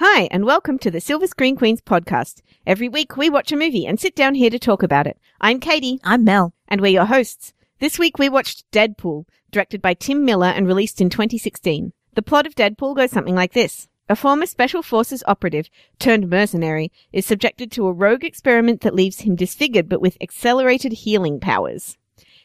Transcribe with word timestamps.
Hi, 0.00 0.28
and 0.30 0.44
welcome 0.44 0.78
to 0.78 0.92
the 0.92 1.00
Silver 1.00 1.26
Screen 1.26 1.56
Queens 1.56 1.80
podcast. 1.80 2.42
Every 2.64 2.88
week 2.88 3.16
we 3.16 3.28
watch 3.28 3.50
a 3.50 3.56
movie 3.56 3.84
and 3.84 3.98
sit 3.98 4.14
down 4.14 4.36
here 4.36 4.48
to 4.48 4.56
talk 4.58 4.84
about 4.84 5.08
it. 5.08 5.18
I'm 5.40 5.58
Katie, 5.58 5.98
I'm 6.04 6.22
Mel. 6.22 6.54
and 6.68 6.80
we're 6.80 6.92
your 6.92 7.06
hosts. 7.06 7.52
This 7.80 7.98
week 7.98 8.16
we 8.16 8.28
watched 8.28 8.70
Deadpool, 8.70 9.24
directed 9.50 9.82
by 9.82 9.94
Tim 9.94 10.24
Miller 10.24 10.46
and 10.46 10.68
released 10.68 11.00
in 11.00 11.10
2016. 11.10 11.92
The 12.14 12.22
plot 12.22 12.46
of 12.46 12.54
Deadpool 12.54 12.94
goes 12.94 13.10
something 13.10 13.34
like 13.34 13.54
this. 13.54 13.88
A 14.08 14.14
former 14.14 14.46
Special 14.46 14.82
Forces 14.82 15.24
operative 15.26 15.68
turned 15.98 16.30
mercenary 16.30 16.92
is 17.12 17.26
subjected 17.26 17.72
to 17.72 17.88
a 17.88 17.92
rogue 17.92 18.22
experiment 18.22 18.82
that 18.82 18.94
leaves 18.94 19.22
him 19.22 19.34
disfigured 19.34 19.88
but 19.88 20.00
with 20.00 20.16
accelerated 20.20 20.92
healing 20.92 21.40
powers. 21.40 21.98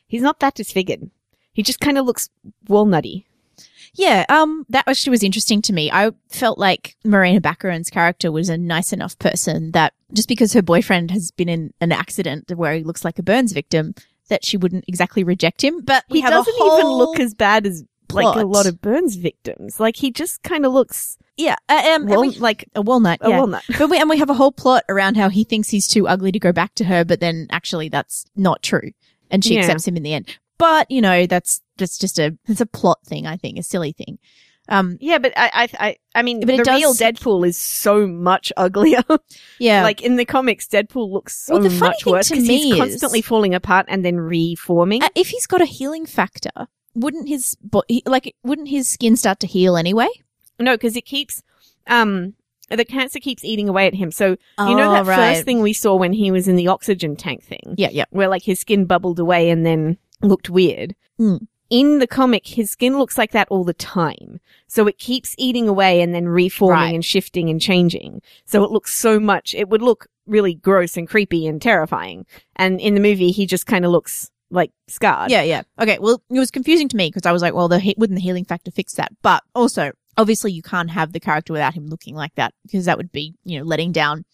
He's 0.08 0.24
not 0.24 0.40
that 0.40 0.56
disfigured. 0.56 1.12
He 1.54 1.62
just 1.62 1.80
kind 1.80 2.00
of 2.00 2.06
looks 2.08 2.32
walnutty. 2.68 3.26
Yeah, 3.96 4.26
um, 4.30 4.66
that 4.70 4.88
actually 4.88 5.12
was 5.12 5.24
interesting 5.24 5.62
to 5.64 5.74
me. 5.74 5.92
I 5.92 6.12
felt 6.30 6.58
like 6.58 6.96
Morena 7.06 7.40
Baccarin's 7.40 7.90
character 7.90 8.32
was 8.32 8.50
a 8.50 8.58
nice 8.58 8.92
enough 8.92 9.18
person 9.20 9.72
that 9.72 9.94
just 10.14 10.28
because 10.28 10.54
her 10.54 10.62
boyfriend 10.64 11.12
has 11.12 11.32
been 11.32 11.50
in 11.50 11.74
an 11.80 11.92
accident 11.92 12.52
where 12.56 12.74
he 12.74 12.84
looks 12.84 13.06
like 13.06 13.20
a 13.20 13.24
Burns 13.24 13.52
victim, 13.52 13.94
that 14.30 14.44
she 14.46 14.58
wouldn't 14.58 14.86
exactly 14.88 15.24
reject 15.24 15.64
him. 15.64 15.82
But 15.82 16.06
he 16.10 16.22
doesn't 16.22 16.56
even 16.66 16.88
look 16.88 17.20
as 17.20 17.34
bad 17.34 17.68
as 17.68 17.84
like 18.12 18.36
a 18.36 18.46
lot 18.46 18.66
of 18.66 18.82
Burns 18.82 19.16
victims. 19.16 19.80
Like 19.80 19.96
he 19.98 20.12
just 20.12 20.42
kind 20.44 20.66
of 20.66 20.72
looks 20.74 21.18
yeah, 21.38 21.56
uh, 21.68 21.82
um, 21.96 22.06
wal- 22.08 22.22
we- 22.22 22.38
like 22.38 22.70
a 22.76 22.82
walnut. 22.82 23.20
a 23.22 23.30
yeah. 23.30 23.38
walnut. 23.40 23.64
But 23.78 23.90
we, 23.90 24.00
and 24.00 24.10
we 24.10 24.18
have 24.18 24.30
a 24.30 24.36
whole 24.36 24.52
plot 24.52 24.84
around 24.88 25.18
how 25.18 25.30
he 25.30 25.44
thinks 25.44 25.70
he's 25.70 25.88
too 25.88 26.08
ugly 26.08 26.32
to 26.32 26.40
go 26.40 26.52
back 26.52 26.76
to 26.76 26.86
her, 26.86 27.04
but 27.04 27.20
then 27.20 27.48
actually 27.52 27.90
that's 27.90 28.26
not 28.36 28.62
true, 28.62 28.92
and 29.32 29.44
she 29.44 29.56
Yeah. 29.56 29.62
accepts 29.62 29.88
him 29.88 29.98
in 29.98 30.04
the 30.04 30.14
end. 30.14 30.38
But 30.58 30.90
you 30.92 31.02
know, 31.02 31.26
that's 31.26 31.62
that's 31.78 31.98
just 31.98 32.20
a 32.20 32.38
it's 32.48 32.62
a 32.62 32.66
plot 32.66 33.00
thing. 33.06 33.26
I 33.28 33.38
think 33.38 33.58
a 33.58 33.64
silly 33.64 33.92
thing. 33.94 34.20
Um, 34.70 34.98
Yeah, 35.02 35.18
but 35.18 35.34
I, 35.36 35.52
I, 35.54 35.88
I, 35.88 35.96
I 36.16 36.22
mean, 36.22 36.40
But 36.40 36.52
it 36.52 36.58
the 36.60 36.64
does- 36.64 36.80
real 36.80 36.94
Deadpool 36.94 37.46
is 37.46 37.58
so 37.58 38.08
much 38.08 38.50
uglier. 38.58 39.04
yeah, 39.60 39.84
like 39.84 40.02
in 40.02 40.16
the 40.16 40.24
comics, 40.24 40.68
Deadpool 40.68 41.12
looks 41.12 41.36
so 41.36 41.60
Well, 41.60 41.70
much 41.70 42.06
worse 42.06 42.30
because 42.30 42.48
he's 42.48 42.74
constantly 42.78 43.20
is- 43.20 43.26
falling 43.26 43.54
apart 43.54 43.88
and 43.90 44.06
then 44.06 44.18
reforming. 44.18 45.04
Uh, 45.04 45.10
if 45.16 45.28
he's 45.30 45.48
got 45.48 45.62
a 45.62 45.66
healing 45.66 46.06
factor, 46.06 46.68
wouldn't 46.96 47.28
his 47.28 47.58
bo- 47.62 47.84
he- 47.90 48.04
like 48.06 48.36
wouldn't 48.44 48.70
his 48.70 48.88
skin 48.88 49.18
start 49.18 49.42
to 49.42 49.48
heal 49.48 49.76
anyway? 49.76 50.08
no, 50.60 50.76
because 50.76 50.96
it 50.96 51.02
keeps, 51.06 51.44
um, 51.88 52.36
the 52.70 52.86
cancer 52.86 53.20
keeps 53.20 53.44
eating 53.44 53.68
away 53.68 53.86
at 53.88 53.94
him. 53.96 54.12
So 54.12 54.38
you 54.60 54.76
know 54.76 54.94
that 54.94 55.06
first 55.06 55.44
thing 55.44 55.60
we 55.62 55.74
saw 55.74 55.96
when 55.96 56.14
he 56.14 56.32
was 56.32 56.48
in 56.48 56.56
the 56.56 56.70
oxygen 56.70 57.18
tank 57.18 57.44
thing, 57.44 57.76
Yeah, 57.78 57.90
yeah. 57.92 58.06
where 58.12 58.30
like 58.30 58.44
his 58.44 58.62
skin 58.62 58.86
bubbled 58.86 59.20
away 59.20 59.50
and 59.50 59.66
then 59.66 59.98
looked 60.24 60.50
weird. 60.50 60.96
Hmm. 61.18 61.38
In 61.70 62.00
the 62.00 62.08
comic, 62.08 62.46
his 62.46 62.70
skin 62.70 63.00
looks 63.00 63.18
like 63.18 63.32
that 63.32 63.48
all 63.50 63.64
the 63.64 63.74
time. 63.74 64.40
So 64.68 64.86
it 64.88 65.00
keeps 65.00 65.34
eating 65.38 65.68
away 65.68 66.02
and 66.02 66.14
then 66.14 66.28
reforming 66.28 66.76
Right. 66.76 66.94
and 66.96 67.04
shifting 67.06 67.50
and 67.50 67.60
changing. 67.60 68.22
So 68.46 68.64
it 68.64 68.70
looks 68.72 68.94
so 68.94 69.20
much, 69.20 69.56
it 69.56 69.70
would 69.70 69.82
look 69.82 70.08
really 70.28 70.54
gross 70.54 70.98
and 70.98 71.08
creepy 71.10 71.48
and 71.48 71.62
terrifying. 71.62 72.26
And 72.56 72.80
in 72.80 72.94
the 72.94 73.00
movie, 73.02 73.32
he 73.32 73.46
just 73.48 73.66
kind 73.66 73.86
of 73.86 73.92
looks 73.92 74.30
like 74.52 74.72
scarred. 74.88 75.32
Yeah, 75.32 75.42
yeah. 75.42 75.64
Okay, 75.82 75.98
well, 76.00 76.22
it 76.30 76.40
was 76.40 76.52
confusing 76.52 76.88
to 76.90 76.98
me 76.98 77.08
because 77.08 77.26
I 77.26 77.32
was 77.32 77.42
like, 77.42 77.56
well, 77.56 77.68
the 77.68 77.80
he- 77.80 77.96
wouldn't 77.98 78.18
the 78.18 78.24
healing 78.24 78.46
factor 78.46 78.70
fix 78.70 78.94
that? 78.94 79.12
But 79.24 79.42
also, 79.56 79.94
obviously, 80.16 80.52
you 80.52 80.62
can't 80.62 80.92
have 80.92 81.12
the 81.12 81.20
character 81.20 81.54
without 81.54 81.74
him 81.74 81.88
looking 81.88 82.14
like 82.14 82.36
that 82.36 82.54
because 82.64 82.86
that 82.86 82.98
would 82.98 83.12
be, 83.12 83.34
you 83.46 83.58
know, 83.58 83.66
letting 83.66 83.92
down 83.92 84.26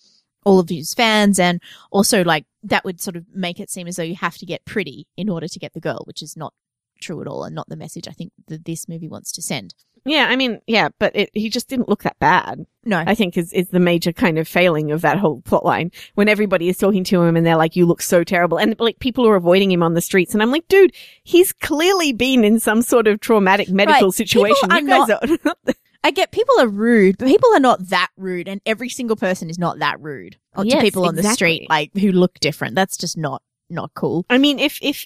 all 0.50 0.60
of 0.60 0.70
his 0.70 0.94
fans, 0.96 1.40
and 1.40 1.62
also 1.92 2.24
like 2.24 2.46
that 2.64 2.84
would 2.84 3.00
sort 3.00 3.16
of 3.16 3.24
make 3.34 3.60
it 3.60 3.70
seem 3.70 3.88
as 3.88 3.96
though 3.98 4.04
you 4.04 4.16
have 4.16 4.38
to 4.38 4.46
get 4.46 4.66
pretty 4.66 5.06
in 5.16 5.30
order 5.30 5.48
to 5.48 5.60
get 5.60 5.74
the 5.74 5.80
girl, 5.80 6.02
which 6.06 6.22
is 6.24 6.36
not 6.36 6.54
true 7.02 7.22
at 7.22 7.28
all, 7.28 7.44
and 7.44 7.54
not 7.56 7.70
the 7.70 7.76
message 7.78 8.08
I 8.08 8.12
think 8.12 8.32
that 8.48 8.66
this 8.66 8.90
movie 8.90 9.08
wants 9.08 9.32
to 9.34 9.42
send. 9.42 9.76
Yeah, 10.06 10.28
I 10.30 10.36
mean, 10.38 10.60
yeah, 10.66 10.90
but 10.98 11.14
it, 11.16 11.30
he 11.34 11.50
just 11.50 11.68
didn't 11.68 11.90
look 11.90 12.04
that 12.04 12.18
bad. 12.20 12.66
No, 12.86 13.04
I 13.06 13.14
think 13.16 13.38
is, 13.38 13.52
is 13.54 13.68
the 13.68 13.82
major 13.82 14.12
kind 14.14 14.38
of 14.40 14.48
failing 14.48 14.92
of 14.92 15.02
that 15.02 15.18
whole 15.20 15.42
plot 15.42 15.66
line 15.66 15.92
when 16.16 16.30
everybody 16.30 16.70
is 16.70 16.78
talking 16.78 17.04
to 17.06 17.22
him 17.22 17.36
and 17.36 17.46
they're 17.46 17.58
like, 17.58 17.76
you 17.76 17.86
look 17.86 18.02
so 18.02 18.24
terrible. 18.24 18.58
And 18.58 18.76
like 18.80 19.00
people 19.00 19.28
are 19.28 19.36
avoiding 19.36 19.70
him 19.72 19.84
on 19.84 19.94
the 19.96 20.02
streets. 20.02 20.34
And 20.34 20.42
I'm 20.42 20.52
like, 20.52 20.68
dude, 20.70 20.94
he's 21.24 21.52
clearly 21.52 22.14
been 22.14 22.46
in 22.46 22.60
some 22.62 22.82
sort 22.82 23.08
of 23.08 23.20
traumatic 23.20 23.70
medical 23.70 24.08
Right. 24.08 24.14
situation. 24.14 24.70
People 24.70 24.88
You 24.88 24.94
are 25.02 25.06
guys 25.08 25.44
are, 25.66 25.74
I 26.04 26.12
get 26.12 26.32
people 26.32 26.56
are 26.60 26.68
rude, 26.68 27.18
but 27.18 27.28
people 27.28 27.54
are 27.54 27.60
not 27.60 27.90
that 27.90 28.10
rude, 28.18 28.48
and 28.48 28.62
every 28.66 28.90
single 28.90 29.16
person 29.18 29.50
is 29.50 29.60
not 29.60 29.80
that 29.80 30.00
rude 30.00 30.38
to 30.64 30.82
people 30.82 31.06
on 31.06 31.16
the 31.16 31.24
street, 31.36 31.68
like 31.70 31.94
who 31.98 32.12
look 32.12 32.40
different. 32.40 32.76
That's 32.76 32.98
just 32.98 33.18
not 33.18 33.42
not 33.70 33.94
cool. 33.94 34.26
I 34.30 34.38
mean, 34.38 34.58
if, 34.60 34.80
if, 34.82 35.06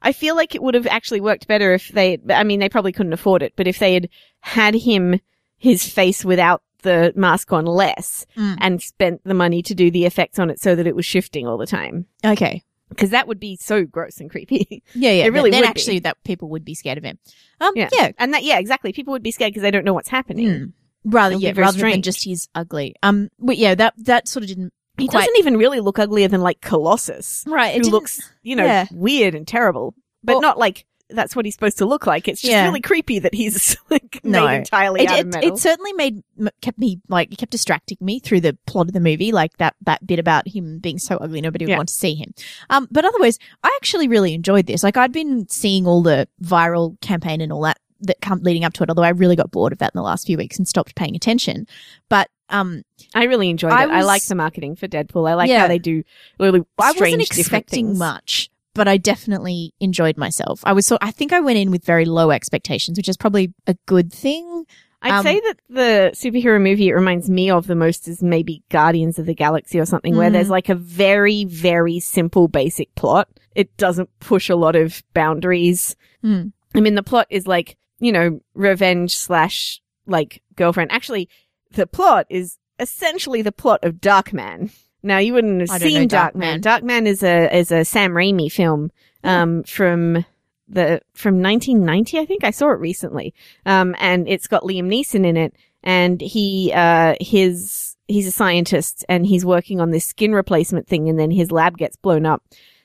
I 0.00 0.12
feel 0.12 0.34
like 0.34 0.54
it 0.54 0.62
would 0.62 0.74
have 0.74 0.86
actually 0.86 1.20
worked 1.20 1.46
better 1.46 1.74
if 1.74 1.88
they, 1.88 2.18
I 2.30 2.42
mean, 2.42 2.58
they 2.60 2.68
probably 2.70 2.92
couldn't 2.92 3.12
afford 3.12 3.42
it, 3.42 3.52
but 3.54 3.66
if 3.66 3.78
they 3.78 3.92
had 3.94 4.08
had 4.40 4.74
him, 4.74 5.20
his 5.58 5.86
face 5.86 6.24
without 6.24 6.62
the 6.82 7.12
mask 7.16 7.52
on 7.52 7.66
less 7.66 8.24
Mm. 8.36 8.56
and 8.60 8.80
spent 8.82 9.22
the 9.24 9.34
money 9.34 9.60
to 9.62 9.74
do 9.74 9.90
the 9.90 10.06
effects 10.06 10.38
on 10.38 10.48
it 10.48 10.60
so 10.60 10.74
that 10.76 10.86
it 10.86 10.96
was 10.96 11.04
shifting 11.04 11.46
all 11.46 11.58
the 11.58 11.66
time. 11.66 12.06
Okay, 12.24 12.62
Because 12.88 13.10
that 13.10 13.28
would 13.28 13.38
be 13.40 13.56
so 13.56 13.84
gross 13.84 14.18
and 14.20 14.30
creepy. 14.30 14.82
yeah, 14.94 15.10
yeah. 15.12 15.24
It 15.26 15.32
really 15.32 15.50
then 15.50 15.60
would 15.60 15.66
be. 15.66 15.68
actually 15.68 15.98
that 16.00 16.16
people 16.24 16.48
would 16.50 16.64
be 16.64 16.74
scared 16.74 16.98
of 16.98 17.04
him. 17.04 17.18
Um, 17.60 17.72
Yeah. 17.76 17.88
yeah, 17.92 18.12
And 18.18 18.32
that, 18.34 18.44
yeah, 18.44 18.58
exactly. 18.58 18.92
People 18.92 19.12
would 19.12 19.22
be 19.22 19.30
scared 19.30 19.52
because 19.52 19.62
they 19.62 19.70
don't 19.70 19.84
know 19.84 19.94
what's 19.94 20.08
happening. 20.08 20.46
Mm. 20.48 20.72
rather 21.04 21.34
It'll 21.34 21.42
yeah, 21.42 21.52
rather 21.56 21.78
than 21.78 22.02
just 22.02 22.24
he's 22.24 22.48
ugly. 22.54 22.94
Um, 23.02 23.28
but 23.38 23.56
yeah, 23.58 23.74
that 23.74 23.94
that 23.98 24.26
sort 24.28 24.42
of 24.42 24.48
didn't. 24.48 24.72
He 24.96 25.06
quite- 25.06 25.20
doesn't 25.20 25.36
even 25.38 25.56
really 25.58 25.80
look 25.80 25.98
uglier 25.98 26.26
than 26.28 26.40
like 26.40 26.60
Colossus, 26.60 27.44
right. 27.46 27.72
who 27.74 27.80
It 27.80 27.82
didn't, 27.84 27.92
looks, 27.92 28.32
you 28.42 28.56
know, 28.56 28.64
yeah. 28.64 28.86
weird 28.90 29.34
and 29.36 29.46
terrible, 29.46 29.94
but 30.24 30.34
Well- 30.34 30.42
not 30.42 30.58
like 30.58 30.86
that's 31.10 31.34
what 31.34 31.44
he's 31.44 31.54
supposed 31.54 31.78
to 31.78 31.86
look 31.86 32.06
like. 32.06 32.28
It's 32.28 32.40
just 32.42 32.50
Yeah. 32.50 32.64
really 32.66 32.80
creepy 32.80 33.18
that 33.20 33.34
he's 33.34 33.76
like 33.90 34.20
No. 34.24 34.46
made 34.46 34.56
entirely 34.58 35.02
It, 35.02 35.08
out 35.10 35.20
of 35.20 35.26
it, 35.26 35.34
metal. 35.34 35.54
it 35.54 35.58
certainly 35.58 35.92
made 35.94 36.22
kept 36.60 36.78
me 36.78 37.00
like 37.08 37.32
it 37.32 37.36
kept 37.38 37.52
distracting 37.52 37.96
me 38.00 38.18
through 38.20 38.40
the 38.40 38.56
plot 38.66 38.88
of 38.88 38.92
the 38.92 39.00
movie, 39.00 39.32
like 39.32 39.56
that 39.58 39.74
that 39.82 40.06
bit 40.06 40.18
about 40.18 40.46
him 40.48 40.78
being 40.78 40.98
so 40.98 41.16
ugly 41.16 41.40
nobody 41.40 41.64
would 41.64 41.70
Yeah. 41.70 41.76
want 41.78 41.88
to 41.88 41.94
see 41.94 42.14
him. 42.14 42.34
Um, 42.70 42.88
but 42.90 43.04
otherwise, 43.04 43.38
I 43.62 43.72
actually 43.76 44.08
really 44.08 44.34
enjoyed 44.34 44.66
this. 44.66 44.82
Like 44.82 44.96
I'd 44.96 45.12
been 45.12 45.48
seeing 45.48 45.86
all 45.86 46.02
the 46.02 46.28
viral 46.42 47.00
campaign 47.00 47.40
and 47.40 47.52
all 47.52 47.62
that 47.62 47.78
that 48.00 48.20
come 48.20 48.40
leading 48.42 48.64
up 48.64 48.72
to 48.74 48.82
it. 48.84 48.88
Although 48.90 49.02
I 49.02 49.08
really 49.08 49.34
got 49.34 49.50
bored 49.50 49.72
of 49.72 49.78
that 49.78 49.92
in 49.94 49.98
the 49.98 50.02
last 50.04 50.26
few 50.26 50.36
weeks 50.36 50.56
and 50.58 50.68
stopped 50.68 50.94
paying 50.94 51.16
attention. 51.16 51.66
But 52.08 52.28
um, 52.48 52.82
I 53.14 53.24
really 53.24 53.50
enjoyed 53.50 53.72
I 53.72 53.84
it. 53.84 53.90
I 53.90 54.02
like 54.02 54.24
the 54.24 54.34
marketing 54.36 54.76
for 54.76 54.86
Deadpool. 54.86 55.28
I 55.28 55.34
like 55.34 55.50
Yeah. 55.50 55.60
how 55.62 55.68
they 55.68 55.78
do 55.80 56.02
really 56.38 56.60
I 56.78 56.92
strange, 56.92 57.18
wasn't 57.18 57.38
expecting 57.40 57.86
things. 57.88 57.98
much. 57.98 58.50
But 58.78 58.88
I 58.88 58.96
definitely 58.96 59.74
enjoyed 59.80 60.16
myself. 60.16 60.60
I 60.64 60.72
was 60.72 60.86
so 60.86 60.96
I 61.02 61.10
think 61.10 61.32
I 61.32 61.40
went 61.40 61.58
in 61.58 61.70
with 61.70 61.84
very 61.84 62.04
low 62.04 62.30
expectations, 62.30 62.96
which 62.96 63.08
is 63.08 63.16
probably 63.16 63.52
a 63.66 63.74
good 63.86 64.12
thing. 64.12 64.64
I'd 65.02 65.12
Um, 65.18 65.22
say 65.24 65.38
that 65.40 65.56
the 65.68 66.10
superhero 66.14 66.60
movie 66.60 66.88
it 66.88 66.94
reminds 66.94 67.28
me 67.28 67.50
of 67.50 67.66
the 67.66 67.74
most 67.74 68.08
is 68.08 68.22
maybe 68.22 68.62
Guardians 68.70 69.18
of 69.18 69.26
the 69.26 69.34
Galaxy 69.34 69.78
or 69.78 69.84
something, 69.86 70.16
where 70.16 70.28
Mhm. 70.30 70.32
there's 70.32 70.50
like 70.50 70.68
a 70.68 70.74
very, 70.74 71.44
very 71.44 72.00
simple, 72.00 72.48
basic 72.48 72.92
plot. 72.94 73.28
It 73.54 73.76
doesn't 73.76 74.10
push 74.20 74.48
a 74.48 74.56
lot 74.56 74.74
of 74.76 75.02
boundaries. 75.14 75.94
Hmm. 76.22 76.48
I 76.74 76.80
mean, 76.80 76.94
the 76.94 77.02
plot 77.02 77.26
is 77.30 77.46
like, 77.46 77.76
you 78.00 78.12
know, 78.12 78.40
revenge 78.54 79.16
slash 79.16 79.80
like 80.06 80.40
girlfriend. 80.56 80.90
Actually, 80.92 81.28
the 81.72 81.86
plot 81.86 82.26
is 82.30 82.58
essentially 82.80 83.42
the 83.42 83.52
plot 83.52 83.80
of 83.84 83.94
Darkman. 84.00 84.70
Now, 85.02 85.18
you 85.18 85.32
wouldn't 85.34 85.60
have 85.60 85.70
I 85.70 85.78
seen 85.78 86.08
Darkman. 86.08 86.60
Darkman. 86.60 86.60
Darkman 86.60 87.06
is 87.06 87.22
a 87.22 87.56
is 87.56 87.70
a 87.70 87.84
Sam 87.84 88.12
Raimi 88.12 88.50
film 88.50 88.90
um, 89.24 89.62
from 89.62 90.24
the 90.68 91.00
from 91.14 91.40
1990. 91.42 92.18
I 92.18 92.26
think 92.26 92.44
I 92.44 92.50
saw 92.50 92.70
it 92.70 92.80
recently, 92.80 93.34
um, 93.64 93.94
and 93.98 94.28
it's 94.28 94.46
got 94.46 94.62
Liam 94.62 94.86
Neeson 94.86 95.24
in 95.24 95.36
it, 95.36 95.54
and 95.82 96.20
he 96.20 96.72
uh, 96.74 97.14
his 97.20 97.96
he's 98.08 98.26
a 98.26 98.32
scientist 98.32 99.04
and 99.08 99.26
he's 99.26 99.44
working 99.44 99.80
on 99.80 99.90
this 99.90 100.06
skin 100.06 100.34
replacement 100.34 100.88
thing, 100.88 101.08
and 101.08 101.18
then 101.18 101.30
his 101.30 101.52
lab 101.52 101.76
gets 101.78 101.96
blown 101.96 102.26
up. 102.26 102.42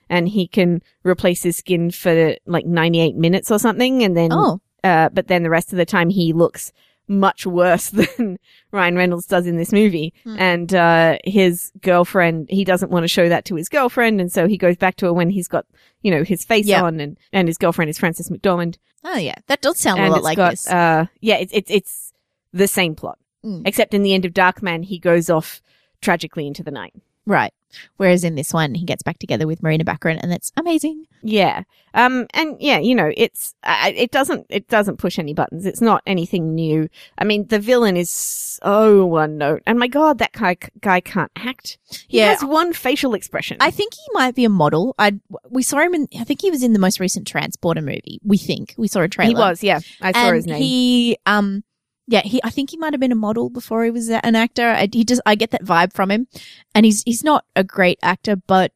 And 0.09 0.27
he 0.27 0.47
can 0.47 0.83
replace 1.03 1.41
his 1.41 1.55
skin 1.55 1.89
for 1.89 2.35
like 2.45 2.65
98 2.65 3.15
minutes 3.15 3.49
or 3.49 3.57
something. 3.57 4.03
And 4.03 4.15
then 4.15 4.31
Oh, 4.31 4.59
uh, 4.83 5.09
but 5.09 5.27
then 5.27 5.41
the 5.41 5.49
rest 5.49 5.71
of 5.71 5.77
the 5.77 5.85
time 5.85 6.09
he 6.09 6.33
looks 6.33 6.71
much 7.07 7.45
worse 7.45 7.89
than 8.17 8.37
Ryan 8.71 8.95
Reynolds 8.95 9.25
does 9.27 9.45
in 9.47 9.57
this 9.57 9.71
movie. 9.71 10.13
Hmm. 10.23 10.35
And, 10.39 10.73
uh, 10.73 11.17
his 11.25 11.71
girlfriend, 11.81 12.47
he 12.49 12.63
doesn't 12.63 12.91
want 12.91 13.03
to 13.03 13.07
show 13.07 13.27
that 13.29 13.45
to 13.45 13.55
his 13.55 13.69
girlfriend. 13.69 14.21
And 14.21 14.31
so 14.31 14.47
he 14.47 14.57
goes 14.57 14.77
back 14.77 14.95
to 14.97 15.05
her 15.07 15.13
when 15.13 15.29
he's 15.29 15.47
got, 15.47 15.65
you 16.01 16.11
know, 16.11 16.23
his 16.23 16.43
face 16.45 16.65
Yeah. 16.65 16.83
on 16.83 16.99
and, 16.99 17.17
and 17.31 17.47
his 17.47 17.57
girlfriend 17.57 17.89
is 17.89 17.97
Frances 17.97 18.29
McDormand. 18.29 18.77
oh 19.03 19.17
yeah, 19.17 19.35
that 19.47 19.61
does 19.61 19.79
sound 19.79 19.99
a 19.99 20.03
and 20.03 20.13
lot 20.13 20.23
like 20.23 20.37
got, 20.37 20.51
this. 20.51 20.67
uh, 20.69 21.05
yeah, 21.21 21.35
it's, 21.35 21.51
it's, 21.53 21.69
it's 21.71 22.13
the 22.53 22.67
same 22.67 22.95
plot. 22.95 23.17
Mm. 23.43 23.63
Except 23.65 23.93
in 23.93 24.03
the 24.03 24.13
end 24.13 24.23
of 24.25 24.31
Darkman, 24.33 24.85
he 24.85 24.97
goes 24.97 25.29
off 25.29 25.61
tragically 26.01 26.47
into 26.47 26.63
the 26.63 26.71
night. 26.71 26.93
Right. 27.25 27.53
Whereas 27.97 28.23
in 28.23 28.35
this 28.35 28.53
one, 28.53 28.75
he 28.75 28.85
gets 28.85 29.03
back 29.03 29.19
together 29.19 29.47
with 29.47 29.61
Morena 29.63 29.83
Baccarin, 29.83 30.19
and 30.21 30.31
that's 30.31 30.51
amazing. 30.57 31.05
Yeah. 31.21 31.63
Um, 31.93 32.25
and 32.33 32.57
yeah, 32.59 32.79
you 32.79 32.95
know, 32.95 33.11
it's, 33.15 33.53
uh, 33.63 33.91
it 33.95 34.11
doesn't, 34.11 34.47
it 34.49 34.67
doesn't 34.67 34.97
push 34.97 35.19
any 35.19 35.33
buttons. 35.33 35.65
It's 35.65 35.79
not 35.81 36.01
anything 36.07 36.55
new. 36.55 36.89
I 37.17 37.23
mean, 37.23 37.47
the 37.47 37.59
villain 37.59 37.95
is 37.95 38.09
so 38.09 39.05
one 39.05 39.37
note. 39.37 39.61
And 39.67 39.77
my 39.77 39.87
God, 39.87 40.17
that 40.17 40.31
guy, 40.33 40.57
guy 40.81 41.01
can't 41.01 41.31
act. 41.35 41.77
He 42.07 42.17
Yeah. 42.17 42.29
has 42.31 42.43
one 42.43 42.73
facial 42.73 43.13
expression. 43.13 43.57
I 43.59 43.69
think 43.71 43.93
he 43.93 44.01
might 44.13 44.33
be 44.35 44.43
a 44.45 44.49
model. 44.49 44.95
I 44.97 45.13
we 45.49 45.61
saw 45.63 45.79
him 45.79 45.93
in. 45.93 46.07
I 46.19 46.23
think 46.23 46.41
he 46.41 46.49
was 46.51 46.63
in 46.63 46.73
the 46.73 46.79
most 46.79 46.99
recent 46.99 47.27
Transporter 47.27 47.81
movie. 47.81 48.19
We 48.23 48.37
think 48.37 48.73
we 48.77 48.87
saw 48.87 49.01
a 49.01 49.07
trailer. 49.07 49.29
he 49.29 49.35
was, 49.35 49.63
yeah. 49.63 49.79
I 50.01 50.11
saw 50.13 50.27
and 50.27 50.35
his 50.35 50.45
name. 50.47 50.57
he 50.61 51.17
um 51.27 51.63
yeah, 52.07 52.21
he 52.21 52.41
I 52.43 52.49
think 52.49 52.69
he 52.71 52.77
might 52.77 52.93
have 52.93 52.99
been 52.99 53.11
a 53.11 53.15
model 53.15 53.49
before 53.49 53.83
he 53.83 53.91
was 53.91 54.09
an 54.09 54.35
actor. 54.35 54.69
I, 54.69 54.87
he 54.91 55.03
just 55.03 55.21
I 55.25 55.35
get 55.35 55.51
that 55.51 55.63
vibe 55.63 55.93
from 55.93 56.11
him, 56.11 56.27
and 56.75 56.85
he's 56.85 57.03
he's 57.03 57.23
not 57.23 57.45
a 57.55 57.63
great 57.63 57.99
actor, 58.03 58.35
but 58.35 58.71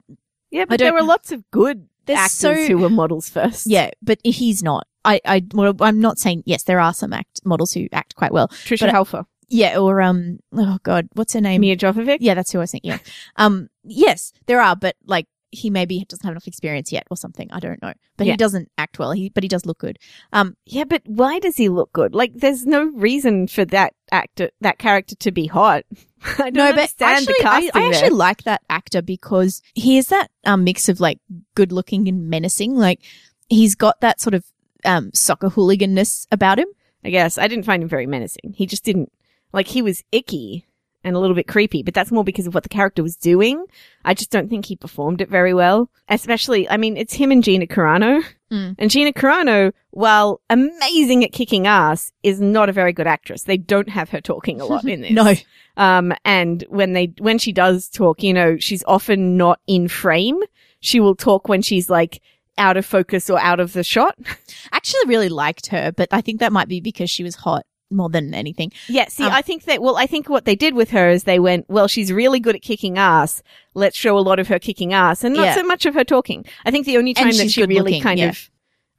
Yeah, 0.52 0.66
but 0.66 0.80
there 0.80 0.94
were 0.94 1.04
lots 1.04 1.32
of 1.32 1.44
good 1.52 1.88
actors 2.08 2.32
so- 2.32 2.54
who 2.68 2.78
were 2.78 2.90
models 2.90 3.30
first. 3.30 3.68
yeah, 3.68 3.90
but 4.02 4.20
he's 4.24 4.64
not. 4.64 4.88
I 5.06 5.20
I 5.26 5.44
well, 5.54 5.74
I'm 5.82 6.00
not 6.02 6.18
saying 6.20 6.44
yes. 6.46 6.64
There 6.64 6.80
are 6.80 6.94
some 6.94 7.14
act 7.14 7.42
models 7.46 7.74
who 7.74 7.88
act 7.92 8.16
quite 8.16 8.32
well. 8.32 8.48
Tricia 8.50 8.90
Helfer, 8.90 9.26
Yeah, 9.50 9.78
or 9.78 10.02
um, 10.02 10.40
oh 10.54 10.78
god, 10.84 11.08
what's 11.14 11.34
her 11.34 11.42
name? 11.42 11.62
Mia 11.62 11.76
Jovovich. 11.78 12.18
Yeah, 12.22 12.34
that's 12.34 12.52
who 12.52 12.60
I 12.62 12.66
thinking. 12.66 12.92
of. 12.94 13.02
Um, 13.38 13.70
yes, 13.84 14.34
there 14.48 14.60
are, 14.62 14.76
but 14.76 14.96
like 15.06 15.28
he 15.52 15.70
maybe 15.70 16.04
doesn't 16.08 16.26
have 16.26 16.34
enough 16.34 16.48
experience 16.48 16.92
yet 16.92 17.08
or 17.10 17.18
something. 17.18 17.48
I 17.52 17.60
don't 17.60 17.82
know, 17.82 17.94
but 18.18 18.28
Yeah. 18.28 18.34
he 18.34 18.38
doesn't 18.38 18.70
act 18.78 19.00
well. 19.00 19.12
He 19.12 19.30
but 19.30 19.44
he 19.44 19.48
does 19.48 19.66
look 19.66 19.78
good. 19.80 19.98
Um, 20.34 20.56
Yeah, 20.66 20.84
but 20.84 21.04
why 21.06 21.40
does 21.40 21.56
he 21.58 21.70
look 21.70 21.92
good? 21.94 22.14
Like, 22.14 22.34
there's 22.36 22.66
no 22.66 22.84
reason 22.86 23.48
for 23.48 23.64
that 23.66 23.94
actor, 24.12 24.50
that 24.62 24.78
character 24.78 25.16
to 25.16 25.32
be 25.32 25.48
hot. 25.48 25.84
I 26.40 26.50
don't 26.50 26.54
no, 26.56 26.66
but 26.72 26.80
understand 26.80 27.18
actually, 27.18 27.34
the 27.38 27.44
casting 27.44 27.72
I, 27.74 27.80
I 27.86 27.88
actually 27.90 28.10
like 28.10 28.44
that 28.44 28.62
actor 28.70 29.02
because 29.02 29.62
he 29.74 29.98
is 29.98 30.08
that 30.08 30.30
um, 30.46 30.64
mix 30.64 30.90
of 30.90 31.00
like 31.00 31.20
good 31.56 31.72
looking 31.72 32.08
and 32.08 32.30
menacing. 32.30 32.76
Like 32.76 33.02
he's 33.48 33.76
got 33.76 34.02
that 34.02 34.20
sort 34.20 34.34
of 34.34 34.44
um, 34.86 35.12
soccer 35.14 35.50
hooliganness 35.50 36.28
about 36.32 36.60
him. 36.60 36.68
I 37.06 37.10
guess 37.10 37.38
I 37.38 37.48
didn't 37.48 37.66
find 37.66 37.82
him 37.84 37.90
very 37.90 38.08
menacing. 38.08 38.54
He 38.56 38.66
just 38.66 38.84
didn't 38.84 39.12
like 39.54 39.68
he 39.68 39.82
was 39.82 40.04
icky 40.12 40.66
and 41.04 41.16
a 41.16 41.20
little 41.20 41.36
bit 41.36 41.48
creepy, 41.48 41.84
but 41.84 41.94
that's 41.94 42.12
more 42.12 42.24
because 42.24 42.48
of 42.48 42.54
what 42.54 42.64
the 42.64 42.70
character 42.70 43.04
was 43.04 43.16
doing. 43.16 43.64
I 44.04 44.14
just 44.14 44.32
don't 44.32 44.50
think 44.50 44.66
he 44.66 44.76
performed 44.76 45.22
it 45.22 45.30
very 45.30 45.54
well. 45.54 45.90
Especially, 46.10 46.70
I 46.70 46.78
mean, 46.78 46.98
it's 46.98 47.14
him 47.14 47.32
and 47.32 47.44
Gina 47.44 47.68
Carano. 47.68 48.24
Mm. 48.52 48.76
And 48.78 48.90
Gina 48.90 49.14
Carano, 49.14 49.74
while 49.92 50.42
amazing 50.50 51.24
at 51.24 51.32
kicking 51.32 51.68
ass, 51.68 52.12
is 52.24 52.42
not 52.42 52.70
a 52.70 52.74
very 52.74 52.94
good 52.94 53.08
actress. 53.08 53.44
They 53.44 53.58
don't 53.58 53.90
have 53.90 54.10
her 54.10 54.22
talking 54.22 54.60
a 54.60 54.66
lot 54.66 54.86
in 54.86 55.02
this. 55.02 55.12
No, 55.12 55.34
Um, 55.78 56.14
and 56.26 56.64
when 56.70 56.94
they, 56.94 57.14
when 57.20 57.38
she 57.38 57.52
does 57.52 57.90
talk, 57.90 58.24
you 58.24 58.34
know, 58.34 58.58
she's 58.58 58.84
often 58.88 59.38
not 59.38 59.60
in 59.68 59.88
frame. 59.88 60.40
She 60.80 61.00
will 61.00 61.16
talk 61.16 61.48
when 61.48 61.62
she's 61.62 61.90
like 61.90 62.22
out 62.58 62.78
of 62.78 62.86
focus 62.86 63.30
or 63.30 63.40
out 63.40 63.60
of 63.60 63.74
the 63.74 63.84
shot. 63.84 64.18
actually, 64.72 65.02
really 65.08 65.30
liked 65.30 65.68
her, 65.68 65.92
but 65.92 66.08
I 66.12 66.22
think 66.22 66.40
that 66.40 66.52
might 66.52 66.68
be 66.68 66.80
because 66.82 67.10
she 67.10 67.24
was 67.24 67.36
hot 67.36 67.66
more 67.90 68.10
than 68.10 68.34
anything. 68.34 68.72
Yeah, 68.88 69.08
see, 69.08 69.24
Um, 69.24 69.32
I 69.32 69.42
think 69.42 69.64
that, 69.64 69.82
well, 69.82 69.96
I 69.98 70.08
think 70.08 70.30
what 70.30 70.46
they 70.46 70.56
did 70.56 70.74
with 70.74 70.90
her 70.92 71.10
is 71.10 71.24
they 71.24 71.40
went, 71.40 71.70
well, 71.70 71.88
she's 71.88 72.12
really 72.12 72.40
good 72.40 72.56
at 72.56 72.62
kicking 72.62 72.98
ass. 72.98 73.42
Let's 73.74 73.96
show 73.98 74.18
a 74.18 74.20
lot 74.20 74.40
of 74.40 74.48
her 74.50 74.60
kicking 74.60 74.94
ass 74.94 75.24
and 75.24 75.36
not 75.36 75.46
Yeah. 75.46 75.56
so 75.56 75.64
much 75.64 75.86
of 75.86 75.94
her 75.94 76.04
talking. 76.04 76.46
I 76.66 76.72
think 76.72 76.86
the 76.86 76.98
only 76.98 77.14
time 77.14 77.32
that 77.38 77.50
she 77.52 77.62
really 77.62 77.76
looking, 77.82 78.02
kind 78.02 78.20
yeah. 78.20 78.30
of, 78.30 78.50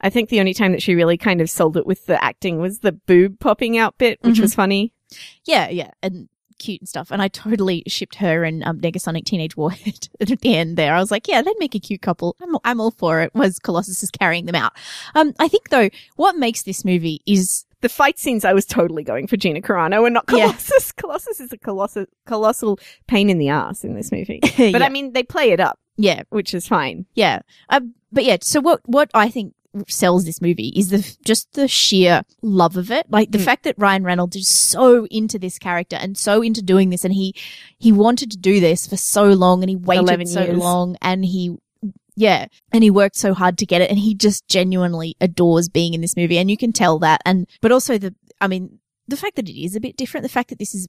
I 0.00 0.10
think 0.10 0.28
the 0.30 0.40
only 0.40 0.54
time 0.54 0.72
that 0.72 0.82
she 0.82 0.94
really 0.94 1.16
kind 1.18 1.40
of 1.40 1.50
sold 1.50 1.76
it 1.76 1.86
with 1.86 2.06
the 2.06 2.22
acting 2.22 2.60
was 2.60 2.78
the 2.80 2.92
boob 2.92 3.40
popping 3.40 3.76
out 3.76 3.98
bit, 3.98 4.18
which 4.22 4.36
Mhm. 4.36 4.40
was 4.42 4.54
funny. 4.54 4.92
Yeah, 5.44 5.68
yeah, 5.68 5.90
and 6.02 6.28
cute 6.58 6.80
and 6.80 6.88
stuff. 6.88 7.10
And 7.12 7.22
I 7.22 7.28
totally 7.28 7.84
shipped 7.86 8.16
her 8.16 8.42
and 8.42 8.64
um, 8.64 8.80
Negasonic 8.80 9.24
Teenage 9.24 9.56
Warhead 9.56 10.08
at 10.20 10.40
the 10.40 10.54
end 10.56 10.76
there. 10.76 10.92
I 10.94 10.98
was 10.98 11.10
like, 11.10 11.28
yeah, 11.28 11.40
they'd 11.42 11.54
make 11.60 11.74
a 11.76 11.78
cute 11.78 12.02
couple. 12.02 12.36
I'm, 12.42 12.56
I'm 12.64 12.80
all 12.80 12.90
for 12.90 13.20
it. 13.20 13.32
Was 13.34 13.58
Colossus 13.60 14.02
is 14.02 14.10
carrying 14.10 14.46
them 14.46 14.56
out. 14.56 14.72
Um, 15.14 15.34
I 15.38 15.46
think 15.48 15.68
though, 15.68 15.88
what 16.16 16.36
makes 16.36 16.62
this 16.64 16.84
movie 16.84 17.20
is 17.26 17.64
The 17.80 17.88
fight 17.88 18.18
scenes, 18.18 18.44
I 18.44 18.52
was 18.52 18.66
totally 18.66 19.04
going 19.04 19.26
for 19.28 19.36
Gina 19.36 19.60
Carano 19.60 20.04
and 20.06 20.14
not 20.14 20.24
Yeah. 20.32 20.46
Colossus. 20.48 20.92
Colossus 20.96 21.40
is 21.40 21.52
a 21.52 21.58
colossal, 21.58 22.06
colossal 22.26 22.78
pain 23.06 23.30
in 23.30 23.38
the 23.38 23.48
ass 23.50 23.84
in 23.84 23.94
this 23.94 24.10
movie. 24.10 24.40
But 24.56 24.58
yeah, 24.58 24.84
I 24.84 24.88
mean, 24.88 25.12
they 25.12 25.22
play 25.22 25.50
it 25.50 25.60
up, 25.60 25.78
yeah, 25.96 26.22
which 26.30 26.54
is 26.54 26.66
fine. 26.66 27.06
yeah. 27.14 27.40
Uh, 27.68 27.80
but 28.10 28.24
yeah, 28.24 28.38
so 28.40 28.60
what 28.60 28.80
what 28.86 29.10
I 29.14 29.28
think 29.28 29.54
sells 29.86 30.24
this 30.24 30.40
movie 30.40 30.72
is 30.74 30.88
the 30.88 31.16
just 31.24 31.52
the 31.52 31.68
sheer 31.68 32.22
love 32.42 32.76
of 32.76 32.90
it. 32.90 33.06
Like 33.10 33.30
the 33.30 33.38
Mm. 33.38 33.44
fact 33.44 33.62
that 33.64 33.74
Ryan 33.78 34.02
Reynolds 34.02 34.34
is 34.34 34.48
so 34.48 35.06
into 35.10 35.38
this 35.38 35.58
character 35.58 35.94
and 35.96 36.16
so 36.16 36.40
into 36.42 36.62
doing 36.62 36.88
this, 36.90 37.04
and 37.04 37.12
he 37.14 37.34
he 37.78 37.92
wanted 37.92 38.30
to 38.32 38.38
do 38.38 38.60
this 38.60 38.86
for 38.86 38.96
so 38.96 39.24
long, 39.26 39.62
and 39.62 39.68
he 39.70 39.76
waited 39.76 40.26
so 40.28 40.42
years. 40.42 40.56
long, 40.58 40.96
and 41.02 41.24
he. 41.24 41.56
Yeah, 42.18 42.46
and 42.72 42.82
he 42.82 42.90
worked 42.90 43.14
so 43.16 43.32
hard 43.32 43.56
to 43.58 43.66
get 43.66 43.80
it, 43.80 43.90
and 43.90 43.98
he 43.98 44.12
just 44.14 44.48
genuinely 44.48 45.14
adores 45.20 45.68
being 45.68 45.94
in 45.94 46.00
this 46.00 46.16
movie, 46.16 46.36
and 46.36 46.50
you 46.50 46.56
can 46.56 46.72
tell 46.72 46.98
that. 46.98 47.20
And 47.24 47.46
but 47.60 47.70
also 47.70 47.96
the, 47.96 48.12
I 48.40 48.48
mean, 48.48 48.80
the 49.06 49.16
fact 49.16 49.36
that 49.36 49.48
it 49.48 49.56
is 49.56 49.76
a 49.76 49.80
bit 49.80 49.96
different, 49.96 50.22
the 50.24 50.28
fact 50.28 50.48
that 50.50 50.58
this 50.58 50.74
is 50.74 50.88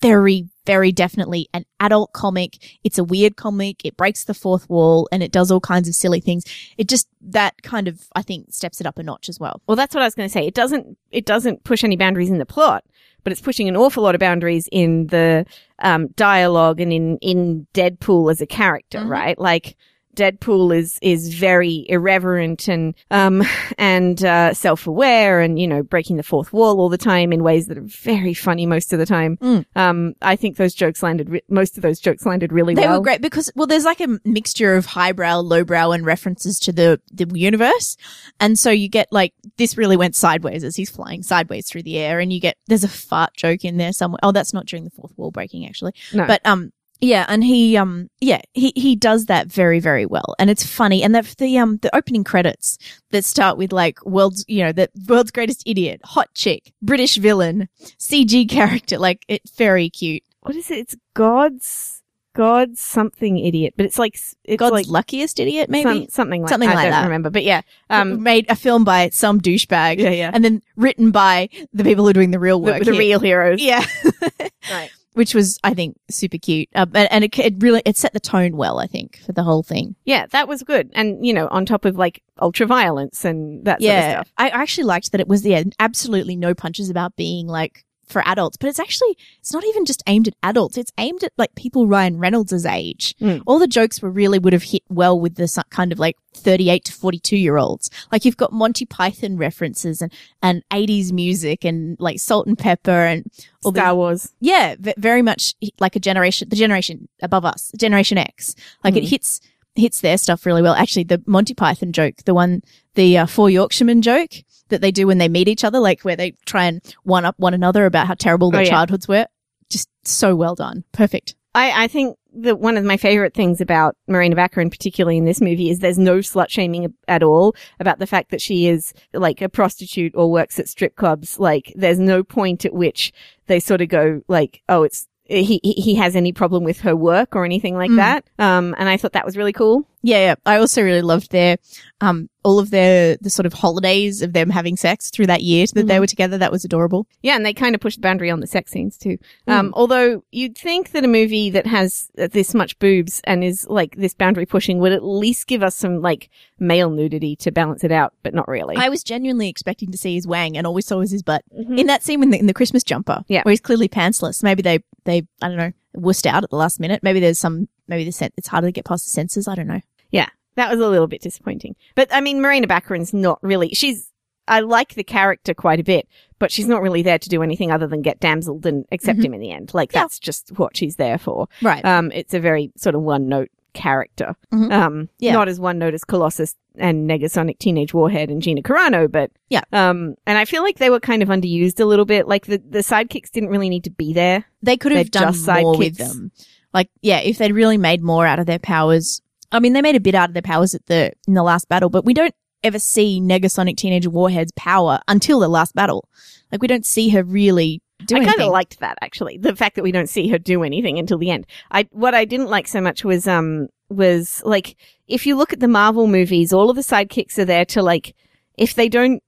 very, 0.00 0.48
very 0.66 0.90
definitely 0.90 1.48
an 1.52 1.64
adult 1.80 2.12
comic. 2.14 2.78
It's 2.82 2.98
a 2.98 3.04
weird 3.04 3.36
comic. 3.36 3.84
It 3.84 3.96
breaks 3.96 4.24
the 4.24 4.34
fourth 4.34 4.68
wall 4.68 5.06
and 5.12 5.22
it 5.22 5.32
does 5.32 5.50
all 5.50 5.60
kinds 5.60 5.88
of 5.88 5.94
silly 5.94 6.20
things. 6.20 6.44
It 6.76 6.88
just, 6.88 7.08
that 7.22 7.62
kind 7.62 7.88
of, 7.88 8.08
I 8.16 8.22
think, 8.22 8.52
steps 8.52 8.80
it 8.80 8.86
up 8.86 8.98
a 8.98 9.02
notch 9.02 9.28
as 9.28 9.38
well. 9.38 9.62
Well, 9.66 9.76
that's 9.76 9.94
what 9.94 10.02
I 10.02 10.06
was 10.06 10.14
going 10.14 10.28
to 10.28 10.32
say. 10.32 10.46
It 10.46 10.54
doesn't, 10.54 10.98
it 11.10 11.24
doesn't 11.26 11.64
push 11.64 11.82
any 11.84 11.96
boundaries 11.96 12.28
in 12.30 12.38
the 12.38 12.44
plot, 12.46 12.84
but 13.24 13.32
it's 13.32 13.40
pushing 13.40 13.68
an 13.68 13.76
awful 13.76 14.02
lot 14.02 14.14
of 14.14 14.18
boundaries 14.18 14.68
in 14.72 15.06
the, 15.06 15.46
um, 15.78 16.08
dialogue 16.08 16.80
and 16.80 16.92
in, 16.92 17.16
in 17.18 17.66
Deadpool 17.72 18.30
as 18.30 18.40
a 18.42 18.46
character, 18.46 18.98
Mhm. 19.00 19.08
right? 19.08 19.38
Like, 19.38 19.76
Deadpool 20.20 20.76
is 20.76 20.98
is 21.00 21.32
very 21.34 21.86
irreverent 21.88 22.68
and 22.68 22.94
um 23.10 23.42
and 23.78 24.22
uh, 24.24 24.52
self 24.52 24.86
aware 24.86 25.40
and 25.40 25.58
you 25.58 25.66
know 25.66 25.82
breaking 25.82 26.16
the 26.16 26.22
fourth 26.22 26.52
wall 26.52 26.78
all 26.80 26.90
the 26.90 26.98
time 26.98 27.32
in 27.32 27.42
ways 27.42 27.66
that 27.68 27.78
are 27.78 27.86
very 27.86 28.34
funny 28.34 28.66
most 28.66 28.92
of 28.92 28.98
the 28.98 29.06
time. 29.06 29.38
Mm. 29.38 29.64
Um, 29.74 30.14
I 30.22 30.36
think 30.36 30.56
those 30.56 30.74
jokes 30.74 31.02
landed. 31.02 31.30
Re- 31.30 31.42
most 31.48 31.76
of 31.76 31.82
those 31.82 31.98
jokes 31.98 32.26
landed 32.26 32.52
really 32.52 32.74
They 32.74 32.82
well. 32.82 32.92
They 32.92 32.98
were 32.98 33.04
great 33.04 33.20
because, 33.20 33.50
well, 33.54 33.66
there's 33.66 33.84
like 33.84 34.00
a 34.00 34.18
mixture 34.24 34.74
of 34.74 34.86
highbrow, 34.86 35.40
lowbrow 35.40 35.92
and 35.92 36.04
references 36.04 36.58
to 36.60 36.72
the, 36.72 37.00
the 37.12 37.26
universe. 37.38 37.96
And 38.38 38.58
so 38.58 38.70
you 38.70 38.88
get 38.88 39.08
like, 39.10 39.34
this 39.56 39.76
really 39.76 39.96
went 39.96 40.16
sideways 40.16 40.64
as 40.64 40.76
he's 40.76 40.90
flying 40.90 41.22
sideways 41.22 41.68
through 41.68 41.82
the 41.82 41.98
air 41.98 42.20
and 42.20 42.32
you 42.32 42.40
get, 42.40 42.56
there's 42.66 42.84
a 42.84 42.88
fart 42.88 43.34
joke 43.36 43.64
in 43.64 43.76
there 43.76 43.92
somewhere. 43.92 44.20
Oh, 44.22 44.32
that's 44.32 44.52
not 44.52 44.66
during 44.66 44.84
the 44.84 44.90
fourth 44.90 45.12
wall 45.16 45.30
breaking 45.30 45.66
actually. 45.66 45.92
No. 46.12 46.26
But, 46.26 46.40
um, 46.44 46.72
yeah, 47.00 47.24
and 47.28 47.42
he, 47.44 47.76
um, 47.76 48.08
yeah, 48.20 48.40
he, 48.52 48.72
he 48.76 48.96
does 48.96 49.26
that 49.26 49.46
very, 49.48 49.80
very 49.80 50.06
well. 50.06 50.34
And 50.38 50.50
it's 50.50 50.64
funny. 50.66 51.02
And 51.02 51.14
the, 51.14 51.34
the, 51.38 51.58
um, 51.58 51.78
the 51.78 51.94
opening 51.96 52.24
credits 52.24 52.78
that 53.10 53.24
start 53.24 53.56
with 53.58 53.72
like 53.72 54.04
world's, 54.04 54.44
you 54.48 54.62
know, 54.62 54.72
the 54.72 54.88
world's 55.08 55.30
greatest 55.30 55.62
idiot, 55.66 56.00
hot 56.04 56.28
chick, 56.34 56.72
British 56.82 57.16
villain, 57.16 57.68
CG 57.98 58.48
character, 58.48 58.98
like 58.98 59.24
it's 59.28 59.50
very 59.56 59.88
cute. 59.90 60.22
what 60.40 60.54
is 60.56 60.70
it? 60.70 60.78
It's 60.78 60.96
God's 61.14 61.96
God's 62.36 62.80
something 62.80 63.38
idiot, 63.38 63.74
but 63.76 63.86
it's 63.86 63.98
like 63.98 64.14
it's 64.44 64.58
God's 64.60 64.72
like 64.72 64.86
luckiest 64.86 65.40
idiot, 65.40 65.68
maybe? 65.68 65.82
some- 66.04 66.08
something 66.10 66.42
like 66.42 66.48
Something 66.48 66.68
I 66.70 66.74
like 66.74 66.84
don't 66.84 66.92
that. 66.92 67.02
remember, 67.04 67.28
but 67.30 67.42
yeah, 67.42 67.62
um, 67.90 68.22
made 68.22 68.46
a 68.48 68.54
film 68.54 68.84
by 68.84 69.08
some 69.08 69.40
douchebag. 69.40 69.98
yeah, 69.98 70.10
yeah, 70.10 70.30
And 70.32 70.44
then 70.44 70.62
written 70.76 71.10
by 71.10 71.48
the 71.72 71.82
people 71.82 72.04
who 72.04 72.10
are 72.10 72.14
doing 72.14 72.30
the 72.30 72.38
real 72.38 72.60
the, 72.60 72.70
work. 72.72 72.84
the 72.84 72.92
here. 72.92 73.00
real 73.00 73.18
heroes, 73.20 73.60
Yeah. 73.60 73.84
right? 74.70 74.90
Which 75.20 75.34
was, 75.34 75.58
I 75.62 75.74
think, 75.74 75.98
super 76.08 76.38
cute. 76.38 76.70
Uh, 76.74 76.86
and 76.94 77.12
and 77.12 77.24
it, 77.24 77.38
it 77.38 77.54
really, 77.58 77.82
it 77.84 77.98
set 77.98 78.14
the 78.14 78.20
tone 78.20 78.56
well, 78.56 78.78
I 78.78 78.86
think, 78.86 79.20
for 79.26 79.32
the 79.32 79.42
whole 79.42 79.62
thing. 79.62 79.94
Yeah, 80.06 80.24
that 80.30 80.48
was 80.48 80.62
good, 80.62 80.90
and 80.94 81.26
you 81.26 81.34
know, 81.34 81.46
on 81.48 81.66
top 81.66 81.84
of 81.84 81.96
like 81.96 82.22
ultra 82.40 82.64
violence 82.64 83.22
and 83.22 83.62
that 83.66 83.82
sort 83.82 83.90
of 83.90 83.96
yeah. 83.96 84.10
stuff. 84.12 84.32
I 84.38 84.48
actually 84.48 84.84
liked 84.84 85.12
that 85.12 85.20
it 85.20 85.28
was, 85.28 85.44
yeah, 85.44 85.62
absolutely 85.78 86.36
no 86.36 86.54
punches 86.54 86.88
about 86.88 87.16
being 87.16 87.46
like 87.46 87.84
for 88.10 88.22
adults, 88.26 88.56
but 88.56 88.68
it's 88.68 88.78
actually, 88.78 89.16
it's 89.38 89.52
not 89.52 89.64
even 89.64 89.84
just 89.84 90.02
aimed 90.06 90.28
at 90.28 90.34
adults. 90.42 90.76
It's 90.76 90.92
aimed 90.98 91.22
at 91.24 91.32
like 91.38 91.54
people 91.54 91.86
Ryan 91.86 92.18
Reynolds' 92.18 92.66
age. 92.66 93.14
Mm. 93.20 93.42
All 93.46 93.58
the 93.58 93.66
jokes 93.66 94.02
were 94.02 94.10
really 94.10 94.38
would 94.38 94.52
have 94.52 94.62
hit 94.64 94.82
well 94.88 95.18
with 95.18 95.36
the 95.36 95.64
kind 95.70 95.92
of 95.92 95.98
like 95.98 96.16
38 96.34 96.84
to 96.86 96.92
42 96.92 97.36
year 97.36 97.56
olds. 97.56 97.90
Like 98.12 98.24
you've 98.24 98.36
got 98.36 98.52
Monty 98.52 98.84
Python 98.86 99.36
references 99.36 100.00
and, 100.02 100.12
and 100.42 100.62
80s 100.70 101.12
music 101.12 101.64
and 101.64 101.96
like 102.00 102.18
salt 102.20 102.46
and 102.46 102.58
pepper 102.58 102.90
and 102.90 103.30
all 103.64 103.72
Star 103.72 103.88
the, 103.90 103.94
Wars. 103.96 104.32
yeah, 104.40 104.76
v- 104.78 104.94
very 104.96 105.22
much 105.22 105.54
like 105.80 105.96
a 105.96 106.00
generation, 106.00 106.48
the 106.48 106.56
generation 106.56 107.08
above 107.22 107.44
us, 107.44 107.72
Generation 107.78 108.18
X. 108.18 108.54
Like 108.84 108.96
it 108.96 109.04
Mhm. 109.04 109.08
hits, 109.10 109.40
hits 109.74 110.00
their 110.00 110.18
stuff 110.18 110.44
really 110.46 110.62
well. 110.62 110.74
Actually, 110.74 111.04
the 111.04 111.22
Monty 111.26 111.54
Python 111.54 111.92
joke, 111.92 112.16
the 112.24 112.34
one, 112.34 112.62
the 112.94 113.18
uh, 113.18 113.26
Four 113.26 113.50
Yorkshiremen 113.50 114.02
joke 114.02 114.30
that 114.68 114.80
they 114.80 114.90
do 114.90 115.06
when 115.06 115.18
they 115.18 115.28
meet 115.28 115.48
each 115.48 115.64
other, 115.64 115.78
like 115.80 116.02
where 116.02 116.16
they 116.16 116.32
try 116.46 116.64
and 116.66 116.80
one 117.02 117.24
up 117.24 117.34
one 117.38 117.54
another 117.54 117.86
about 117.86 118.06
how 118.06 118.14
terrible 118.14 118.50
their 118.50 118.60
Oh, 118.60 118.64
yeah. 118.64 118.70
childhoods 118.70 119.08
were. 119.08 119.26
Just 119.68 119.88
so 120.04 120.34
well 120.36 120.54
done. 120.54 120.84
Perfect. 120.92 121.34
I, 121.54 121.84
I 121.84 121.88
think 121.88 122.16
that 122.34 122.60
one 122.60 122.76
of 122.76 122.84
my 122.84 122.96
favorite 122.96 123.34
things 123.34 123.60
about 123.60 123.96
Morena 124.06 124.36
Baccarin, 124.36 124.70
particularly 124.70 125.16
in 125.18 125.24
this 125.24 125.40
movie, 125.40 125.68
is 125.70 125.80
there's 125.80 125.98
no 125.98 126.18
slut 126.18 126.48
shaming 126.48 126.94
at 127.08 127.24
all 127.24 127.56
about 127.80 127.98
the 127.98 128.06
fact 128.06 128.30
that 128.30 128.40
she 128.40 128.68
is 128.68 128.94
like 129.12 129.40
a 129.42 129.48
prostitute 129.48 130.12
or 130.14 130.30
works 130.30 130.60
at 130.60 130.68
strip 130.68 130.94
clubs. 130.94 131.40
Like, 131.40 131.72
there's 131.74 131.98
no 131.98 132.22
point 132.22 132.64
at 132.64 132.72
which 132.72 133.12
they 133.48 133.58
sort 133.58 133.80
of 133.80 133.88
go 133.88 134.22
like, 134.28 134.62
oh, 134.68 134.84
it's, 134.84 135.08
he, 135.24 135.60
he 135.64 135.96
has 135.96 136.14
any 136.14 136.32
problem 136.32 136.62
with 136.62 136.80
her 136.82 136.94
work 136.94 137.34
or 137.34 137.44
anything 137.44 137.76
like 137.76 137.90
Mm. 137.90 137.96
that. 137.96 138.24
Um, 138.38 138.74
and 138.78 138.88
I 138.88 138.96
thought 138.96 139.12
that 139.14 139.24
was 139.26 139.36
really 139.36 139.52
cool. 139.52 139.86
Yeah, 140.02 140.18
yeah. 140.18 140.34
I 140.46 140.56
also 140.56 140.82
really 140.82 141.02
loved 141.02 141.30
their, 141.30 141.58
um, 142.00 142.30
all 142.42 142.58
of 142.58 142.70
their, 142.70 143.18
the 143.20 143.28
sort 143.28 143.44
of 143.44 143.52
holidays 143.52 144.22
of 144.22 144.32
them 144.32 144.48
having 144.48 144.76
sex 144.78 145.10
through 145.10 145.26
that 145.26 145.42
year 145.42 145.66
that 145.74 145.86
they 145.88 145.96
Mhm. 145.96 146.00
were 146.00 146.06
together. 146.06 146.38
That 146.38 146.50
was 146.50 146.64
adorable. 146.64 147.06
Yeah, 147.22 147.36
and 147.36 147.44
they 147.44 147.52
kind 147.52 147.74
of 147.74 147.82
pushed 147.82 147.98
the 147.98 148.00
boundary 148.02 148.30
on 148.30 148.40
the 148.40 148.46
sex 148.46 148.70
scenes 148.72 148.96
too. 148.96 149.18
Um, 149.46 149.74
although 149.76 150.24
you'd 150.32 150.56
think 150.56 150.92
that 150.92 151.04
a 151.04 151.08
movie 151.08 151.50
that 151.50 151.66
has 151.66 152.08
uh, 152.18 152.28
this 152.32 152.54
much 152.54 152.78
boobs 152.78 153.20
and 153.24 153.44
is 153.44 153.66
like 153.68 153.96
this 153.96 154.14
boundary 154.14 154.46
pushing 154.46 154.78
would 154.78 154.92
at 154.92 155.04
least 155.04 155.46
give 155.46 155.62
us 155.62 155.76
some 155.76 156.00
like 156.00 156.30
male 156.58 156.88
nudity 156.88 157.36
to 157.36 157.52
balance 157.52 157.84
it 157.84 157.92
out, 157.92 158.14
but 158.22 158.32
not 158.32 158.48
really. 158.48 158.76
I 158.76 158.88
was 158.88 159.02
genuinely 159.04 159.50
expecting 159.50 159.90
to 159.92 159.98
see 159.98 160.14
his 160.14 160.26
wang 160.26 160.56
and 160.56 160.66
all 160.66 160.72
we 160.74 160.80
saw 160.82 160.96
was 160.96 161.10
his 161.10 161.22
butt. 161.22 161.44
Mhm. 161.54 161.78
In 161.78 161.86
that 161.88 162.02
scene 162.02 162.22
in 162.22 162.30
the, 162.30 162.38
in 162.38 162.46
the 162.46 162.54
Christmas 162.54 162.82
jumper, 162.84 163.22
Yeah. 163.28 163.42
where 163.42 163.50
he's 163.52 163.60
clearly 163.60 163.88
pantsless. 163.88 164.42
Maybe 164.42 164.62
they, 164.62 164.78
they, 165.04 165.26
I 165.42 165.48
don't 165.48 165.58
know, 165.58 165.72
wussed 165.94 166.24
out 166.24 166.42
at 166.44 166.48
the 166.50 166.56
last 166.56 166.80
minute. 166.80 167.02
Maybe 167.02 167.20
there's 167.20 167.38
some, 167.38 167.68
maybe 167.88 168.04
the 168.04 168.12
sen- 168.12 168.30
it's 168.38 168.48
harder 168.48 168.68
to 168.68 168.72
get 168.72 168.84
past 168.86 169.04
the 169.04 169.10
senses. 169.10 169.46
I 169.48 169.54
don't 169.56 169.66
know. 169.66 169.80
Yeah, 170.10 170.28
that 170.56 170.70
was 170.70 170.80
a 170.80 170.88
little 170.88 171.06
bit 171.06 171.22
disappointing. 171.22 171.76
But 171.94 172.08
I 172.12 172.20
mean, 172.20 172.40
Morena 172.40 172.66
Baccarin's 172.66 173.12
not 173.14 173.38
really, 173.42 173.70
she's, 173.70 174.10
I 174.48 174.60
like 174.60 174.94
the 174.94 175.04
character 175.04 175.54
quite 175.54 175.78
a 175.80 175.84
bit, 175.84 176.08
but 176.38 176.50
she's 176.50 176.66
not 176.66 176.82
really 176.82 177.02
there 177.02 177.18
to 177.18 177.28
do 177.28 177.42
anything 177.42 177.70
other 177.70 177.86
than 177.86 178.02
get 178.02 178.18
damseled 178.20 178.66
and 178.66 178.84
accept 178.90 179.20
Mhm. 179.20 179.24
him 179.26 179.34
in 179.34 179.40
the 179.40 179.52
end. 179.52 179.72
Like 179.74 179.92
Yeah. 179.92 180.00
that's 180.02 180.18
just 180.18 180.58
what 180.58 180.76
she's 180.76 180.96
there 180.96 181.18
for. 181.18 181.46
Right. 181.62 181.84
Um, 181.84 182.10
it's 182.12 182.34
a 182.34 182.40
very 182.40 182.72
sort 182.76 182.94
of 182.94 183.02
one 183.02 183.28
note 183.28 183.50
character. 183.74 184.34
Mhm. 184.52 184.72
Um, 184.72 185.08
Yeah. 185.20 185.34
not 185.34 185.48
as 185.48 185.60
one 185.60 185.78
note 185.78 185.94
as 185.94 186.02
Colossus 186.02 186.56
and 186.76 187.08
Negasonic 187.08 187.58
Teenage 187.60 187.94
Warhead 187.94 188.28
and 188.30 188.42
Gina 188.42 188.62
Carano, 188.62 189.08
but 189.10 189.30
Yeah. 189.50 189.62
Um, 189.72 190.16
and 190.26 190.36
I 190.38 190.44
feel 190.44 190.62
like 190.64 190.78
they 190.78 190.90
were 190.90 190.98
kind 190.98 191.22
of 191.22 191.28
underused 191.28 191.78
a 191.78 191.84
little 191.84 192.04
bit. 192.04 192.26
Like 192.26 192.46
the, 192.46 192.58
the 192.58 192.80
sidekicks 192.80 193.30
didn't 193.30 193.50
really 193.50 193.68
need 193.68 193.84
to 193.84 193.90
be 193.90 194.12
there. 194.12 194.44
they 194.62 194.76
could 194.76 194.90
have 194.92 195.10
They're 195.12 195.22
done 195.22 195.32
just 195.32 195.46
more 195.46 195.78
with 195.78 195.96
them. 195.98 196.32
Like, 196.74 196.90
yeah, 197.02 197.20
if 197.20 197.38
they'd 197.38 197.52
really 197.52 197.78
made 197.78 198.02
more 198.02 198.26
out 198.26 198.38
of 198.40 198.46
their 198.46 198.58
powers. 198.58 199.22
I 199.52 199.60
mean, 199.60 199.72
they 199.72 199.82
made 199.82 199.96
a 199.96 200.00
bit 200.00 200.14
out 200.14 200.30
of 200.30 200.34
their 200.34 200.42
powers 200.42 200.74
at 200.74 200.86
the 200.86 201.12
in 201.26 201.34
the 201.34 201.42
last 201.42 201.68
battle, 201.68 201.90
but 201.90 202.04
we 202.04 202.14
don't 202.14 202.34
ever 202.62 202.78
see 202.78 203.20
Negasonic 203.20 203.76
Teenage 203.76 204.06
Warhead's 204.06 204.52
power 204.56 205.00
until 205.08 205.40
the 205.40 205.48
last 205.48 205.74
battle. 205.74 206.08
Like, 206.52 206.60
we 206.60 206.68
don't 206.68 206.86
see 206.86 207.08
her 207.10 207.22
really 207.22 207.82
do 208.06 208.16
I 208.16 208.24
kind 208.24 208.40
of 208.40 208.48
liked 208.48 208.80
that 208.80 208.98
actually. 209.02 209.38
The 209.38 209.56
fact 209.56 209.76
that 209.76 209.82
we 209.82 209.92
don't 209.92 210.08
see 210.08 210.28
her 210.28 210.38
do 210.38 210.62
anything 210.62 210.98
until 210.98 211.18
the 211.18 211.30
end. 211.30 211.46
I 211.70 211.86
what 211.90 212.14
I 212.14 212.24
didn't 212.24 212.48
like 212.48 212.68
so 212.68 212.80
much 212.80 213.04
was 213.04 213.26
um 213.26 213.68
was 213.88 214.42
like 214.44 214.76
if 215.06 215.26
you 215.26 215.36
look 215.36 215.52
at 215.52 215.60
the 215.60 215.68
Marvel 215.68 216.06
movies, 216.06 216.52
all 216.52 216.70
of 216.70 216.76
the 216.76 216.82
sidekicks 216.82 217.38
are 217.38 217.44
there 217.44 217.64
to 217.66 217.82
like 217.82 218.14
if 218.56 218.74
they 218.74 218.88
don't 218.88 219.22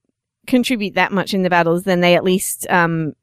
contribute 0.47 0.95
that 0.95 1.11
much 1.11 1.33
in 1.33 1.43
the 1.43 1.49
battles, 1.49 1.83
then 1.83 2.01
they 2.01 2.15
at 2.15 2.23
least 2.23 2.65
um 2.69 3.13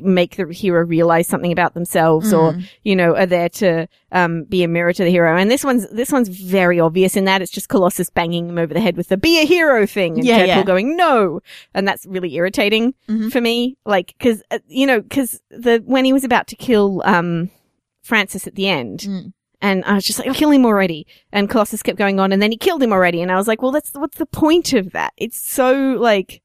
make 0.00 0.36
the 0.36 0.46
hero 0.52 0.84
realize 0.84 1.26
something 1.26 1.52
about 1.52 1.72
themselves 1.74 2.32
or 2.34 2.52
Mm. 2.52 2.68
you 2.84 2.94
know 2.94 3.16
are 3.16 3.24
there 3.26 3.48
to 3.48 3.88
um 4.12 4.44
be 4.44 4.62
a 4.62 4.68
mirror 4.68 4.92
to 4.92 5.04
the 5.04 5.10
hero 5.10 5.36
and 5.36 5.50
this 5.50 5.64
one's 5.64 5.88
this 5.90 6.12
one's 6.12 6.28
very 6.28 6.78
obvious 6.78 7.16
in 7.16 7.24
that 7.24 7.40
it's 7.40 7.50
just 7.50 7.68
colossus 7.70 8.10
banging 8.10 8.48
him 8.48 8.58
over 8.58 8.74
the 8.74 8.80
head 8.80 8.96
with 8.96 9.08
the 9.08 9.16
be 9.16 9.40
a 9.40 9.46
hero 9.46 9.86
thing 9.86 10.16
and 10.18 10.24
Yeah, 10.26 10.40
Deadpool 10.40 10.46
yeah. 10.46 10.62
going 10.64 10.96
no 10.96 11.40
and 11.74 11.88
that's 11.88 12.04
really 12.06 12.34
irritating 12.34 12.92
Mhm. 13.08 13.32
for 13.32 13.40
me 13.40 13.78
like 13.86 14.14
because 14.18 14.42
uh, 14.50 14.58
you 14.68 14.86
know 14.86 15.00
because 15.00 15.40
the 15.50 15.82
when 15.86 16.04
he 16.04 16.12
was 16.12 16.24
about 16.24 16.46
to 16.48 16.56
kill 16.56 17.00
um 17.06 17.50
francis 18.02 18.46
at 18.46 18.54
the 18.56 18.68
end 18.68 19.00
Mm. 19.00 19.32
and 19.62 19.84
I 19.84 19.94
was 19.94 20.04
just 20.04 20.18
like, 20.18 20.28
oh, 20.28 20.32
kill 20.34 20.50
him 20.50 20.64
already. 20.64 21.06
And 21.32 21.48
Colossus 21.50 21.82
kept 21.82 21.98
going 21.98 22.18
on 22.18 22.32
and 22.32 22.40
then 22.42 22.50
he 22.50 22.56
killed 22.56 22.82
him 22.82 22.92
already. 22.92 23.20
And 23.20 23.30
I 23.30 23.36
was 23.36 23.46
like, 23.46 23.60
well, 23.60 23.72
that's, 23.72 23.90
what's 23.92 24.16
the 24.16 24.24
point 24.26 24.72
of 24.72 24.92
that? 24.92 25.12
It's 25.18 25.38
so 25.38 25.72
like, 26.00 26.40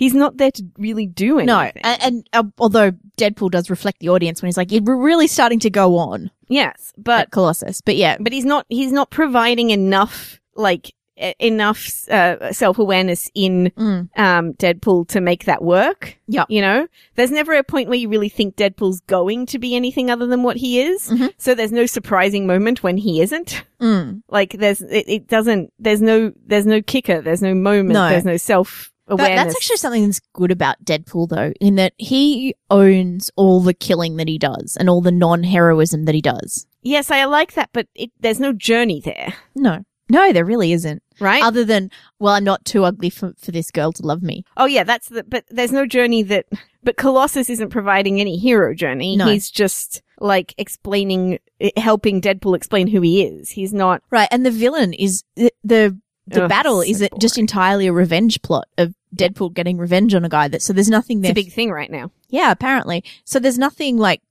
he's 0.00 0.14
not 0.14 0.38
there 0.38 0.50
to 0.50 0.64
really 0.78 1.06
do 1.06 1.38
anything. 1.38 1.46
No, 1.46 1.70
and, 1.84 2.02
and 2.02 2.28
uh, 2.32 2.42
although 2.58 2.90
Deadpool 3.18 3.50
does 3.50 3.68
reflect 3.70 4.00
the 4.00 4.08
audience 4.08 4.40
when 4.42 4.48
he's 4.48 4.56
like, 4.56 4.70
we're 4.72 4.96
really 4.96 5.26
starting 5.28 5.60
to 5.60 5.70
go 5.70 5.96
on 5.98 6.30
yes, 6.48 6.92
but, 6.96 7.30
Colossus. 7.30 7.80
But 7.82 7.96
yeah, 7.96 8.16
but 8.18 8.32
he's 8.32 8.44
not, 8.46 8.64
he's 8.68 8.92
not 8.92 9.10
providing 9.10 9.70
enough, 9.70 10.40
like, 10.56 10.92
e- 11.22 11.34
enough, 11.38 12.08
uh, 12.08 12.50
self-awareness 12.52 13.30
in, 13.34 13.70
Mm. 13.76 14.08
um, 14.18 14.54
Deadpool 14.54 15.06
to 15.08 15.20
make 15.20 15.44
that 15.44 15.62
work. 15.62 16.18
Yeah. 16.26 16.44
You 16.48 16.62
know, 16.62 16.86
there's 17.16 17.30
never 17.30 17.52
a 17.54 17.62
point 17.62 17.88
where 17.88 17.98
you 17.98 18.08
really 18.08 18.28
think 18.30 18.56
Deadpool's 18.56 19.00
going 19.02 19.46
to 19.46 19.58
be 19.58 19.76
anything 19.76 20.10
other 20.10 20.26
than 20.26 20.42
what 20.42 20.56
he 20.56 20.80
is. 20.80 21.08
Mhm. 21.10 21.32
So 21.38 21.54
there's 21.54 21.72
no 21.72 21.86
surprising 21.86 22.46
moment 22.46 22.82
when 22.82 22.96
he 22.96 23.20
isn't. 23.20 23.62
Mm. 23.80 24.22
Like 24.28 24.52
there's, 24.52 24.80
it, 24.80 25.04
it 25.08 25.28
doesn't, 25.28 25.72
there's 25.78 26.00
no, 26.02 26.32
there's 26.46 26.66
no 26.66 26.80
kicker. 26.82 27.20
There's 27.20 27.42
no 27.42 27.54
moment. 27.54 27.90
No. 27.90 28.08
There's 28.08 28.24
no 28.24 28.36
self 28.38 28.90
But 29.16 29.20
awareness. 29.20 29.44
that's 29.44 29.56
actually 29.56 29.76
something 29.78 30.06
that's 30.06 30.20
good 30.32 30.50
about 30.50 30.82
Deadpool, 30.84 31.28
though, 31.28 31.52
in 31.60 31.74
that 31.76 31.92
he 31.98 32.54
owns 32.70 33.30
all 33.36 33.60
the 33.60 33.74
killing 33.74 34.16
that 34.16 34.28
he 34.28 34.38
does 34.38 34.76
and 34.78 34.88
all 34.88 35.00
the 35.00 35.10
non-heroism 35.12 36.04
that 36.04 36.14
he 36.14 36.20
does. 36.22 36.66
yes, 36.82 37.10
I 37.10 37.24
like 37.24 37.54
that, 37.54 37.70
but 37.72 37.88
it, 37.94 38.10
there's 38.20 38.40
no 38.40 38.52
journey 38.52 39.00
there, 39.04 39.34
No, 39.54 39.84
no, 40.08 40.32
there 40.32 40.44
really 40.44 40.72
isn't. 40.72 41.02
right? 41.20 41.42
Other 41.42 41.64
than, 41.64 41.90
well, 42.18 42.34
I'm 42.34 42.44
not 42.44 42.64
too 42.64 42.84
ugly 42.84 43.10
for, 43.10 43.32
for 43.38 43.50
this 43.52 43.70
girl 43.70 43.92
to 43.92 44.06
love 44.06 44.22
me. 44.22 44.44
oh 44.56 44.66
yeah, 44.66 44.84
that's 44.84 45.08
the, 45.08 45.24
but 45.24 45.44
there's 45.50 45.72
no 45.72 45.86
journey 45.86 46.22
that, 46.24 46.46
but 46.82 46.96
Colossus 46.96 47.50
isn't 47.50 47.70
providing 47.70 48.20
any 48.20 48.36
hero 48.38 48.74
journey. 48.74 49.16
No. 49.16 49.26
He's 49.26 49.50
just 49.50 50.02
like 50.20 50.54
explaining, 50.58 51.38
helping 51.76 52.20
Deadpool 52.20 52.54
explain 52.56 52.86
who 52.86 53.00
he 53.00 53.22
is. 53.24 53.50
He's 53.50 53.72
not, 53.72 54.02
Right, 54.10 54.28
and 54.30 54.44
the 54.46 54.50
villain 54.50 54.92
is 54.92 55.24
the 55.36 55.50
the, 55.64 55.98
the 56.26 56.44
Ugh, 56.44 56.48
battle 56.48 56.76
so 56.82 56.88
is 56.88 57.00
it 57.00 57.12
just 57.18 57.38
entirely 57.38 57.86
a 57.88 57.92
revenge 57.92 58.40
plot 58.42 58.68
of 58.78 58.94
Deadpool 59.14 59.52
getting 59.54 59.76
revenge 59.78 60.14
on 60.14 60.24
a 60.24 60.28
guy 60.28 60.48
that 60.48 60.62
so 60.62 60.72
there's 60.72 60.88
nothing 60.88 61.18
it's 61.24 61.30
a 61.30 61.34
big 61.34 61.52
thing 61.52 61.70
right 61.70 61.90
now. 61.90 62.10
yeah, 62.28 62.50
apparently. 62.50 63.02
So 63.24 63.38
there's 63.38 63.58
nothing 63.58 63.96
like 63.98 64.22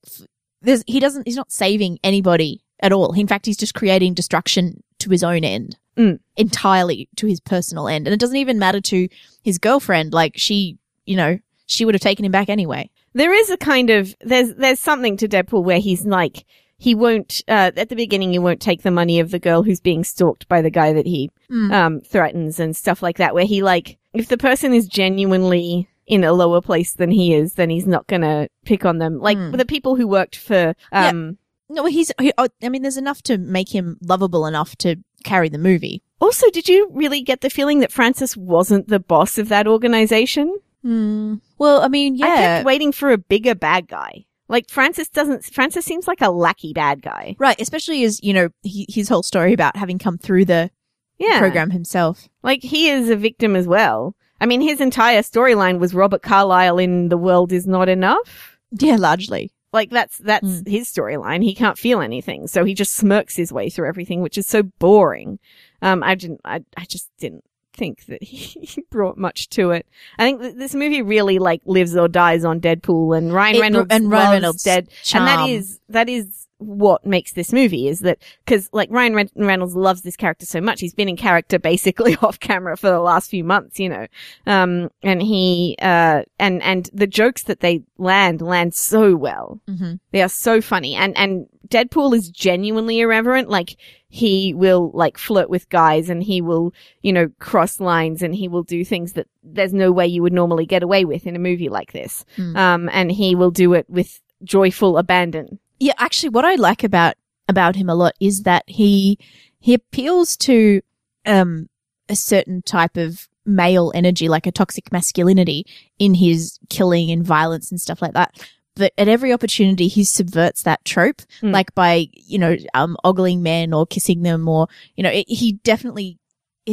there's 0.62 0.84
he 0.88 1.00
doesn't 1.00 1.28
he's 1.28 1.36
not 1.36 1.52
saving 1.52 2.00
anybody 2.04 2.62
at 2.80 2.92
all. 2.94 3.14
In 3.14 3.28
fact, 3.28 3.46
he's 3.46 3.58
just 3.58 3.74
creating 3.76 4.14
destruction 4.14 4.84
to 5.00 5.10
his 5.10 5.24
own 5.24 5.44
end. 5.44 5.78
Mm. 5.98 6.20
Entirely 6.38 7.10
to 7.18 7.28
his 7.28 7.40
personal 7.42 7.88
end. 7.90 8.08
And 8.08 8.14
it 8.14 8.20
doesn't 8.20 8.38
even 8.38 8.58
matter 8.60 8.80
to 8.82 9.08
his 9.44 9.58
girlfriend 9.58 10.14
like 10.14 10.34
she, 10.38 10.78
you 11.06 11.16
know, 11.18 11.40
she 11.66 11.84
would 11.86 11.94
have 11.96 12.02
taken 12.02 12.24
him 12.26 12.32
back 12.32 12.48
anyway. 12.50 12.90
There 13.14 13.34
is 13.34 13.50
a 13.50 13.58
kind 13.58 13.90
of 13.90 14.16
there's 14.22 14.54
there's 14.56 14.80
something 14.80 15.18
to 15.18 15.28
Deadpool 15.28 15.64
where 15.64 15.80
he's 15.80 16.06
like 16.06 16.46
he 16.78 16.96
won't 16.96 17.42
uh, 17.50 17.72
at 17.76 17.90
the 17.90 17.96
beginning 17.98 18.32
he 18.32 18.40
won't 18.40 18.62
take 18.62 18.84
the 18.84 18.92
money 18.92 19.20
of 19.20 19.32
the 19.32 19.40
girl 19.40 19.64
who's 19.64 19.82
being 19.82 20.06
stalked 20.06 20.48
by 20.48 20.62
the 20.62 20.70
guy 20.70 20.94
that 20.94 21.06
he 21.06 21.30
Mm. 21.52 21.74
um 21.74 22.02
threatens 22.02 22.60
and 22.60 22.78
stuff 22.78 23.02
like 23.04 23.18
that 23.18 23.34
where 23.34 23.44
he 23.46 23.62
like 23.64 23.98
if 24.14 24.28
the 24.28 24.38
person 24.38 24.74
is 24.74 24.88
genuinely 24.88 25.88
in 26.08 26.24
a 26.24 26.34
lower 26.34 26.62
place 26.62 26.94
than 26.94 27.12
he 27.12 27.34
is 27.34 27.54
then 27.54 27.70
he's 27.70 27.86
not 27.86 28.08
gonna 28.08 28.48
pick 28.66 28.86
on 28.86 28.98
them 28.98 29.20
like 29.20 29.38
Mm. 29.38 29.58
the 29.58 29.66
people 29.66 29.96
who 29.96 30.08
worked 30.08 30.36
for 30.36 30.74
um 30.92 31.38
No, 31.70 31.86
he's 31.86 32.12
he, 32.20 32.32
oh, 32.38 32.48
I 32.64 32.70
mean 32.70 32.82
there's 32.82 32.98
enough 32.98 33.22
to 33.24 33.38
make 33.38 33.70
him 33.74 33.98
lovable 34.02 34.46
enough 34.48 34.76
to 34.78 34.96
carry 35.24 35.50
the 35.50 35.58
movie. 35.60 36.02
also 36.22 36.50
did 36.50 36.68
you 36.68 36.90
really 36.92 37.22
get 37.22 37.42
the 37.42 37.50
feeling 37.50 37.80
that 37.80 37.92
Francis 37.92 38.36
wasn't 38.36 38.88
the 38.88 39.00
boss 39.00 39.38
of 39.38 39.50
that 39.50 39.68
organization 39.68 40.58
Hmm. 40.82 41.36
Well, 41.58 41.82
I 41.82 41.90
mean, 41.90 42.14
I 42.24 42.28
yeah. 42.28 42.36
kept 42.38 42.66
waiting 42.66 42.94
for 42.94 43.12
a 43.12 43.18
bigger 43.18 43.54
bad 43.54 43.88
guy 43.90 44.26
like 44.48 44.70
Francis 44.70 45.10
doesn't 45.10 45.44
Francis 45.44 45.86
seems 45.86 46.08
like 46.08 46.22
a 46.22 46.30
lackey 46.32 46.72
bad 46.74 47.02
guy 47.02 47.36
Right, 47.38 47.60
especially 47.60 48.04
as, 48.06 48.24
you 48.24 48.34
know, 48.34 48.48
he, 48.64 48.86
his 48.90 49.10
whole 49.10 49.22
story 49.22 49.54
about 49.54 49.76
having 49.76 50.00
come 50.00 50.18
through 50.18 50.46
the 50.46 50.72
yeah 51.20 51.40
program 51.40 51.70
himself. 51.72 52.28
Like 52.44 52.62
he 52.64 52.90
is 52.90 53.10
a 53.10 53.16
victim 53.16 53.56
as 53.56 53.68
well. 53.68 54.16
I 54.42 54.46
mean, 54.46 54.62
his 54.62 54.80
entire 54.80 55.22
storyline 55.22 55.80
was 55.80 55.94
Robert 55.94 56.22
Carlyle 56.22 56.78
in 56.80 57.10
"The 57.10 57.18
World 57.18 57.52
Is 57.52 57.68
Not 57.68 57.90
Enough." 57.90 58.58
Yeah, 58.72 58.96
largely. 58.96 59.52
Like 59.74 59.90
that's 59.92 60.18
that's 60.18 60.48
Mm. 60.48 60.68
his 60.68 60.88
storyline. 60.92 61.44
He 61.44 61.54
can't 61.54 61.78
feel 61.78 62.02
anything, 62.02 62.48
so 62.48 62.64
he 62.66 62.74
just 62.74 62.94
smirks 62.96 63.36
his 63.36 63.52
way 63.54 63.70
through 63.70 63.88
everything, 63.88 64.22
which 64.22 64.38
is 64.38 64.48
so 64.48 64.64
boring. 64.64 65.38
Um, 65.82 66.02
I 66.04 66.16
didn't. 66.16 66.42
I 66.46 66.64
I 66.76 66.86
just 66.86 67.10
didn't 67.20 67.44
think 67.74 68.06
that 68.06 68.24
he 68.24 68.84
brought 68.90 69.18
much 69.18 69.48
to 69.50 69.72
it. 69.72 69.86
I 70.18 70.24
think 70.24 70.42
that 70.42 70.58
this 70.58 70.74
movie 70.74 71.02
really 71.04 71.38
like 71.38 71.62
lives 71.66 71.96
or 71.96 72.08
dies 72.08 72.44
on 72.44 72.60
Deadpool 72.62 73.16
and 73.18 73.32
Ryan 73.34 73.56
It- 73.58 73.62
Reynolds 73.62 73.88
and 73.94 74.10
Ryan 74.12 74.32
Reynolds' 74.32 74.64
dead, 74.64 74.90
charm. 75.04 75.28
and 75.28 75.40
that 75.40 75.50
is 75.50 75.80
that 75.90 76.10
is 76.10 76.48
what 76.60 77.06
makes 77.06 77.34
this 77.34 77.52
movie 77.52 77.88
is 77.88 78.02
that 78.02 78.20
because 78.46 78.70
like 78.72 78.90
Ryan 78.92 79.16
Ren- 79.16 79.30
Reynolds 79.36 79.76
loves 79.76 80.02
this 80.02 80.16
character 80.16 80.46
so 80.46 80.62
much, 80.62 80.80
he's 80.80 80.94
been 80.94 81.10
in 81.10 81.18
character 81.18 81.58
basically 81.58 82.16
off 82.22 82.40
camera 82.40 82.78
for 82.78 82.90
the 82.90 83.00
last 83.00 83.30
few 83.30 83.44
months, 83.44 83.80
you 83.80 83.90
know, 83.90 84.08
um, 84.46 84.90
and 85.02 85.22
he 85.22 85.76
uh 85.82 86.24
and 86.38 86.62
and 86.62 86.90
the 86.94 87.08
jokes 87.08 87.44
that 87.44 87.62
they 87.62 87.84
land 87.98 88.42
land 88.42 88.74
so 88.74 89.16
well. 89.16 89.62
hmm 89.68 89.96
They 90.12 90.22
are 90.22 90.30
so 90.30 90.62
funny. 90.62 90.96
And, 90.96 91.18
and 91.18 91.48
Deadpool 91.68 92.16
is 92.16 92.30
genuinely 92.30 93.00
irreverent. 93.00 93.50
Like, 93.50 93.78
he 94.08 94.54
will, 94.54 94.92
like, 94.94 95.18
flirt 95.18 95.50
with 95.50 95.70
guys 95.70 96.10
and 96.10 96.24
he 96.24 96.42
will, 96.42 96.74
you 97.02 97.14
know, 97.14 97.30
cross 97.40 97.80
lines 97.80 98.24
and 98.24 98.34
he 98.34 98.48
will 98.48 98.64
do 98.64 98.84
things 98.84 99.14
that 99.14 99.28
there's 99.44 99.74
no 99.74 99.92
way 99.92 100.08
you 100.08 100.22
would 100.24 100.34
normally 100.34 100.66
get 100.66 100.84
away 100.84 101.06
with 101.06 101.28
in 101.28 101.36
a 101.36 101.40
movie 101.40 101.70
like 101.70 101.92
this. 101.92 102.26
Mm. 102.38 102.56
Um, 102.58 102.90
and 102.92 103.12
he 103.12 103.36
will 103.36 103.52
do 103.52 103.74
it 103.74 103.88
with 103.90 104.20
joyful 104.44 104.98
abandon. 104.98 105.60
Yeah, 105.80 105.94
actually, 105.98 106.30
what 106.30 106.46
I 106.46 106.56
like 106.56 106.84
about 106.84 107.16
about 107.48 107.76
him 107.76 107.90
a 107.90 107.96
lot 107.96 108.14
is 108.20 108.44
that 108.44 108.64
he 108.68 109.18
he 109.60 109.74
appeals 109.74 110.38
to 110.38 110.82
um 111.26 111.68
a 112.10 112.16
certain 112.16 112.62
type 112.62 112.98
of 112.98 113.28
male 113.46 113.92
energy, 113.96 114.30
like 114.30 114.46
a 114.46 114.52
toxic 114.52 114.92
masculinity, 114.92 115.66
in 115.98 116.14
his 116.14 116.60
killing 116.70 117.10
and 117.12 117.24
violence 117.26 117.72
and 117.72 117.82
stuff 117.82 118.02
like 118.02 118.14
that. 118.14 118.36
but 118.76 118.94
at 118.98 119.08
every 119.10 119.34
opportunity 119.34 119.88
he 119.90 120.04
subverts 120.06 120.64
that 120.64 120.84
trope, 120.86 121.22
Mm. 121.42 121.52
like 121.52 121.74
by 121.76 122.08
you 122.14 122.38
know 122.38 122.56
um, 122.74 122.96
ogling 123.04 123.42
men 123.42 123.74
or 123.74 123.86
kissing 123.88 124.22
them, 124.22 124.48
or 124.48 124.68
you 124.96 125.04
know 125.04 125.10
it, 125.10 125.28
he 125.28 125.54
definitely 125.64 126.19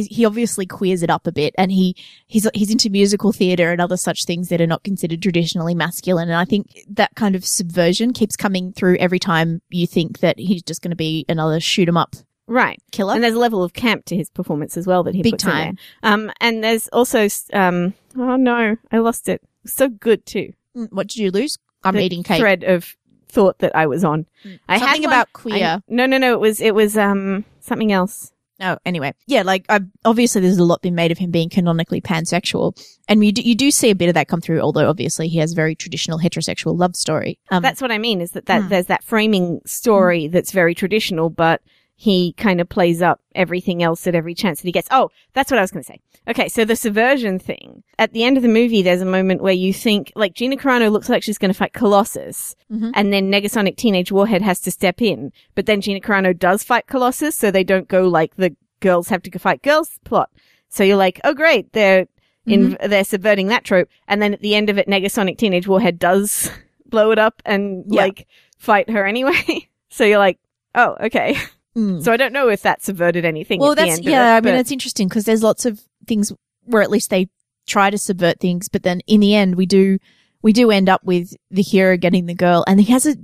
he 0.05 0.25
obviously 0.25 0.65
queers 0.65 1.01
it 1.03 1.09
up 1.09 1.25
a 1.27 1.31
bit, 1.31 1.53
and 1.57 1.71
he 1.71 1.95
he's 2.27 2.47
he's 2.53 2.71
into 2.71 2.89
musical 2.89 3.31
theater 3.31 3.71
and 3.71 3.81
other 3.81 3.97
such 3.97 4.25
things 4.25 4.49
that 4.49 4.61
are 4.61 4.67
not 4.67 4.83
considered 4.83 5.21
traditionally 5.21 5.73
masculine, 5.75 6.29
and 6.29 6.37
I 6.37 6.45
think 6.45 6.67
that 6.89 7.15
kind 7.15 7.35
of 7.35 7.45
subversion 7.45 8.13
keeps 8.13 8.35
coming 8.35 8.73
through 8.73 8.97
every 8.97 9.19
time 9.19 9.61
you 9.69 9.87
think 9.87 10.19
that 10.19 10.37
he's 10.39 10.61
just 10.63 10.81
going 10.81 10.91
to 10.91 10.95
be 10.97 11.25
another 11.29 11.59
shoot 11.59 11.87
'em 11.87 11.97
up 11.97 12.15
Right. 12.47 12.79
killer. 12.91 13.13
And 13.13 13.23
there's 13.23 13.33
a 13.35 13.39
level 13.39 13.61
of 13.63 13.73
camp 13.73 14.05
to 14.05 14.15
his 14.15 14.29
performance 14.29 14.77
as 14.77 14.87
well 14.87 15.03
that 15.03 15.13
he 15.15 15.21
Big 15.21 15.33
puts 15.33 15.43
time. 15.43 15.77
Um, 16.03 16.31
and 16.39 16.63
there's 16.63 16.87
also, 16.89 17.27
um, 17.51 17.93
oh 18.15 18.37
no, 18.37 18.77
I 18.91 18.97
lost 18.99 19.27
it. 19.27 19.41
So 19.65 19.89
good 19.89 20.25
too. 20.25 20.53
Mm, 20.75 20.87
what 20.91 21.07
did 21.07 21.17
you 21.17 21.29
lose? 21.31 21.57
I'm 21.83 21.95
The 21.95 22.03
eating 22.03 22.23
cake. 22.23 22.39
Thread 22.39 22.63
of 22.63 22.95
thought 23.27 23.59
that 23.59 23.75
I 23.75 23.85
was 23.87 24.05
on. 24.05 24.25
I 24.69 24.77
Something 24.79 24.87
had 24.87 24.99
one- 25.01 25.13
about 25.13 25.27
I- 25.27 25.31
queer. 25.33 25.83
no, 25.89 26.05
no, 26.05 26.17
no. 26.17 26.33
It 26.33 26.39
was, 26.39 26.61
it 26.61 26.73
was, 26.73 26.97
um, 26.97 27.43
something 27.59 27.91
else. 27.91 28.31
Oh, 28.59 28.77
anyway, 28.85 29.13
yeah, 29.27 29.43
like 29.43 29.65
I, 29.69 29.81
obviously 30.03 30.41
there's 30.41 30.57
a 30.57 30.63
lot 30.63 30.81
been 30.81 30.95
made 30.95 31.11
of 31.11 31.17
him 31.19 31.29
being 31.29 31.47
canonically 31.49 32.01
pansexual, 32.01 32.75
and 33.07 33.23
you 33.23 33.31
do, 33.31 33.41
you 33.43 33.53
do 33.53 33.69
see 33.69 33.91
a 33.91 33.95
bit 33.95 34.07
of 34.09 34.15
that 34.15 34.27
come 34.27 34.41
through. 34.41 34.61
Although 34.61 34.89
obviously 34.89 35.27
he 35.27 35.37
has 35.37 35.51
a 35.51 35.55
very 35.55 35.75
traditional 35.75 36.17
heterosexual 36.19 36.77
love 36.77 36.95
story. 36.95 37.37
Um, 37.51 37.61
That's 37.61 37.81
what 37.81 37.91
I 37.91 37.99
mean 37.99 38.19
is 38.19 38.31
that, 38.31 38.47
that 38.47 38.63
Hmm. 38.63 38.69
there's 38.69 38.87
that 38.87 39.03
framing 39.03 39.61
story 39.65 40.27
that's 40.27 40.51
very 40.51 40.73
traditional, 40.73 41.29
but 41.29 41.61
he 41.99 42.33
kind 42.33 42.61
of 42.61 42.69
plays 42.69 43.01
up 43.01 43.19
everything 43.33 43.81
else 43.81 44.05
at 44.05 44.13
every 44.13 44.35
chance 44.35 44.61
that 44.61 44.67
he 44.67 44.71
gets. 44.71 44.87
Oh, 44.91 45.09
that's 45.33 45.49
what 45.49 45.57
I 45.57 45.61
was 45.61 45.71
going 45.71 45.83
to 45.83 45.87
say. 45.87 45.99
Okay. 46.27 46.47
So 46.47 46.63
the 46.63 46.75
subversion 46.75 47.39
thing 47.39 47.81
at 47.97 48.13
the 48.13 48.23
end 48.23 48.37
of 48.37 48.43
the 48.43 48.49
movie, 48.49 48.83
there's 48.83 49.01
a 49.01 49.05
moment 49.05 49.41
where 49.41 49.51
you 49.53 49.73
think 49.73 50.13
like 50.15 50.35
Gina 50.35 50.57
Carano 50.57 50.91
looks 50.91 51.09
like 51.09 51.23
she's 51.23 51.39
going 51.39 51.51
to 51.51 51.57
fight 51.57 51.73
Colossus 51.73 52.55
Mhm. 52.71 52.91
and 52.93 53.11
then 53.11 53.31
Negasonic 53.31 53.77
Teenage 53.77 54.11
Warhead 54.11 54.43
has 54.43 54.59
to 54.61 54.71
step 54.71 55.01
in, 55.01 55.31
but 55.55 55.65
then 55.65 55.81
Gina 55.81 55.99
Carano 55.99 56.37
does 56.37 56.63
fight 56.63 56.85
Colossus. 56.85 57.35
So 57.35 57.49
they 57.49 57.63
don't 57.63 57.87
go 57.87 58.07
like 58.07 58.35
the 58.35 58.55
girls 58.79 59.09
have 59.09 59.23
to 59.23 59.31
go 59.31 59.39
fight 59.39 59.63
girls 59.63 59.99
plot. 60.03 60.29
So 60.69 60.83
you're 60.83 60.97
like, 60.97 61.19
oh 61.23 61.33
great. 61.33 61.73
They're 61.73 62.05
in, 62.45 62.77
they're 62.85 63.03
subverting 63.03 63.47
that 63.47 63.63
trope. 63.63 63.89
And 64.07 64.21
then 64.21 64.33
at 64.33 64.41
the 64.41 64.53
end 64.53 64.69
of 64.69 64.77
it, 64.77 64.87
Negasonic 64.87 65.37
Teenage 65.39 65.67
Warhead 65.67 65.97
does 65.97 66.51
blow 66.85 67.09
it 67.11 67.17
up 67.17 67.41
and 67.43 67.83
Yeah. 67.87 68.03
like 68.03 68.27
fight 68.59 68.89
her 68.91 69.03
anyway. 69.05 69.67
so 69.89 70.03
you're 70.05 70.19
like, 70.19 70.37
oh, 70.75 70.95
okay. 71.01 71.35
mm. 71.77 72.03
So 72.03 72.11
I 72.11 72.17
don't 72.17 72.33
know 72.33 72.49
if 72.49 72.61
that 72.63 72.81
subverted 72.81 73.25
anything. 73.25 73.59
well, 73.59 73.71
at 73.71 73.77
the 73.77 73.85
that's 73.85 74.01
yeah. 74.01 74.35
it, 74.35 74.37
I 74.37 74.41
mean, 74.41 74.55
it's 74.55 74.71
interesting 74.71 75.07
because 75.07 75.25
there's 75.25 75.43
lots 75.43 75.65
of 75.65 75.81
things 76.07 76.33
where 76.63 76.81
at 76.81 76.89
least 76.89 77.09
they 77.09 77.29
try 77.67 77.89
to 77.89 77.97
subvert 77.97 78.39
things, 78.39 78.69
but 78.69 78.83
then 78.83 79.01
in 79.07 79.19
the 79.19 79.35
end, 79.35 79.55
we 79.55 79.65
do 79.65 79.99
we 80.41 80.53
do 80.53 80.71
end 80.71 80.89
up 80.89 81.03
with 81.03 81.33
the 81.51 81.61
hero 81.61 81.97
getting 81.97 82.25
the 82.25 82.33
girl, 82.33 82.63
and 82.67 82.79
he 82.79 82.91
has 82.91 83.05
a 83.05 83.15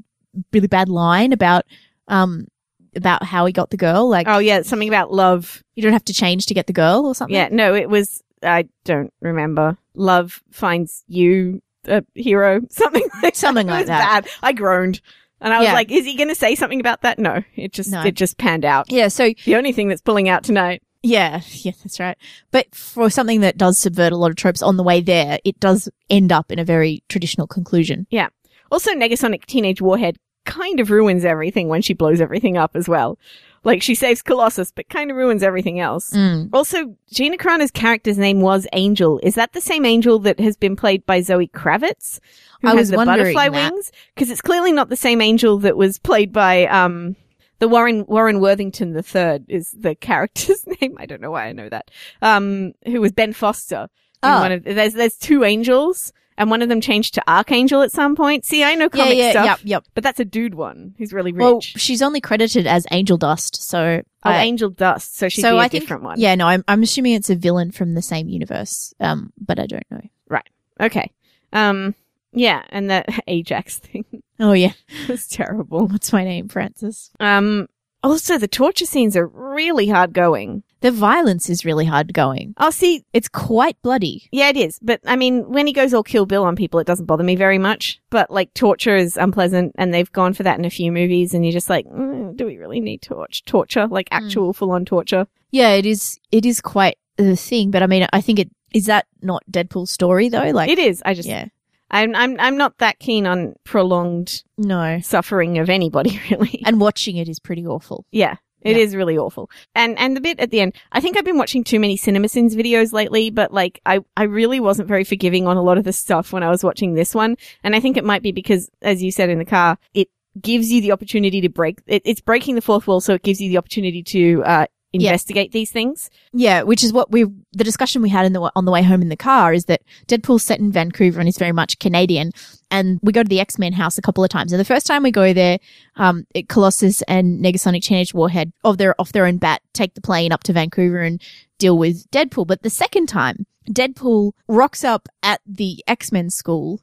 really 0.52 0.68
bad 0.68 0.90
line 0.90 1.34
about 1.34 1.66
um 2.08 2.48
about 2.96 3.24
how 3.24 3.46
he 3.46 3.54
got 3.54 3.70
the 3.70 3.78
girl. 3.78 4.10
Like, 4.10 4.28
oh 4.28 4.40
yeah, 4.40 4.62
something 4.62 4.88
about 4.88 5.12
love. 5.12 5.64
you 5.76 5.84
don't 5.84 5.94
have 5.94 6.06
to 6.06 6.14
change 6.14 6.46
to 6.48 6.54
get 6.54 6.68
the 6.68 6.74
girl 6.74 7.06
or 7.06 7.16
something. 7.16 7.36
Yeah, 7.36 7.50
no, 7.52 7.74
it 7.74 7.90
was. 7.90 8.22
I 8.42 8.68
don't 8.84 9.14
remember. 9.22 9.78
Love 9.96 10.44
finds 10.52 11.04
you 11.08 11.62
a 11.86 12.04
hero. 12.14 12.62
Something 12.70 13.08
like 13.22 13.36
Something 13.36 13.68
that. 13.68 13.74
Like 13.74 13.86
that. 13.88 14.24
Bad. 14.24 14.32
I 14.42 14.52
groaned, 14.54 15.02
and 15.44 15.54
I 15.54 15.60
was 15.60 15.68
Yeah. 15.68 15.74
like, 15.74 15.92
"Is 15.92 16.06
he 16.06 16.16
going 16.16 16.30
to 16.30 16.36
say 16.36 16.56
something 16.56 16.80
about 16.80 17.02
that?" 17.02 17.20
No, 17.20 17.44
it 17.56 17.72
just 17.74 17.92
No. 17.92 18.02
it 18.04 18.16
just 18.16 18.38
panned 18.40 18.66
out. 18.66 18.92
yeah. 18.92 19.10
So 19.10 19.32
The 19.46 19.56
only 19.56 19.72
thing 19.74 19.88
that's 19.90 20.02
pulling 20.02 20.28
out 20.30 20.44
tonight. 20.44 20.82
Yeah, 21.04 21.42
yeah, 21.52 21.74
that's 21.84 22.00
right. 22.00 22.18
But 22.52 22.74
for 22.74 23.10
something 23.10 23.42
that 23.42 23.58
does 23.58 23.78
subvert 23.78 24.14
a 24.14 24.18
lot 24.18 24.32
of 24.32 24.38
tropes 24.38 24.62
on 24.64 24.78
the 24.78 24.84
way 24.84 25.02
there, 25.02 25.38
it 25.44 25.60
does 25.60 25.90
end 26.10 26.32
up 26.32 26.52
in 26.52 26.58
a 26.60 26.66
very 26.66 27.04
traditional 27.10 27.46
conclusion. 27.46 28.08
Yeah. 28.10 28.30
Also, 28.72 28.92
Negasonic 28.92 29.46
Teenage 29.46 29.82
Warhead 29.82 30.18
kind 30.46 30.80
of 30.80 30.90
ruins 30.90 31.24
everything 31.26 31.68
when 31.68 31.82
she 31.82 31.94
blows 31.94 32.20
everything 32.22 32.58
up 32.58 32.72
as 32.76 32.88
well. 32.90 33.20
Like 33.64 33.82
she 33.82 33.96
saves 33.96 34.22
Colossus, 34.22 34.72
but 34.72 34.90
kind 34.90 35.10
of 35.10 35.18
ruins 35.18 35.42
everything 35.44 35.80
else. 35.80 36.10
Mm. 36.12 36.50
Also, 36.52 36.96
Gina 37.12 37.38
Carano's 37.38 37.72
character's 37.72 38.18
name 38.18 38.42
was 38.42 38.68
Angel. 38.74 39.20
Is 39.24 39.36
that 39.36 39.54
the 39.54 39.62
same 39.62 39.86
Angel 39.86 40.20
that 40.20 40.40
has 40.40 40.58
been 40.58 40.76
played 40.76 41.06
by 41.06 41.22
Zoe 41.22 41.48
Kravitz? 41.48 42.20
Who 42.62 42.68
I 42.70 42.76
has 42.76 42.90
the 42.90 42.98
butterfly 42.98 43.50
that. 43.50 43.72
wings? 43.72 43.92
Because 44.14 44.30
it's 44.30 44.42
clearly 44.42 44.72
not 44.72 44.90
the 44.90 44.96
same 44.98 45.22
Angel 45.22 45.58
that 45.60 45.78
was 45.78 45.98
played 46.00 46.32
by 46.34 46.66
um 46.68 47.16
the 47.60 47.68
Warren 47.70 48.06
Warren 48.08 48.42
Worthington 48.42 48.92
the 48.94 49.04
third 49.04 49.46
is 49.48 49.72
the 49.72 49.96
character's 49.96 50.66
name. 50.82 50.96
I 50.98 51.06
don't 51.06 51.22
know 51.22 51.32
why 51.32 51.46
I 51.48 51.54
know 51.54 51.70
that. 51.70 51.90
Um, 52.22 52.74
who 52.86 53.00
was 53.00 53.12
Ben 53.14 53.32
Foster? 53.34 53.88
in 54.24 54.30
Oh. 54.30 54.40
one 54.40 54.52
of, 54.54 54.64
there's 54.64 54.94
there's 54.94 55.16
two 55.18 55.44
angels, 55.44 56.12
and 56.38 56.50
one 56.50 56.62
of 56.62 56.70
them 56.70 56.82
changed 56.82 57.14
to 57.16 57.24
Archangel 57.30 57.82
at 57.82 57.92
some 57.92 58.16
point. 58.16 58.46
See, 58.46 58.64
I 58.64 58.76
know 58.76 58.86
Yeah, 58.86 58.90
comic 58.90 59.18
yeah, 59.18 59.32
stuff, 59.32 59.46
yep, 59.46 59.60
yep. 59.64 59.84
but 59.94 60.04
that's 60.04 60.20
a 60.20 60.26
dude 60.26 60.56
one 60.56 60.96
who's 60.98 61.14
really 61.14 61.32
rich. 61.32 61.42
Well, 61.42 61.60
she's 61.62 62.02
only 62.02 62.22
credited 62.22 62.68
as 62.68 62.86
Angel 62.92 63.18
Dust, 63.18 63.62
so 63.68 64.02
oh, 64.26 64.30
I- 64.30 64.44
Angel 64.44 64.70
Dust, 64.70 65.16
so 65.18 65.30
she'd 65.30 65.42
so 65.42 65.52
be 65.54 65.58
a 65.58 65.60
I 65.62 65.68
think 65.68 65.84
different 65.84 66.04
one. 66.04 66.20
yeah, 66.20 66.36
no, 66.36 66.48
I'm 66.48 66.64
I'm 66.68 66.84
assuming 66.84 67.14
it's 67.14 67.30
a 67.30 67.36
villain 67.36 67.72
from 67.72 67.94
the 67.94 68.02
same 68.02 68.30
universe, 68.30 68.94
um, 69.00 69.32
but 69.40 69.60
I 69.60 69.66
don't 69.68 69.90
know. 69.92 70.02
Right. 70.30 70.48
Okay. 70.80 71.12
Um. 71.52 71.96
Yeah, 72.32 72.64
and 72.70 72.90
the 72.90 73.04
Ajax 73.28 73.78
thing 73.78 74.06
Oh 74.40 74.54
yeah, 74.54 74.74
was 75.08 75.28
terrible. 75.28 75.88
what's 75.88 76.12
my 76.12 76.24
name, 76.24 76.48
Francis? 76.48 77.12
Um. 77.20 77.68
Also, 78.02 78.38
the 78.38 78.50
torture 78.50 78.86
scenes 78.86 79.16
are 79.16 79.28
really 79.28 79.88
hard 79.88 80.12
going. 80.14 80.64
The 80.84 80.92
violence 80.92 81.50
is 81.50 81.64
really 81.64 81.86
hard 81.86 82.14
going. 82.14 82.56
Oh, 82.58 82.70
see, 82.70 83.06
It's 83.14 83.30
quite 83.30 83.82
bloody. 83.82 84.28
yeah, 84.34 84.50
it 84.50 84.58
is. 84.58 84.80
But 84.82 85.00
I 85.06 85.16
mean, 85.16 85.50
when 85.50 85.66
he 85.66 85.72
goes 85.72 85.94
all 85.94 86.04
Kill 86.04 86.26
Bill 86.26 86.44
on 86.44 86.58
people, 86.58 86.78
it 86.82 86.86
doesn't 86.86 87.06
bother 87.06 87.24
me 87.24 87.38
very 87.38 87.58
much. 87.58 88.02
But 88.10 88.30
like, 88.30 88.54
torture 88.54 88.98
is 88.98 89.16
unpleasant, 89.16 89.72
and 89.78 89.94
they've 89.94 90.12
gone 90.12 90.34
for 90.34 90.44
that 90.44 90.60
in 90.60 90.66
a 90.66 90.70
few 90.70 90.92
movies, 90.92 91.34
and 91.34 91.46
you're 91.46 91.54
just 91.54 91.70
like, 91.70 91.86
mm, 91.86 92.36
do 92.36 92.46
we 92.46 92.58
really 92.58 92.82
need 92.82 93.02
torch 93.02 93.46
torture, 93.46 93.88
like 93.88 94.10
actual 94.12 94.52
full 94.52 94.72
on 94.72 94.84
torture? 94.84 95.26
Yeah, 95.52 95.70
it 95.70 95.86
is. 95.86 96.20
It 96.34 96.46
is 96.46 96.60
quite 96.60 96.98
the 97.16 97.38
thing, 97.38 97.72
but 97.72 97.82
I 97.82 97.88
mean, 97.88 98.06
I 98.12 98.20
think 98.20 98.40
it 98.40 98.50
is 98.74 98.88
that 98.88 99.08
not 99.22 99.42
Deadpool's 99.50 99.90
story 99.92 100.28
though. 100.28 100.50
Like, 100.50 100.70
it 100.70 100.80
is. 100.80 101.02
I 101.06 101.14
just, 101.14 101.30
yeah, 101.30 101.46
I'm, 101.92 102.14
I'm, 102.14 102.38
I'm 102.42 102.58
not 102.58 102.80
that 102.80 103.00
keen 103.00 103.26
on 103.26 103.54
prolonged 103.64 104.44
no. 104.58 105.00
suffering 105.02 105.60
of 105.60 105.70
anybody, 105.70 106.20
really. 106.30 106.62
And 106.66 106.82
watching 106.82 107.16
it 107.16 107.30
is 107.30 107.40
pretty 107.40 107.66
awful. 107.66 108.06
Yeah. 108.12 108.36
It 108.66 108.78
is 108.78 108.94
Yeah. 108.94 108.98
really 108.98 109.18
awful. 109.18 109.50
And 109.76 109.98
and 110.00 110.16
the 110.16 110.22
bit 110.22 110.40
at 110.40 110.52
the 110.52 110.62
end, 110.62 110.76
I 110.92 111.00
think 111.00 111.18
I've 111.18 111.26
been 111.26 111.38
watching 111.38 111.64
too 111.64 111.80
many 111.80 111.98
CinemaSins 111.98 112.56
videos 112.56 112.94
lately, 112.94 113.30
but 113.30 113.54
like 113.54 113.80
I, 113.86 114.00
I 114.18 114.24
really 114.24 114.60
wasn't 114.60 114.88
very 114.88 115.04
forgiving 115.04 115.48
on 115.48 115.58
a 115.58 115.62
lot 115.62 115.78
of 115.78 115.84
the 115.84 115.94
stuff 115.94 116.34
when 116.34 116.44
I 116.44 116.50
was 116.50 116.64
watching 116.64 116.94
this 116.94 117.14
one. 117.16 117.36
And 117.64 117.76
I 117.76 117.80
think 117.80 117.98
it 117.98 118.04
might 118.06 118.22
be 118.24 118.32
because, 118.32 118.70
as 118.82 119.02
you 119.04 119.12
said 119.12 119.30
in 119.30 119.40
the 119.40 119.46
car, 119.46 119.78
it 119.94 120.10
gives 120.42 120.72
you 120.72 120.82
the 120.82 120.92
opportunity 120.92 121.42
to 121.42 121.50
break, 121.50 121.80
it, 121.86 122.02
it's 122.06 122.20
breaking 122.22 122.56
the 122.56 122.62
fourth 122.62 122.88
wall, 122.88 123.00
so 123.00 123.14
it 123.14 123.22
gives 123.24 123.40
you 123.40 123.50
the 123.50 123.58
opportunity 123.58 124.02
to, 124.02 124.44
uh, 124.44 124.66
Yeah. 125.02 125.10
investigate 125.10 125.52
these 125.52 125.72
things. 125.72 126.10
Yeah, 126.34 126.62
which 126.64 126.84
is 126.84 126.94
what 126.94 127.12
we 127.12 127.24
the 127.54 127.64
discussion 127.64 128.02
we 128.02 128.10
had 128.10 128.26
in 128.26 128.34
the 128.34 128.52
on 128.56 128.66
the 128.66 128.72
way 128.72 128.84
home 128.84 129.02
in 129.02 129.10
the 129.10 129.16
car 129.18 129.54
is 129.54 129.66
that 129.66 129.82
Deadpool's 130.08 130.44
set 130.44 130.60
in 130.60 130.72
Vancouver 130.72 131.20
and 131.20 131.28
is 131.28 131.38
very 131.38 131.52
much 131.52 131.80
Canadian. 131.80 132.32
And 132.70 133.00
we 133.02 133.12
go 133.12 133.24
to 133.24 133.30
the 133.30 133.40
X 133.40 133.58
Men 133.58 133.74
house 133.74 133.98
a 133.98 134.02
couple 134.02 134.24
of 134.24 134.30
times. 134.30 134.52
And 134.54 134.60
the 134.60 134.66
first 134.66 134.86
time 134.88 135.04
we 135.04 135.12
go 135.12 135.34
there, 135.34 135.60
um, 135.96 136.26
it- 136.36 136.50
Colossus 136.50 137.02
and 137.04 137.44
Negasonic 137.44 137.84
Teenage 137.84 138.14
Warhead 138.14 138.52
of 138.64 138.78
their 138.78 139.00
off 139.02 139.12
their 139.12 139.26
own 139.26 139.38
bat 139.38 139.62
take 139.74 139.94
the 139.96 140.02
plane 140.02 140.32
up 140.32 140.44
to 140.44 140.54
Vancouver 140.54 141.00
and 141.02 141.22
deal 141.58 141.78
with 141.78 142.10
Deadpool. 142.12 142.46
But 142.48 142.62
the 142.64 142.70
second 142.70 143.08
time, 143.08 143.46
Deadpool 143.70 144.34
rocks 144.48 144.84
up 144.84 145.08
at 145.24 145.42
the 145.48 145.84
X 145.88 146.12
Men 146.12 146.30
school 146.30 146.82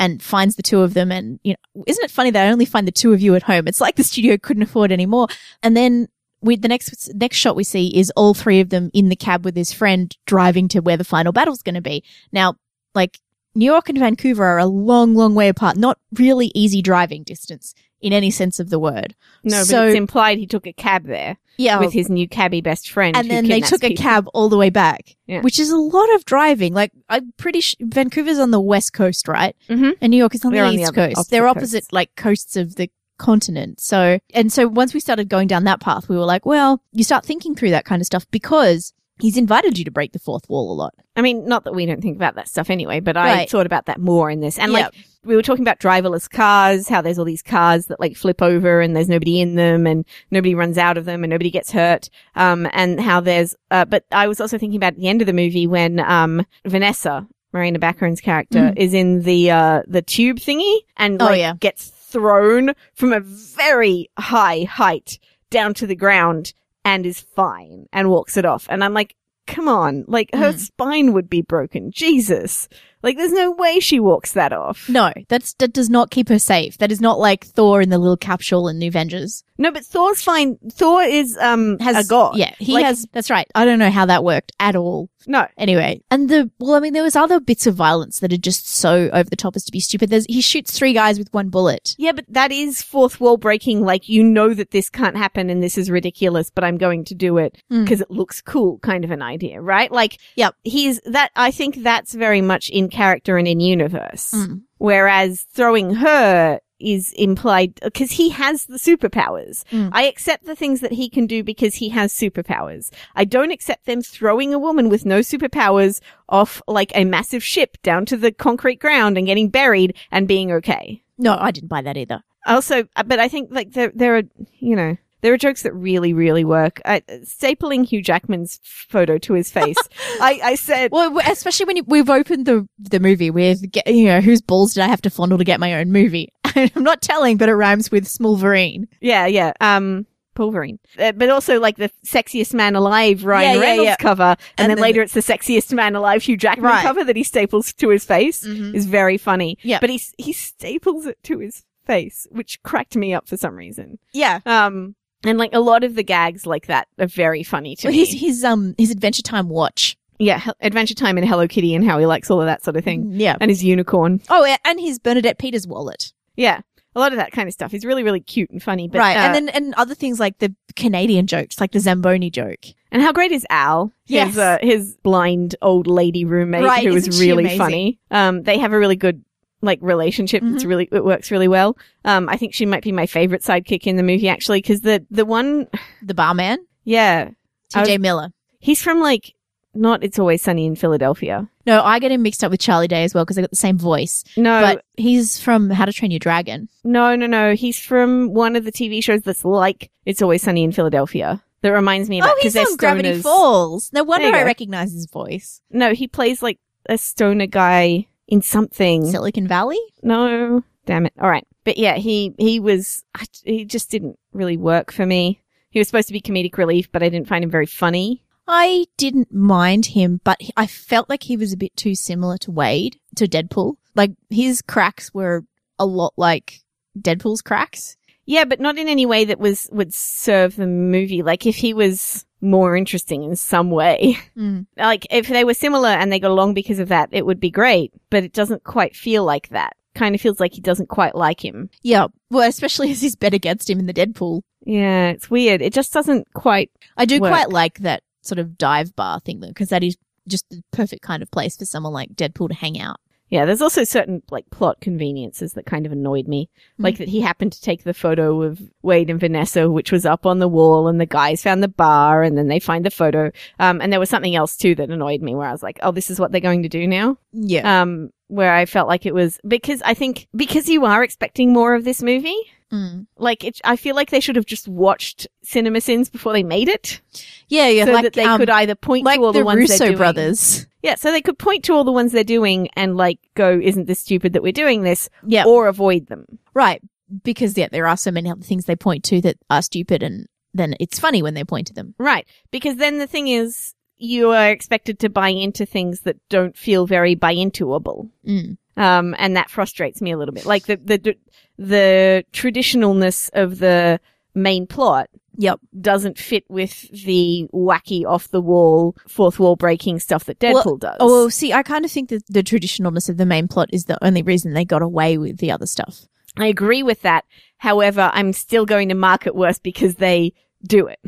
and 0.00 0.20
finds 0.22 0.56
the 0.56 0.62
two 0.62 0.80
of 0.80 0.94
them. 0.94 1.12
And 1.12 1.38
you 1.44 1.54
know, 1.54 1.84
isn't 1.86 2.04
it 2.04 2.10
funny 2.10 2.30
that 2.30 2.46
I 2.46 2.50
only 2.50 2.64
find 2.64 2.88
the 2.88 2.92
two 2.92 3.12
of 3.12 3.20
you 3.20 3.34
at 3.36 3.44
home? 3.44 3.68
It's 3.68 3.80
like 3.80 3.96
the 3.96 4.02
studio 4.04 4.36
couldn't 4.36 4.62
afford 4.64 4.90
any 4.90 5.06
more. 5.06 5.28
And 5.62 5.76
then 5.76 6.08
we 6.42 6.56
the 6.56 6.68
next 6.68 7.10
next 7.14 7.36
shot 7.36 7.56
we 7.56 7.64
see 7.64 7.88
is 7.96 8.10
all 8.16 8.34
three 8.34 8.60
of 8.60 8.70
them 8.70 8.90
in 8.92 9.08
the 9.08 9.16
cab 9.16 9.44
with 9.44 9.56
his 9.56 9.72
friend 9.72 10.16
driving 10.26 10.68
to 10.68 10.80
where 10.80 10.96
the 10.96 11.04
final 11.04 11.32
battle's 11.32 11.62
going 11.62 11.74
to 11.76 11.80
be. 11.80 12.02
Now, 12.32 12.56
like 12.94 13.20
New 13.54 13.64
York 13.66 13.88
and 13.88 13.98
Vancouver 13.98 14.44
are 14.44 14.58
a 14.58 14.66
long, 14.66 15.14
long 15.14 15.34
way 15.34 15.48
apart. 15.48 15.76
Not 15.76 15.98
really 16.14 16.50
easy 16.54 16.82
driving 16.82 17.22
distance 17.22 17.74
in 18.00 18.12
any 18.12 18.30
sense 18.30 18.58
of 18.58 18.70
the 18.70 18.78
word. 18.80 19.14
No, 19.44 19.62
but 19.68 19.86
it's 19.88 19.94
implied 19.96 20.38
he 20.38 20.46
took 20.46 20.66
a 20.66 20.72
cab 20.72 21.04
there 21.06 21.36
Yeah, 21.56 21.78
with 21.78 21.92
his 21.92 22.08
new 22.08 22.26
cabbie 22.26 22.60
best 22.60 22.90
friend. 22.90 23.16
and 23.16 23.30
then 23.30 23.46
they 23.46 23.60
took 23.60 23.84
a 23.84 23.94
cab 23.94 24.26
all 24.34 24.48
the 24.48 24.56
way 24.56 24.70
back, 24.70 25.14
Yeah. 25.28 25.40
which 25.42 25.60
is 25.60 25.70
a 25.70 25.76
lot 25.76 26.12
of 26.14 26.24
driving. 26.24 26.74
Like 26.74 26.90
I'm 27.08 27.32
pretty 27.36 27.60
sh- 27.60 27.76
Vancouver's 27.80 28.40
on 28.40 28.50
the 28.50 28.60
west 28.60 28.92
coast, 28.92 29.28
right? 29.28 29.54
Mhm. 29.68 29.92
And 30.00 30.10
New 30.10 30.16
York 30.16 30.34
is 30.34 30.44
on 30.44 30.52
the 30.52 30.58
on 30.60 30.74
the 30.74 30.82
east 30.82 30.88
other- 30.98 31.14
coast. 31.14 31.30
They're 31.30 31.46
opposite 31.46 31.84
like 31.92 32.10
coasts 32.16 32.56
of 32.56 32.74
the 32.74 32.90
continent. 33.22 33.80
So 33.80 34.18
and 34.34 34.52
so 34.52 34.66
once 34.68 34.92
we 34.94 35.00
started 35.00 35.28
going 35.28 35.48
down 35.48 35.64
that 35.64 35.80
path, 35.80 36.08
we 36.08 36.16
were 36.16 36.24
like, 36.34 36.44
well, 36.44 36.82
you 36.92 37.04
start 37.04 37.24
thinking 37.24 37.54
through 37.54 37.70
that 37.70 37.84
kind 37.84 38.02
of 38.02 38.06
stuff 38.06 38.26
because 38.30 38.92
he's 39.20 39.36
invited 39.36 39.78
you 39.78 39.84
to 39.84 39.90
break 39.90 40.12
the 40.12 40.18
fourth 40.18 40.48
wall 40.50 40.72
a 40.72 40.74
lot. 40.74 40.94
I 41.16 41.20
mean, 41.22 41.46
not 41.46 41.64
that 41.64 41.74
we 41.74 41.86
don't 41.86 42.00
think 42.02 42.16
about 42.16 42.34
that 42.34 42.48
stuff 42.48 42.68
anyway, 42.70 42.98
but 43.00 43.16
I 43.16 43.28
Right. 43.32 43.50
thought 43.50 43.66
about 43.66 43.86
that 43.86 44.00
more 44.00 44.28
in 44.30 44.40
this. 44.40 44.58
And 44.58 44.72
Yeah. 44.72 44.78
like, 44.86 44.94
we 45.24 45.36
were 45.36 45.42
talking 45.42 45.62
about 45.62 45.78
driverless 45.78 46.28
cars, 46.28 46.88
how 46.88 47.00
there's 47.02 47.18
all 47.20 47.24
these 47.24 47.42
cars 47.42 47.86
that 47.86 48.00
like 48.00 48.16
flip 48.16 48.42
over 48.42 48.80
and 48.80 48.96
there's 48.96 49.08
nobody 49.08 49.40
in 49.40 49.54
them 49.54 49.86
and 49.86 50.04
nobody 50.32 50.54
runs 50.56 50.76
out 50.78 50.98
of 50.98 51.04
them 51.04 51.22
and 51.22 51.30
nobody 51.30 51.50
gets 51.50 51.70
hurt. 51.70 52.08
Um, 52.34 52.66
and 52.72 53.00
how 53.00 53.20
there's, 53.20 53.54
uh, 53.70 53.84
but 53.84 54.04
I 54.10 54.26
was 54.26 54.40
also 54.40 54.58
thinking 54.58 54.78
about 54.78 54.94
at 54.94 54.98
the 54.98 55.06
end 55.08 55.20
of 55.22 55.26
the 55.26 55.32
movie 55.32 55.68
when, 55.68 56.00
um, 56.00 56.44
Vanessa, 56.66 57.28
Morena 57.52 57.78
Baccarin's 57.78 58.20
character, 58.20 58.70
Mm. 58.70 58.78
is 58.78 58.94
in 58.94 59.22
the 59.22 59.50
uh 59.50 59.82
the 59.86 60.00
tube 60.02 60.38
thingy 60.38 60.74
and 60.96 61.20
Oh, 61.22 61.32
yeah. 61.32 61.52
gets 61.60 61.92
thrown 62.12 62.74
from 62.94 63.12
a 63.12 63.20
very 63.20 64.08
high 64.18 64.64
height 64.64 65.18
down 65.50 65.74
to 65.74 65.86
the 65.86 65.96
ground 65.96 66.52
and 66.84 67.06
is 67.06 67.20
fine 67.20 67.86
and 67.92 68.10
walks 68.10 68.36
it 68.36 68.44
off. 68.44 68.66
And 68.68 68.82
I'm 68.84 68.94
like, 68.94 69.14
come 69.46 69.68
on, 69.68 70.04
like 70.06 70.30
her 70.34 70.52
Mm. 70.52 70.58
spine 70.58 71.12
would 71.12 71.28
be 71.30 71.42
broken. 71.42 71.90
Jesus. 71.90 72.68
Like 73.02 73.16
there's 73.16 73.32
no 73.32 73.50
way 73.52 73.80
she 73.80 74.00
walks 74.00 74.32
that 74.32 74.52
off. 74.52 74.88
No, 74.88 75.12
that's 75.28 75.54
that 75.54 75.72
does 75.72 75.90
not 75.90 76.10
keep 76.10 76.28
her 76.28 76.38
safe. 76.38 76.78
That 76.78 76.92
is 76.92 77.00
not 77.00 77.18
like 77.18 77.44
Thor 77.46 77.80
in 77.82 77.90
the 77.90 77.98
little 77.98 78.16
capsule 78.16 78.68
in 78.68 78.78
the 78.78 78.86
Avengers. 78.86 79.44
No, 79.58 79.70
but 79.70 79.84
Thor's 79.84 80.22
fine. 80.22 80.56
Thor 80.72 81.02
is 81.02 81.36
um 81.40 81.78
Has 81.78 82.04
a 82.06 82.08
god. 82.08 82.36
Yeah, 82.36 82.54
he 82.58 82.72
Like- 82.74 82.84
has. 82.84 83.06
That's 83.12 83.30
right. 83.30 83.46
I 83.54 83.64
don't 83.64 83.78
know 83.78 83.90
how 83.90 84.06
that 84.06 84.24
worked 84.24 84.52
at 84.58 84.74
all. 84.76 85.08
No. 85.28 85.46
Anyway, 85.56 86.02
and 86.10 86.28
the 86.28 86.50
well, 86.58 86.74
I 86.74 86.80
mean, 86.80 86.94
there 86.94 87.02
was 87.04 87.14
other 87.14 87.38
bits 87.38 87.66
of 87.68 87.76
violence 87.76 88.18
that 88.20 88.32
are 88.32 88.36
just 88.36 88.68
so 88.68 89.08
over 89.12 89.30
the 89.30 89.36
top 89.36 89.54
as 89.54 89.62
to 89.64 89.70
be 89.72 89.78
stupid. 89.78 90.10
There's 90.10 90.26
he 90.26 90.40
shoots 90.40 90.72
three 90.76 90.92
guys 90.92 91.16
with 91.18 91.32
one 91.32 91.48
bullet. 91.48 91.94
Yeah, 91.96 92.10
but 92.12 92.24
that 92.28 92.50
is 92.50 92.82
fourth 92.82 93.20
wall 93.20 93.36
breaking. 93.36 93.82
Like, 93.82 94.08
you 94.08 94.24
know 94.24 94.52
that 94.54 94.72
this 94.72 94.90
can't 94.90 95.16
happen 95.16 95.48
and 95.48 95.62
this 95.62 95.78
is 95.78 95.90
ridiculous, 95.92 96.50
but 96.50 96.64
I'm 96.64 96.76
going 96.76 97.04
to 97.04 97.14
do 97.14 97.38
it 97.38 97.56
Mm. 97.70 97.84
because 97.84 98.00
it 98.00 98.10
looks 98.10 98.40
cool, 98.40 98.78
kind 98.80 99.04
of 99.04 99.12
an 99.12 99.22
idea, 99.22 99.60
right? 99.60 99.92
Like, 99.92 100.18
yeah, 100.34 100.50
he's 100.64 101.00
that, 101.04 101.30
I 101.36 101.52
think 101.52 101.82
that's 101.84 102.14
very 102.14 102.40
much 102.42 102.68
in 102.70 102.88
character 102.92 103.36
and 103.36 103.48
in 103.48 103.60
universe. 103.60 104.30
Mm. 104.32 104.62
Whereas 104.78 105.46
throwing 105.52 105.94
her 105.96 106.60
is 106.78 107.12
implied 107.12 107.74
because 107.82 108.12
he 108.12 108.30
has 108.30 108.66
the 108.66 108.76
superpowers. 108.76 109.64
Mm. 109.70 109.90
I 109.92 110.02
accept 110.04 110.44
the 110.44 110.56
things 110.56 110.80
that 110.80 110.92
he 110.92 111.08
can 111.08 111.26
do 111.26 111.42
because 111.42 111.76
he 111.76 111.88
has 111.90 112.12
superpowers. 112.12 112.90
I 113.14 113.24
don't 113.24 113.52
accept 113.52 113.86
them 113.86 114.02
throwing 114.02 114.52
a 114.52 114.58
woman 114.58 114.88
with 114.88 115.06
no 115.06 115.20
superpowers 115.20 116.00
off 116.28 116.60
like 116.66 116.92
a 116.94 117.04
massive 117.04 117.42
ship 117.42 117.78
down 117.82 118.04
to 118.06 118.16
the 118.16 118.32
concrete 118.32 118.80
ground 118.80 119.16
and 119.16 119.26
getting 119.26 119.48
buried 119.48 119.96
and 120.10 120.28
being 120.28 120.52
okay. 120.52 121.02
No, 121.18 121.36
I 121.38 121.50
didn't 121.50 121.68
buy 121.68 121.82
that 121.82 121.96
either. 121.96 122.22
Also, 122.46 122.88
uh, 122.96 123.04
but 123.04 123.20
I 123.20 123.28
think 123.28 123.50
like 123.52 123.72
there 123.72 123.92
there 123.94 124.16
are 124.16 124.22
you 124.58 124.74
know 124.74 124.96
there 125.22 125.32
are 125.32 125.38
jokes 125.38 125.62
that 125.62 125.72
really 125.74 126.12
really 126.12 126.44
work. 126.44 126.80
I, 126.84 127.00
stapling 127.22 127.86
Hugh 127.86 128.02
Jackman's 128.02 128.60
photo 128.64 129.18
to 129.18 129.32
his 129.34 129.50
face. 129.50 129.76
I 130.20 130.40
I 130.44 130.54
said 130.56 130.90
Well, 130.92 131.18
especially 131.26 131.66
when 131.66 131.76
you- 131.78 131.84
we've 131.86 132.10
opened 132.10 132.46
the 132.46 132.68
the 132.78 133.00
movie 133.00 133.30
with 133.30 133.62
you 133.86 134.06
know 134.06 134.20
whose 134.20 134.42
balls 134.42 134.74
did 134.74 134.82
I 134.82 134.88
have 134.88 135.02
to 135.02 135.10
fondle 135.10 135.38
to 135.38 135.44
get 135.44 135.60
my 135.60 135.74
own 135.74 135.90
movie? 135.92 136.32
I'm 136.44 136.70
not 136.82 137.00
telling, 137.02 137.36
but 137.38 137.48
it 137.48 137.54
rhymes 137.54 137.90
with 137.90 138.04
Smulverine. 138.06 138.86
yeah 139.00 139.26
yeah 139.26 139.52
um. 139.60 140.06
Pulverine, 140.34 140.78
uh, 140.98 141.12
but 141.12 141.28
also 141.28 141.60
like 141.60 141.76
the 141.76 141.90
sexiest 142.06 142.54
man 142.54 142.74
alive 142.74 143.22
Ryan 143.22 143.56
Yeah, 143.56 143.60
Reynolds 143.60 143.86
yeah. 143.86 143.96
cover, 143.96 144.22
and, 144.22 144.38
And 144.56 144.70
then, 144.70 144.76
then 144.76 144.82
later 144.82 145.02
it's 145.02 145.12
the 145.12 145.20
sexiest 145.20 145.74
man 145.74 145.94
alive 145.94 146.22
Hugh 146.22 146.38
Jackman 146.38 146.70
Right. 146.70 146.82
cover 146.82 147.04
that 147.04 147.16
he 147.16 147.22
staples 147.22 147.74
to 147.74 147.90
his 147.90 148.06
face 148.06 148.42
Mhm. 148.42 148.74
is 148.74 148.86
very 148.86 149.18
funny. 149.18 149.58
Yeah. 149.62 149.78
but 149.78 149.90
he 149.90 150.00
he 150.16 150.32
staples 150.32 151.04
it 151.04 151.22
to 151.24 151.40
his 151.40 151.64
face, 151.84 152.26
which 152.30 152.62
cracked 152.62 152.96
me 152.96 153.12
up 153.12 153.28
for 153.28 153.36
some 153.36 153.54
reason. 153.56 153.98
Yeah. 154.14 154.40
Um, 154.46 154.94
and 155.24 155.38
like 155.38 155.52
a 155.52 155.60
lot 155.60 155.84
of 155.84 155.94
the 155.94 156.02
gags 156.02 156.46
like 156.46 156.66
that 156.66 156.88
are 156.98 157.06
very 157.06 157.42
funny 157.42 157.76
to 157.76 157.88
Well, 157.88 157.92
me. 157.92 158.04
his 158.04 158.20
his 158.20 158.44
um 158.44 158.74
his 158.78 158.90
Adventure 158.90 159.22
Time 159.22 159.48
watch. 159.48 159.96
Yeah, 160.18 160.40
Adventure 160.60 160.94
Time 160.94 161.18
and 161.18 161.26
Hello 161.26 161.48
Kitty 161.48 161.74
and 161.74 161.84
how 161.84 161.98
he 161.98 162.06
likes 162.06 162.30
all 162.30 162.40
of 162.40 162.46
that 162.46 162.62
sort 162.62 162.76
of 162.76 162.84
thing. 162.84 163.10
Yeah. 163.12 163.36
And 163.40 163.50
his 163.50 163.64
unicorn. 163.64 164.20
Oh, 164.28 164.44
and 164.64 164.78
his 164.80 164.98
Bernadette 165.00 165.38
Peters 165.38 165.66
wallet. 165.66 166.12
Yeah. 166.36 166.60
A 166.94 167.00
lot 167.00 167.10
of 167.12 167.16
that 167.16 167.32
kind 167.32 167.48
of 167.48 167.54
stuff. 167.54 167.72
He's 167.72 167.84
really, 167.86 168.02
really 168.04 168.20
cute 168.20 168.50
and 168.50 168.62
funny. 168.62 168.86
But, 168.86 168.98
right. 168.98 169.16
uh, 169.16 169.20
and 169.20 169.34
then 169.34 169.48
and 169.48 169.74
other 169.74 169.94
things 169.94 170.20
like 170.20 170.38
the 170.38 170.54
Canadian 170.76 171.26
jokes, 171.26 171.58
like 171.60 171.72
the 171.72 171.80
Zamboni 171.80 172.30
joke. 172.30 172.60
and 172.92 173.02
how 173.02 173.12
great 173.12 173.32
is 173.32 173.46
Al? 173.50 173.90
Yes. 174.06 174.28
His, 174.28 174.38
uh, 174.38 174.58
his 174.60 174.96
blind 175.02 175.56
old 175.62 175.86
lady 175.86 176.24
roommate 176.26 176.62
Right, 176.64 176.86
who 176.86 176.94
is 176.94 177.18
really 177.18 177.44
amazing? 177.44 177.58
funny. 177.58 177.98
Um, 178.10 178.42
they 178.42 178.58
have 178.58 178.72
a 178.74 178.78
really 178.78 178.96
good, 178.96 179.24
like, 179.62 179.78
relationship. 179.80 180.42
It's 180.42 180.64
Mhm. 180.64 180.68
really, 180.68 180.88
it 180.92 181.04
works 181.04 181.30
really 181.30 181.48
well. 181.48 181.76
Um, 182.04 182.28
I 182.28 182.36
think 182.36 182.52
she 182.54 182.66
might 182.66 182.82
be 182.82 182.92
my 182.92 183.06
favorite 183.06 183.42
sidekick 183.42 183.86
in 183.86 183.96
the 183.96 184.02
movie, 184.02 184.28
actually, 184.28 184.58
because 184.60 184.80
the, 184.82 185.04
the 185.10 185.24
one, 185.24 185.68
The 186.02 186.14
barman, 186.14 186.58
yeah, 186.84 187.30
T.J. 187.70 187.98
Miller. 187.98 188.32
he's 188.58 188.82
from, 188.82 189.00
like, 189.00 189.34
not 189.74 190.04
It's 190.04 190.18
Always 190.18 190.42
Sunny 190.42 190.66
in 190.66 190.76
Philadelphia. 190.76 191.48
No, 191.64 191.82
I 191.82 191.98
get 191.98 192.12
him 192.12 192.20
mixed 192.22 192.44
up 192.44 192.50
with 192.50 192.60
Charlie 192.60 192.88
Day 192.88 193.04
as 193.04 193.14
well 193.14 193.24
because 193.24 193.36
they 193.36 193.42
got 193.42 193.50
the 193.50 193.56
same 193.56 193.78
voice. 193.78 194.22
No, 194.36 194.60
But 194.60 194.84
he's 194.98 195.40
from 195.40 195.70
How 195.70 195.86
to 195.86 195.92
Train 195.92 196.10
Your 196.10 196.18
Dragon. 196.18 196.68
No, 196.84 197.16
no, 197.16 197.26
no. 197.26 197.54
He's 197.54 197.78
from 197.78 198.34
one 198.34 198.54
of 198.56 198.64
the 198.64 198.72
TV 198.72 199.02
shows 199.02 199.22
that's 199.22 199.44
like 199.46 199.90
It's 200.04 200.20
Always 200.20 200.42
Sunny 200.42 200.62
in 200.64 200.72
Philadelphia. 200.72 201.42
That 201.62 201.70
reminds 201.70 202.10
me 202.10 202.20
of 202.20 202.26
Oh, 202.26 202.32
it 202.36 202.42
he's 202.42 202.52
they're 202.54 202.66
Gravity. 202.76 203.22
Falls. 203.22 203.90
No 203.94 204.02
wonder 204.02 204.26
I 204.26 204.40
go. 204.40 204.44
recognize 204.44 204.92
his 204.92 205.06
voice. 205.06 205.62
No, 205.70 205.94
he 205.94 206.08
plays 206.08 206.42
like 206.42 206.58
a 206.88 206.98
stoner 206.98 207.46
guy 207.46 208.08
in 208.32 208.40
something. 208.40 209.04
Silicon 209.04 209.46
Valley? 209.46 209.78
No, 210.02 210.64
damn 210.86 211.04
it. 211.04 211.12
All 211.20 211.28
right, 211.28 211.46
but 211.64 211.76
yeah, 211.76 211.96
he 211.96 212.34
he 212.38 212.58
was 212.60 213.04
I, 213.14 213.26
he 213.44 213.66
just 213.66 213.90
didn't 213.90 214.18
really 214.32 214.56
work 214.56 214.90
for 214.90 215.04
me. 215.04 215.42
He 215.68 215.78
was 215.78 215.86
supposed 215.86 216.08
to 216.08 216.14
be 216.14 216.20
comedic 216.22 216.56
relief, 216.56 216.90
but 216.90 217.02
I 217.02 217.10
didn't 217.10 217.28
find 217.28 217.44
him 217.44 217.50
very 217.50 217.66
funny. 217.66 218.24
I 218.48 218.86
didn't 218.96 219.32
mind 219.32 219.86
him, 219.86 220.20
but 220.24 220.40
I 220.56 220.66
felt 220.66 221.10
like 221.10 221.24
he 221.24 221.36
was 221.36 221.52
a 221.52 221.58
bit 221.58 221.76
too 221.76 221.94
similar 221.94 222.38
to 222.38 222.50
Wade, 222.50 222.98
to 223.16 223.28
Deadpool. 223.28 223.76
Like 223.94 224.12
his 224.30 224.62
cracks 224.62 225.12
were 225.12 225.44
a 225.78 225.84
lot 225.84 226.14
like 226.16 226.62
Deadpool's 226.98 227.42
cracks. 227.42 227.98
Yeah, 228.24 228.46
but 228.46 228.60
not 228.60 228.78
in 228.78 228.88
any 228.88 229.04
way 229.04 229.26
that 229.26 229.38
was 229.38 229.68
would 229.72 229.92
serve 229.92 230.56
the 230.56 230.66
movie. 230.66 231.22
Like 231.22 231.44
if 231.44 231.56
he 231.56 231.74
was 231.74 232.24
more 232.42 232.76
interesting 232.76 233.22
in 233.22 233.36
some 233.36 233.70
way. 233.70 234.18
Mm. 234.36 234.66
like 234.76 235.06
if 235.10 235.28
they 235.28 235.44
were 235.44 235.54
similar 235.54 235.90
and 235.90 236.10
they 236.10 236.18
got 236.18 236.30
along 236.30 236.54
because 236.54 236.78
of 236.78 236.88
that, 236.88 237.08
it 237.12 237.24
would 237.26 237.38
be 237.38 237.50
great. 237.50 237.92
But 238.10 238.24
it 238.24 238.32
doesn't 238.32 238.64
quite 238.64 238.96
feel 238.96 239.24
like 239.24 239.48
that. 239.50 239.74
Kind 239.94 240.14
of 240.14 240.20
feels 240.20 240.40
like 240.40 240.54
he 240.54 240.60
doesn't 240.62 240.88
quite 240.88 241.14
like 241.14 241.44
him. 241.44 241.68
Yeah, 241.82 242.06
well, 242.30 242.48
especially 242.48 242.90
as 242.92 243.02
he's 243.02 243.14
bet 243.14 243.34
against 243.34 243.68
him 243.70 243.78
in 243.78 243.86
the 243.86 243.92
Deadpool. 243.94 244.40
Yeah, 244.64 245.08
it's 245.10 245.30
weird. 245.30 245.60
It 245.60 245.72
just 245.72 245.92
doesn't 245.92 246.32
quite. 246.34 246.70
I 246.96 247.04
do 247.04 247.20
Work. 247.20 247.30
quite 247.30 247.50
like 247.50 247.78
that 247.80 248.02
sort 248.22 248.38
of 248.38 248.56
dive 248.56 248.96
bar 248.96 249.20
thing 249.20 249.40
though, 249.40 249.48
because 249.48 249.68
that 249.68 249.84
is 249.84 249.96
just 250.28 250.48
the 250.50 250.62
perfect 250.70 251.02
kind 251.02 251.22
of 251.22 251.30
place 251.30 251.56
for 251.56 251.64
someone 251.66 251.92
like 251.92 252.10
Deadpool 252.14 252.48
to 252.48 252.54
hang 252.54 252.80
out. 252.80 252.96
Yeah, 253.32 253.46
there's 253.46 253.62
also 253.62 253.82
certain 253.84 254.22
like 254.30 254.50
plot 254.50 254.82
conveniences 254.82 255.54
that 255.54 255.64
kind 255.64 255.86
of 255.86 255.92
annoyed 255.92 256.28
me. 256.28 256.50
Like 256.76 256.98
that 256.98 257.08
he 257.08 257.22
happened 257.22 257.54
to 257.54 257.62
take 257.62 257.82
the 257.82 257.94
photo 257.94 258.42
of 258.42 258.60
Wade 258.82 259.08
and 259.08 259.18
Vanessa, 259.18 259.70
which 259.70 259.90
was 259.90 260.04
up 260.04 260.26
on 260.26 260.38
the 260.38 260.48
wall, 260.48 260.86
and 260.86 261.00
the 261.00 261.06
guys 261.06 261.42
found 261.42 261.62
the 261.62 261.68
bar, 261.68 262.22
and 262.22 262.36
then 262.36 262.48
they 262.48 262.60
find 262.60 262.84
the 262.84 262.90
photo. 262.90 263.30
Um, 263.58 263.80
and 263.80 263.90
there 263.90 263.98
was 263.98 264.10
something 264.10 264.36
else 264.36 264.54
too 264.54 264.74
that 264.74 264.90
annoyed 264.90 265.22
me, 265.22 265.34
where 265.34 265.48
I 265.48 265.52
was 265.52 265.62
like, 265.62 265.78
"Oh, 265.82 265.92
this 265.92 266.10
is 266.10 266.20
what 266.20 266.30
they're 266.30 266.42
going 266.42 266.62
to 266.64 266.68
do 266.68 266.86
now." 266.86 267.16
Yeah. 267.32 267.80
Um, 267.80 268.10
where 268.28 268.52
I 268.52 268.66
felt 268.66 268.86
like 268.86 269.06
it 269.06 269.14
was 269.14 269.40
because 269.48 269.80
I 269.80 269.94
think 269.94 270.28
because 270.36 270.68
you 270.68 270.84
are 270.84 271.02
expecting 271.02 271.54
more 271.54 271.74
of 271.74 271.84
this 271.84 272.02
movie. 272.02 272.36
Mm. 272.70 273.06
Like 273.16 273.44
it, 273.44 273.62
I 273.64 273.76
feel 273.76 273.96
like 273.96 274.10
they 274.10 274.20
should 274.20 274.36
have 274.36 274.46
just 274.46 274.68
watched 274.68 275.26
Cinema 275.42 275.80
Sins 275.80 276.10
before 276.10 276.34
they 276.34 276.42
made 276.42 276.68
it, 276.68 277.00
Yeah, 277.48 277.68
yeah, 277.68 277.86
so 277.86 277.92
like 277.92 278.02
that 278.04 278.12
they 278.12 278.24
um, 278.24 278.38
could 278.38 278.50
either 278.50 278.74
point 278.74 279.06
like 279.06 279.20
to 279.20 279.24
all 279.24 279.32
the, 279.32 279.40
the 279.40 279.44
ones 279.44 279.70
Russo 279.70 279.96
brothers. 279.96 280.66
Yeah, 280.82 280.96
so 280.96 281.12
they 281.12 281.22
could 281.22 281.38
point 281.38 281.64
to 281.64 281.72
all 281.74 281.84
the 281.84 281.92
ones 281.92 282.12
they're 282.12 282.24
doing 282.24 282.68
and 282.74 282.96
like 282.96 283.20
go, 283.34 283.58
"Isn't 283.62 283.86
this 283.86 284.00
stupid 284.00 284.32
that 284.32 284.42
we're 284.42 284.52
doing 284.52 284.82
this?" 284.82 285.08
Yeah, 285.26 285.44
or 285.44 285.68
avoid 285.68 286.08
them. 286.08 286.38
right. 286.54 286.82
Because 287.24 287.58
yeah, 287.58 287.68
there 287.70 287.86
are 287.86 287.96
so 287.96 288.10
many 288.10 288.30
other 288.30 288.40
things 288.42 288.64
they 288.64 288.74
point 288.76 289.04
to 289.04 289.20
that 289.20 289.36
are 289.50 289.60
stupid, 289.60 290.02
and 290.02 290.26
then 290.54 290.74
it's 290.80 290.98
funny 290.98 291.22
when 291.22 291.34
they 291.34 291.44
point 291.44 291.66
to 291.66 291.74
them. 291.74 291.94
Right. 291.98 292.26
Because 292.50 292.76
then 292.76 292.98
the 292.98 293.06
thing 293.06 293.28
is, 293.28 293.74
you 293.98 294.30
are 294.30 294.48
expected 294.48 294.98
to 295.00 295.08
buy 295.08 295.28
into 295.28 295.66
things 295.66 296.00
that 296.00 296.16
don't 296.30 296.56
feel 296.56 296.86
very 296.86 297.14
buy 297.14 297.32
intoable. 297.32 298.10
Mm. 298.26 298.56
Um, 298.76 299.14
and 299.18 299.36
that 299.36 299.50
frustrates 299.50 300.00
me 300.00 300.12
a 300.12 300.16
little 300.16 300.34
bit. 300.34 300.46
Like 300.46 300.64
the, 300.64 300.76
the, 300.76 301.16
the 301.58 302.24
traditionalness 302.32 303.28
of 303.34 303.58
the 303.58 304.00
main 304.34 304.66
plot 304.66 305.10
Yep. 305.42 305.60
doesn't 305.80 306.18
fit 306.18 306.44
with 306.48 306.88
the 307.04 307.48
wacky 307.52 308.04
off 308.06 308.28
the 308.28 308.40
wall, 308.40 308.96
fourth 309.08 309.40
wall 309.40 309.56
breaking 309.56 309.98
stuff 309.98 310.24
that 310.26 310.38
Deadpool 310.38 310.64
Well, 310.64 310.76
does. 310.76 310.96
Oh, 311.00 311.06
well, 311.06 311.30
see, 311.30 311.52
I 311.52 311.64
kind 311.64 311.84
of 311.84 311.90
think 311.90 312.10
that 312.10 312.24
the 312.28 312.44
traditionalness 312.44 313.08
of 313.08 313.16
the 313.16 313.26
main 313.26 313.48
plot 313.48 313.68
is 313.72 313.86
the 313.86 314.02
only 314.04 314.22
reason 314.22 314.52
they 314.52 314.64
got 314.64 314.82
away 314.82 315.18
with 315.18 315.38
the 315.38 315.50
other 315.50 315.66
stuff. 315.66 316.06
I 316.36 316.46
agree 316.46 316.84
with 316.84 317.02
that. 317.02 317.24
However, 317.58 318.10
I'm 318.14 318.32
still 318.32 318.66
going 318.66 318.88
to 318.90 318.94
mark 318.94 319.26
it 319.26 319.34
worse 319.34 319.58
because 319.58 319.96
they 319.96 320.32
do 320.64 320.86
it. 320.86 321.00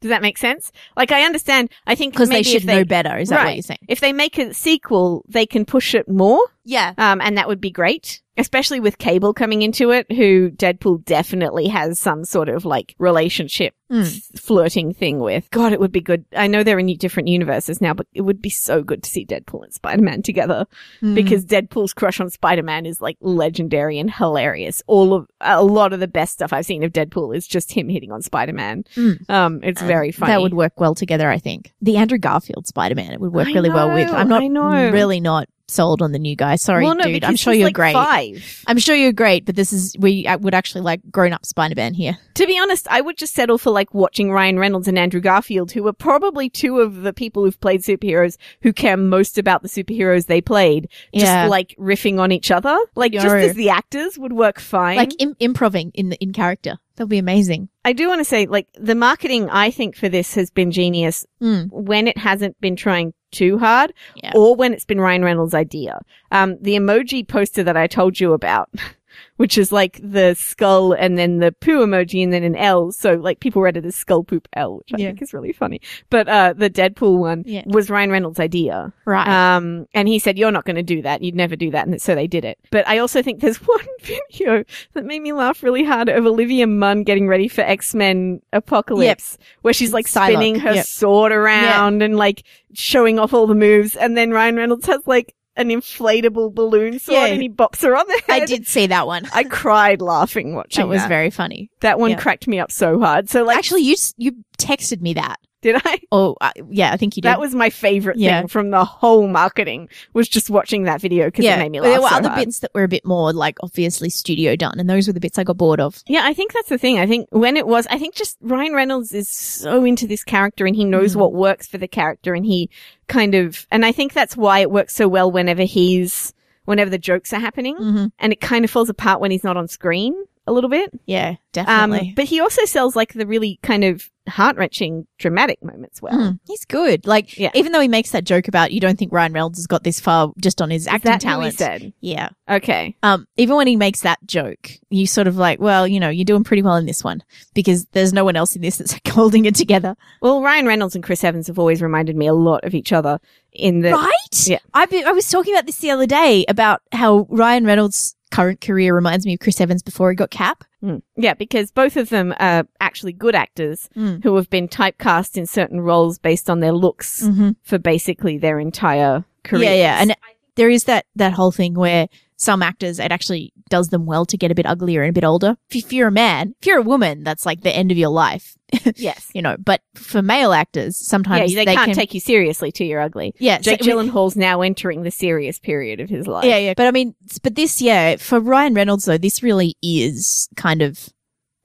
Does 0.00 0.10
that 0.10 0.22
make 0.22 0.38
sense? 0.38 0.70
Like 0.96 1.10
I 1.10 1.22
understand. 1.22 1.70
I 1.86 1.94
think 1.94 2.12
Because 2.12 2.28
they 2.28 2.44
should 2.44 2.62
if 2.62 2.64
know 2.66 2.84
better, 2.84 3.18
is 3.18 3.30
that 3.30 3.44
what 3.44 3.54
you're 3.54 3.62
saying? 3.62 3.80
If 3.88 4.00
they 4.00 4.12
make 4.12 4.38
a 4.38 4.54
sequel, 4.54 5.24
they 5.28 5.46
can 5.46 5.64
push 5.64 5.94
it 5.94 6.08
more. 6.08 6.40
Yeah. 6.68 6.92
Um, 6.98 7.22
and 7.22 7.38
that 7.38 7.48
would 7.48 7.62
be 7.62 7.70
great, 7.70 8.20
especially 8.36 8.78
with 8.78 8.98
Cable 8.98 9.32
coming 9.32 9.62
into 9.62 9.90
it, 9.90 10.10
who 10.12 10.50
Deadpool 10.50 11.02
definitely 11.06 11.68
has 11.68 11.98
some 11.98 12.26
sort 12.26 12.50
of 12.50 12.66
like 12.66 12.94
relationship 12.98 13.74
Mm. 13.90 14.38
flirting 14.38 14.92
thing 14.92 15.18
with. 15.18 15.48
God, 15.50 15.72
it 15.72 15.80
would 15.80 15.92
be 15.92 16.02
good. 16.02 16.26
I 16.36 16.46
know 16.46 16.62
they're 16.62 16.78
in 16.78 16.94
different 16.98 17.30
universes 17.30 17.80
now, 17.80 17.94
but 17.94 18.06
it 18.12 18.20
would 18.20 18.42
be 18.42 18.50
so 18.50 18.82
good 18.82 19.02
to 19.02 19.08
see 19.08 19.24
Deadpool 19.24 19.64
and 19.64 19.72
Spider-Man 19.72 20.20
together 20.20 20.66
Mm. 21.02 21.14
because 21.14 21.46
Deadpool's 21.46 21.94
crush 21.94 22.20
on 22.20 22.28
Spider-Man 22.28 22.84
is 22.84 23.00
like 23.00 23.16
legendary 23.22 23.98
and 23.98 24.10
hilarious. 24.12 24.82
All 24.88 25.14
of, 25.14 25.26
a 25.40 25.64
lot 25.64 25.94
of 25.94 26.00
the 26.00 26.06
best 26.06 26.34
stuff 26.34 26.52
I've 26.52 26.66
seen 26.66 26.84
of 26.84 26.92
Deadpool 26.92 27.34
is 27.34 27.46
just 27.46 27.72
him 27.72 27.88
hitting 27.88 28.12
on 28.12 28.20
Spider-Man. 28.20 28.84
Mm. 28.94 29.30
Um, 29.30 29.60
it's 29.62 29.80
very 29.80 30.12
funny. 30.12 30.32
That 30.32 30.42
would 30.42 30.52
work 30.52 30.78
well 30.78 30.94
together, 30.94 31.30
I 31.30 31.38
think. 31.38 31.72
The 31.80 31.96
Andrew 31.96 32.18
Garfield 32.18 32.66
Spider 32.66 32.94
Man, 32.94 33.12
it 33.12 33.20
would 33.20 33.32
work 33.32 33.48
I 33.48 33.52
really 33.52 33.70
well 33.70 33.94
with. 33.94 34.10
I'm 34.10 34.28
not 34.28 34.42
know. 34.42 34.90
really 34.90 35.20
not 35.20 35.48
sold 35.70 36.02
on 36.02 36.12
the 36.12 36.18
new 36.18 36.34
guy. 36.34 36.56
Sorry, 36.56 36.84
well, 36.84 36.94
no, 36.94 37.04
dude. 37.04 37.24
I'm 37.24 37.36
sure 37.36 37.52
you're 37.52 37.66
like, 37.68 37.74
great. 37.74 37.92
Five. 37.92 38.64
I'm 38.66 38.78
sure 38.78 38.94
you're 38.96 39.12
great, 39.12 39.44
but 39.44 39.54
this 39.56 39.72
is 39.72 39.94
we 39.98 40.26
I 40.26 40.36
would 40.36 40.54
actually 40.54 40.80
like 40.80 41.00
grown 41.10 41.32
up 41.32 41.44
Spider 41.46 41.74
Man 41.76 41.94
here. 41.94 42.18
To 42.34 42.46
be 42.46 42.58
honest, 42.58 42.86
I 42.90 43.00
would 43.00 43.16
just 43.16 43.34
settle 43.34 43.58
for 43.58 43.70
like 43.70 43.92
watching 43.94 44.30
Ryan 44.32 44.58
Reynolds 44.58 44.88
and 44.88 44.98
Andrew 44.98 45.20
Garfield, 45.20 45.72
who 45.72 45.86
are 45.86 45.92
probably 45.92 46.48
two 46.48 46.80
of 46.80 47.02
the 47.02 47.12
people 47.12 47.44
who've 47.44 47.60
played 47.60 47.82
superheroes 47.82 48.36
who 48.62 48.72
care 48.72 48.96
most 48.96 49.38
about 49.38 49.62
the 49.62 49.68
superheroes 49.68 50.26
they 50.26 50.40
played. 50.40 50.88
Just 51.14 51.26
Yeah. 51.26 51.46
like 51.46 51.74
riffing 51.78 52.18
on 52.18 52.32
each 52.32 52.50
other, 52.50 52.76
like 52.94 53.12
just 53.12 53.26
as 53.26 53.54
the 53.54 53.70
actors 53.70 54.18
would 54.18 54.32
work 54.32 54.58
fine. 54.60 54.96
Like 54.96 55.12
Im- 55.20 55.36
improving 55.40 55.90
in 55.94 56.08
the 56.10 56.16
in 56.18 56.32
character. 56.32 56.78
That'll 56.96 57.08
be 57.08 57.18
amazing. 57.18 57.68
I 57.84 57.92
do 57.92 58.08
want 58.08 58.18
to 58.20 58.24
say, 58.24 58.46
like 58.46 58.66
the 58.74 58.96
marketing, 58.96 59.48
I 59.50 59.70
think 59.70 59.94
for 59.96 60.08
this 60.08 60.34
has 60.34 60.50
been 60.50 60.72
genius 60.72 61.24
Mm. 61.40 61.68
when 61.70 62.08
it 62.08 62.18
hasn't 62.18 62.60
been 62.60 62.74
trying 62.74 63.14
too 63.30 63.58
hard, 63.58 63.92
Yeah. 64.16 64.32
or 64.34 64.54
when 64.56 64.72
it's 64.72 64.84
been 64.84 65.00
Ryan 65.00 65.24
Reynolds' 65.24 65.54
idea. 65.54 66.00
Um, 66.30 66.56
the 66.60 66.74
emoji 66.76 67.26
poster 67.26 67.62
that 67.62 67.76
I 67.76 67.86
told 67.86 68.20
you 68.20 68.32
about. 68.32 68.68
Which 69.36 69.56
is 69.56 69.70
like 69.72 70.00
the 70.02 70.34
skull 70.34 70.92
and 70.92 71.16
then 71.16 71.38
the 71.38 71.52
poo 71.52 71.84
emoji 71.86 72.22
and 72.22 72.32
then 72.32 72.42
an 72.42 72.56
L. 72.56 72.90
So 72.92 73.14
like 73.14 73.40
people 73.40 73.62
read 73.62 73.76
it 73.76 73.84
as 73.84 73.94
skull 73.94 74.24
poop 74.24 74.48
L, 74.54 74.78
which 74.78 74.90
I 74.94 74.98
Yeah. 74.98 75.08
think 75.08 75.22
is 75.22 75.32
really 75.32 75.52
funny. 75.52 75.80
But, 76.10 76.28
uh, 76.28 76.54
the 76.56 76.68
Deadpool 76.68 77.18
one 77.18 77.44
Yeah. 77.46 77.62
was 77.66 77.88
Ryan 77.90 78.10
Reynolds' 78.10 78.40
idea. 78.40 78.92
Right. 79.04 79.28
Um, 79.28 79.86
and 79.94 80.08
he 80.08 80.18
said, 80.18 80.38
you're 80.38 80.50
not 80.50 80.64
going 80.64 80.76
to 80.76 80.82
do 80.82 81.02
that. 81.02 81.22
You'd 81.22 81.34
never 81.36 81.54
do 81.56 81.70
that. 81.70 81.86
And 81.86 82.00
so 82.02 82.14
they 82.14 82.26
did 82.26 82.44
it. 82.44 82.58
But 82.70 82.86
I 82.88 82.98
also 82.98 83.22
think 83.22 83.40
there's 83.40 83.56
one 83.66 83.86
video 84.02 84.64
that 84.94 85.04
made 85.04 85.22
me 85.22 85.32
laugh 85.32 85.62
really 85.62 85.84
hard 85.84 86.08
of 86.08 86.26
Olivia 86.26 86.66
Munn 86.66 87.04
getting 87.04 87.28
ready 87.28 87.48
for 87.48 87.62
X-Men 87.62 88.40
Apocalypse, 88.52 89.38
where 89.62 89.74
she's 89.74 89.92
like 89.92 90.06
Psylocke. 90.06 90.26
spinning 90.32 90.58
her 90.60 90.74
Yep. 90.74 90.86
sword 90.86 91.32
around 91.32 92.02
and 92.02 92.16
like 92.16 92.42
showing 92.74 93.18
off 93.18 93.32
all 93.32 93.46
the 93.46 93.54
moves. 93.54 93.96
And 93.96 94.16
then 94.16 94.30
Ryan 94.30 94.56
Reynolds 94.56 94.86
has 94.86 95.00
like 95.06 95.34
an 95.58 95.68
inflatable 95.68 96.54
balloon 96.54 96.98
sword 96.98 97.18
Yeah. 97.18 97.26
and 97.26 97.42
he 97.42 97.48
bops 97.50 97.82
her 97.82 97.94
on 97.96 98.06
the 98.06 98.22
head. 98.26 98.42
I 98.42 98.46
did 98.46 98.66
see 98.66 98.86
that 98.86 99.06
one. 99.06 99.26
I 99.34 99.44
cried 99.44 100.00
laughing 100.00 100.54
watching 100.54 100.82
That 100.82 100.88
was 100.88 101.02
that. 101.02 101.08
very 101.08 101.30
funny. 101.30 101.70
that 101.80 101.98
one 101.98 102.12
yeah. 102.12 102.18
cracked 102.20 102.46
me 102.48 102.58
up 102.58 102.70
so 102.72 102.98
hard. 103.00 103.28
So 103.28 103.42
like, 103.44 103.58
Actually, 103.58 103.82
you 103.82 103.96
you 104.16 104.32
texted 104.58 105.00
me 105.02 105.12
that. 105.14 105.38
Did 105.60 105.76
I? 105.84 106.00
Oh, 106.10 106.36
uh, 106.40 106.52
yeah, 106.70 106.90
I 106.92 106.96
think 106.96 107.16
you 107.16 107.22
did. 107.22 107.28
That 107.28 107.38
was 107.40 107.54
my 107.54 107.68
favorite 107.68 108.16
Yeah. 108.16 108.40
thing 108.40 108.48
from 108.48 108.70
the 108.70 108.84
whole 108.84 109.28
marketing 109.28 109.88
was 110.14 110.26
just 110.28 110.48
watching 110.48 110.84
that 110.84 111.00
video 111.02 111.26
because 111.26 111.44
yeah. 111.44 111.56
it 111.56 111.58
made 111.58 111.72
me 111.72 111.80
laugh 111.80 111.90
there 111.92 112.00
were 112.00 112.08
so 112.08 112.16
other 112.16 112.28
hard. 112.30 112.44
bits 112.46 112.60
that 112.60 112.70
were 112.74 112.84
a 112.84 112.88
bit 112.88 113.04
more 113.04 113.32
like 113.34 113.56
obviously 113.62 114.08
studio 114.08 114.56
done, 114.56 114.78
and 114.80 114.88
those 114.88 115.06
were 115.06 115.12
the 115.12 115.20
bits 115.20 115.38
I 115.38 115.44
got 115.44 115.58
bored 115.58 115.80
of. 115.80 116.02
Yeah, 116.06 116.22
I 116.24 116.32
think 116.32 116.52
that's 116.54 116.68
the 116.70 116.78
thing. 116.78 116.98
I 116.98 117.06
think 117.06 117.28
when 117.30 117.56
it 117.58 117.66
was, 117.66 117.86
I 117.88 117.98
think 117.98 118.14
just 118.14 118.38
Ryan 118.40 118.72
Reynolds 118.72 119.12
is 119.12 119.28
so 119.28 119.84
into 119.84 120.06
this 120.06 120.24
character 120.24 120.64
and 120.66 120.74
he 120.74 120.84
knows 120.84 121.14
Mhm. 121.14 121.16
what 121.20 121.32
works 121.34 121.66
for 121.66 121.76
the 121.78 121.88
character 121.88 122.32
and 122.34 122.46
he 122.46 122.70
kind 123.08 123.34
of, 123.34 123.66
and 123.70 123.84
I 123.84 123.92
think 123.92 124.14
that's 124.14 124.36
why 124.36 124.60
it 124.60 124.70
works 124.70 124.94
so 124.94 125.08
well 125.08 125.30
whenever 125.30 125.64
he's, 125.64 126.32
whenever 126.64 126.90
the 126.90 126.98
jokes 126.98 127.32
are 127.32 127.40
happening 127.40 127.76
Mm-hmm. 127.76 128.06
and 128.18 128.32
it 128.32 128.40
kind 128.40 128.64
of 128.64 128.70
falls 128.70 128.88
apart 128.88 129.20
when 129.20 129.30
he's 129.30 129.44
not 129.44 129.56
on 129.56 129.68
screen 129.68 130.14
a 130.48 130.52
little 130.52 130.70
bit. 130.70 130.90
Yeah, 131.06 131.30
Um, 131.30 131.36
definitely. 131.52 132.12
but 132.16 132.24
he 132.24 132.40
also 132.40 132.64
sells 132.64 132.96
like 132.96 133.12
the 133.12 133.26
really 133.26 133.58
kind 133.62 133.84
of 133.84 134.10
heart 134.28 134.56
wrenching 134.58 135.06
dramatic 135.18 135.62
moments 135.64 136.02
well. 136.02 136.12
Mm, 136.12 136.38
he's 136.46 136.64
good. 136.66 137.06
Like, 137.06 137.38
Yeah. 137.38 137.50
even 137.54 137.72
though 137.72 137.80
he 137.80 137.88
makes 137.88 138.10
that 138.10 138.24
joke 138.24 138.46
about 138.46 138.72
you 138.72 138.78
don't 138.80 138.98
think 138.98 139.10
Ryan 139.10 139.32
Reynolds 139.32 139.58
has 139.58 139.66
got 139.66 139.84
this 139.84 139.98
far 140.00 140.32
just 140.38 140.60
on 140.60 140.68
his 140.70 140.82
Is 140.82 140.88
acting 140.88 141.12
that 141.12 141.22
who 141.22 141.28
he 141.28 141.32
talent. 141.34 141.54
said? 141.58 141.92
Yeah. 142.00 142.28
Okay. 142.50 142.94
Um, 143.02 143.26
even 143.38 143.56
when 143.56 143.66
he 143.66 143.76
makes 143.76 144.02
that 144.02 144.18
joke, 144.26 144.70
you 144.90 145.06
sort 145.06 145.28
of 145.28 145.36
like, 145.38 145.60
well, 145.60 145.88
you 145.88 145.98
know, 145.98 146.10
you're 146.10 146.26
doing 146.26 146.44
pretty 146.44 146.62
well 146.62 146.76
in 146.76 146.84
this 146.84 147.02
one 147.02 147.22
because 147.54 147.86
there's 147.92 148.12
no 148.12 148.22
one 148.24 148.36
else 148.36 148.54
in 148.54 148.60
this 148.60 148.76
that's 148.76 148.98
holding 149.08 149.46
it 149.46 149.54
together. 149.54 149.96
Well, 150.20 150.42
Ryan 150.42 150.66
Reynolds 150.66 150.94
and 150.94 151.02
Chris 151.02 151.24
Evans 151.24 151.46
have 151.46 151.58
always 151.58 151.80
reminded 151.80 152.14
me 152.14 152.26
a 152.26 152.34
lot 152.34 152.64
of 152.64 152.74
each 152.74 152.92
other 152.92 153.20
in 153.52 153.80
the, 153.80 153.92
right? 153.92 154.46
Yeah. 154.46 154.58
I 154.74 154.84
be, 154.84 155.02
I 155.04 155.12
was 155.12 155.28
talking 155.30 155.54
about 155.54 155.64
this 155.64 155.78
the 155.78 155.90
other 155.90 156.06
day 156.06 156.44
about 156.48 156.82
how 156.92 157.26
Ryan 157.30 157.64
Reynolds' 157.64 158.14
current 158.30 158.60
career 158.60 158.94
reminds 158.94 159.26
me 159.26 159.34
of 159.34 159.40
Chris 159.40 159.60
Evans 159.60 159.82
before 159.82 160.10
he 160.10 160.16
got 160.16 160.30
Cap. 160.30 160.64
Mm. 160.82 161.02
Yeah, 161.16 161.34
because 161.34 161.70
both 161.70 161.96
of 161.96 162.08
them 162.08 162.34
are 162.38 162.66
actually 162.80 163.12
good 163.12 163.34
actors 163.34 163.88
Mm. 163.96 164.22
who 164.22 164.36
have 164.36 164.48
been 164.50 164.68
typecast 164.68 165.36
in 165.36 165.46
certain 165.46 165.80
roles 165.80 166.18
based 166.18 166.48
on 166.48 166.60
their 166.60 166.72
looks 166.72 167.22
Mm-hmm. 167.24 167.50
for 167.62 167.78
basically 167.78 168.38
their 168.38 168.58
entire 168.60 169.24
career. 169.44 169.64
Yeah, 169.64 169.74
yeah. 169.74 170.02
And 170.02 170.14
there 170.56 170.70
is 170.70 170.84
that, 170.84 171.06
that 171.16 171.32
whole 171.32 171.52
thing 171.52 171.74
where 171.74 172.08
some 172.38 172.62
actors, 172.62 173.00
it 173.00 173.10
actually 173.10 173.52
does 173.68 173.88
them 173.88 174.06
well 174.06 174.24
to 174.24 174.36
get 174.36 174.50
a 174.50 174.54
bit 174.54 174.64
uglier 174.64 175.02
and 175.02 175.10
a 175.10 175.12
bit 175.12 175.24
older. 175.24 175.56
If, 175.70 175.92
you're 175.92 176.08
a 176.08 176.12
man, 176.12 176.54
if 176.60 176.66
you're 176.66 176.78
a 176.78 176.82
woman, 176.82 177.24
that's 177.24 177.44
like 177.44 177.62
the 177.62 177.74
end 177.74 177.90
of 177.90 177.98
your 177.98 178.10
life, 178.10 178.56
yes. 178.96 179.28
you 179.34 179.42
know, 179.42 179.56
but 179.58 179.82
for 179.96 180.22
male 180.22 180.52
actors, 180.52 181.00
Yeah, 181.00 181.08
sometimes 181.10 181.52
they, 181.52 181.64
they, 181.64 181.74
can't 181.74 181.86
can, 181.86 181.94
take 181.96 182.14
you 182.14 182.20
seriously 182.20 182.70
till 182.70 182.86
you're 182.86 183.00
ugly. 183.00 183.34
yeah, 183.38 183.58
Jake 183.58 183.82
so- 183.82 183.90
Gyllenhaal's 183.90 184.36
now 184.36 184.60
entering 184.62 185.02
the 185.02 185.10
serious 185.10 185.58
period 185.58 185.98
of 185.98 186.08
his 186.08 186.28
life. 186.28 186.44
Yeah, 186.44 186.58
yeah. 186.58 186.74
But 186.76 186.86
I 186.86 186.92
mean, 186.92 187.16
but 187.42 187.56
this, 187.56 187.82
yeah, 187.82 188.16
for 188.16 188.38
Ryan 188.38 188.74
Reynolds 188.74 189.04
though, 189.04 189.18
this 189.18 189.42
really 189.42 189.76
is 189.82 190.48
kind 190.56 190.80
of 190.80 191.08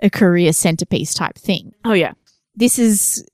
a 0.02 0.10
career 0.10 0.54
centerpiece 0.54 1.14
type 1.14 1.36
thing. 1.36 1.74
Oh 1.86 1.94
yeah. 1.94 2.14
This 2.56 2.80
is, 2.80 3.28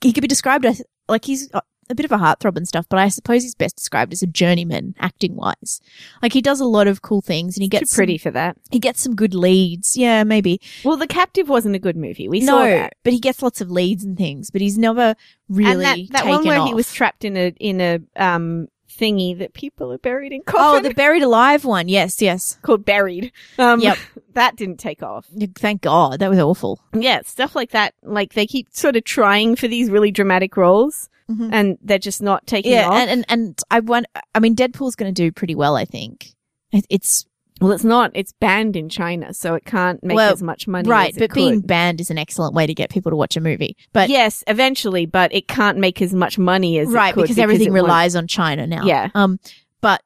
he 0.00 0.14
could 0.14 0.22
be 0.22 0.28
described 0.28 0.64
as, 0.64 0.82
like 1.06 1.26
he's 1.26 1.50
uh, 1.52 1.60
a 1.90 1.94
bit 1.94 2.04
of 2.04 2.12
a 2.12 2.18
heartthrob 2.18 2.56
and 2.56 2.66
stuff, 2.66 2.86
but 2.88 2.98
I 2.98 3.08
suppose 3.08 3.42
he's 3.42 3.54
best 3.54 3.76
described 3.76 4.12
as 4.12 4.22
a 4.22 4.26
journeyman 4.26 4.94
acting 4.98 5.36
wise. 5.36 5.80
Like 6.22 6.32
he 6.32 6.40
does 6.42 6.60
a 6.60 6.64
lot 6.66 6.86
of 6.86 7.02
cool 7.02 7.20
things 7.22 7.56
and 7.56 7.62
he 7.62 7.68
Too 7.68 7.78
gets 7.78 7.94
pretty 7.94 8.18
some, 8.18 8.22
for 8.22 8.30
that. 8.32 8.56
he 8.70 8.78
gets 8.78 9.00
some 9.02 9.14
good 9.14 9.34
leads. 9.34 9.96
Yeah, 9.96 10.24
maybe. 10.24 10.60
Well, 10.84 10.96
The 10.96 11.06
Captive 11.06 11.48
wasn't 11.48 11.76
a 11.76 11.78
good 11.78 11.96
movie. 11.96 12.28
We 12.28 12.40
no, 12.40 12.46
saw 12.58 12.64
that. 12.64 12.94
but 13.04 13.12
he 13.12 13.20
gets 13.20 13.42
lots 13.42 13.60
of 13.60 13.70
leads 13.70 14.04
and 14.04 14.16
things, 14.16 14.50
but 14.50 14.60
he's 14.60 14.78
never 14.78 15.14
really 15.48 15.70
and 15.72 15.80
that, 15.82 15.98
that 16.12 16.22
taken 16.24 16.30
one 16.30 16.44
where 16.46 16.60
off. 16.60 16.68
he 16.68 16.74
was 16.74 16.92
trapped 16.92 17.24
in 17.24 17.36
a 17.36 17.54
in 17.58 17.80
a 17.80 17.98
um 18.16 18.68
thingy 18.90 19.38
that 19.38 19.52
people 19.54 19.92
are 19.92 19.98
buried 19.98 20.32
in 20.32 20.42
coffin. 20.42 20.84
Oh, 20.84 20.88
the 20.88 20.92
buried 20.94 21.22
alive 21.22 21.64
one. 21.64 21.88
Yes, 21.88 22.20
yes. 22.20 22.58
called 22.62 22.84
Buried. 22.84 23.30
Um, 23.58 23.80
Yep. 23.80 23.96
that 24.32 24.56
didn't 24.56 24.78
take 24.78 25.02
off. 25.04 25.26
Thank 25.54 25.82
God. 25.82 26.18
That 26.18 26.30
was 26.30 26.38
awful. 26.40 26.80
Yeah, 26.92 27.20
stuff 27.24 27.54
like 27.54 27.70
that. 27.70 27.94
Like 28.02 28.32
they 28.34 28.46
keep 28.46 28.68
sort 28.72 28.96
of 28.96 29.04
trying 29.04 29.54
for 29.56 29.68
these 29.68 29.88
really 29.90 30.10
dramatic 30.10 30.56
roles, 30.56 31.08
Mhm. 31.30 31.50
and 31.52 31.78
they're 31.82 31.98
just 31.98 32.22
not 32.22 32.46
taking 32.46 32.72
Yeah, 32.72 32.88
off. 32.88 32.94
and, 32.94 33.10
and 33.10 33.24
and 33.28 33.58
I 33.70 33.80
want. 33.80 34.06
I 34.34 34.40
mean, 34.40 34.56
Deadpool's 34.56 34.94
going 34.96 35.12
to 35.12 35.22
do 35.22 35.30
pretty 35.32 35.54
well. 35.54 35.76
I 35.76 35.84
think 35.84 36.32
It- 36.72 36.86
it's 36.90 37.24
well, 37.60 37.72
it's 37.72 37.82
not. 37.84 38.12
It's 38.14 38.32
banned 38.40 38.76
in 38.76 38.88
China, 38.88 39.34
so 39.34 39.54
it 39.54 39.64
can't 39.64 40.02
make 40.04 40.14
Well, 40.16 40.32
as 40.32 40.42
much 40.42 40.68
money. 40.68 40.88
right, 40.88 41.10
as 41.10 41.16
it 41.16 41.20
but 41.28 41.34
being 41.34 41.60
banned 41.60 42.00
is 42.00 42.08
an 42.10 42.16
excellent 42.16 42.54
way 42.54 42.66
to 42.68 42.72
get 42.74 42.88
people 42.88 43.10
to 43.10 43.16
watch 43.16 43.36
a 43.36 43.40
movie. 43.40 43.76
But 43.92 44.10
yes, 44.10 44.44
eventually, 44.46 45.06
but 45.06 45.34
it 45.34 45.48
can't 45.48 45.76
make 45.76 46.00
as 46.00 46.14
much 46.14 46.38
money 46.38 46.78
as 46.78 46.88
it 46.88 46.92
right, 46.92 47.12
could 47.14 47.22
because 47.22 47.38
everything 47.38 47.66
it 47.68 47.70
won't- 47.72 47.82
relies 47.82 48.14
on 48.14 48.26
China 48.28 48.66
now. 48.66 48.84
Yeah. 48.84 49.08
Um, 49.14 49.40
but 49.80 50.02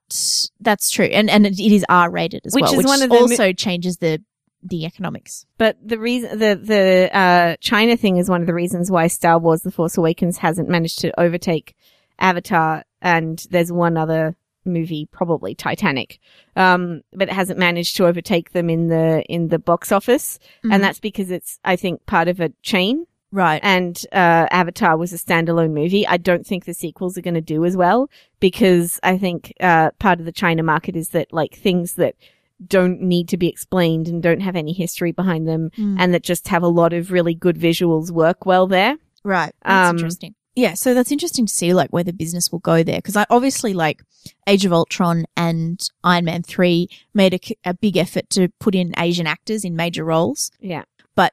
that's 0.60 0.90
true, 0.90 1.04
and 1.06 1.28
and 1.30 1.46
it 1.46 1.60
is 1.60 1.84
R 1.88 2.10
rated 2.10 2.40
as 2.46 2.54
Which 2.54 2.62
well, 2.62 2.72
is 2.72 2.76
which 2.78 2.86
one 2.86 3.02
of 3.02 3.10
the 3.10 3.16
also 3.18 3.52
changes 3.52 3.98
the 3.98 4.22
the 4.62 4.84
economics. 4.86 5.46
But 5.58 5.76
the 5.84 5.98
reason 5.98 6.38
the 6.38 6.54
the 6.62 7.16
uh, 7.16 7.56
China 7.60 7.96
thing 7.96 8.16
is 8.16 8.28
one 8.28 8.40
of 8.40 8.46
the 8.46 8.54
reasons 8.54 8.90
why 8.90 9.06
Star 9.08 9.38
Wars: 9.38 9.62
The 9.62 9.70
Force 9.70 9.96
Awakens 9.98 10.38
hasn't 10.38 10.68
managed 10.68 11.00
to 11.00 11.20
overtake 11.20 11.74
Avatar, 12.18 12.84
and 13.00 13.44
there's 13.50 13.72
one 13.72 13.96
other 13.96 14.36
movie, 14.64 15.08
probably 15.10 15.56
Titanic, 15.56 16.20
um, 16.54 17.02
but 17.12 17.28
it 17.28 17.34
hasn't 17.34 17.58
managed 17.58 17.96
to 17.96 18.06
overtake 18.06 18.52
them 18.52 18.70
in 18.70 18.86
the 18.88 19.22
in 19.28 19.48
the 19.48 19.58
box 19.58 19.90
office, 19.90 20.38
Mhm. 20.64 20.74
and 20.74 20.84
that's 20.84 21.00
because 21.00 21.30
it's 21.30 21.58
I 21.64 21.76
think 21.76 22.06
part 22.06 22.28
of 22.28 22.38
a 22.40 22.50
chain. 22.62 23.06
Right. 23.34 23.60
And 23.64 23.98
uh, 24.12 24.46
Avatar 24.50 24.98
was 24.98 25.14
a 25.14 25.16
standalone 25.16 25.72
movie. 25.72 26.06
I 26.06 26.18
don't 26.18 26.46
think 26.46 26.66
the 26.66 26.74
sequels 26.74 27.16
are 27.16 27.22
going 27.22 27.32
to 27.32 27.40
do 27.40 27.64
as 27.64 27.78
well 27.78 28.10
because 28.40 29.00
I 29.02 29.16
think 29.16 29.54
uh, 29.58 29.90
part 29.98 30.20
of 30.20 30.26
the 30.26 30.32
China 30.32 30.62
market 30.62 30.96
is 30.96 31.08
that 31.10 31.32
like 31.32 31.54
things 31.54 31.94
that 31.94 32.14
don't 32.68 33.00
need 33.00 33.28
to 33.28 33.36
be 33.36 33.48
explained 33.48 34.08
and 34.08 34.22
don't 34.22 34.40
have 34.40 34.56
any 34.56 34.72
history 34.72 35.12
behind 35.12 35.46
them 35.48 35.70
Mm. 35.78 35.96
and 35.98 36.14
that 36.14 36.22
just 36.22 36.48
have 36.48 36.62
a 36.62 36.68
lot 36.68 36.92
of 36.92 37.10
really 37.12 37.34
good 37.34 37.56
visuals 37.58 38.10
work 38.10 38.44
well 38.46 38.66
there. 38.66 38.96
Right. 39.24 39.52
That's 39.64 39.90
Um, 39.90 39.96
interesting. 39.96 40.34
Yeah, 40.54 40.74
so 40.74 40.92
that's 40.92 41.10
interesting 41.10 41.46
to 41.46 41.52
see 41.54 41.72
like 41.72 41.90
where 41.90 42.04
the 42.04 42.12
business 42.12 42.52
will 42.52 42.58
go 42.58 42.82
there 42.82 42.98
because 42.98 43.16
I 43.16 43.24
obviously 43.30 43.72
like 43.72 44.02
Age 44.46 44.64
of 44.66 44.72
Ultron 44.72 45.24
and 45.36 45.80
Iron 46.04 46.26
Man 46.26 46.42
3 46.42 46.88
made 47.14 47.40
a 47.64 47.72
big 47.74 47.96
effort 47.96 48.28
to 48.30 48.48
put 48.60 48.74
in 48.74 48.92
Asian 48.98 49.26
actors 49.26 49.64
in 49.64 49.74
major 49.76 50.04
roles. 50.04 50.50
Yeah. 50.60 50.82
But 51.14 51.32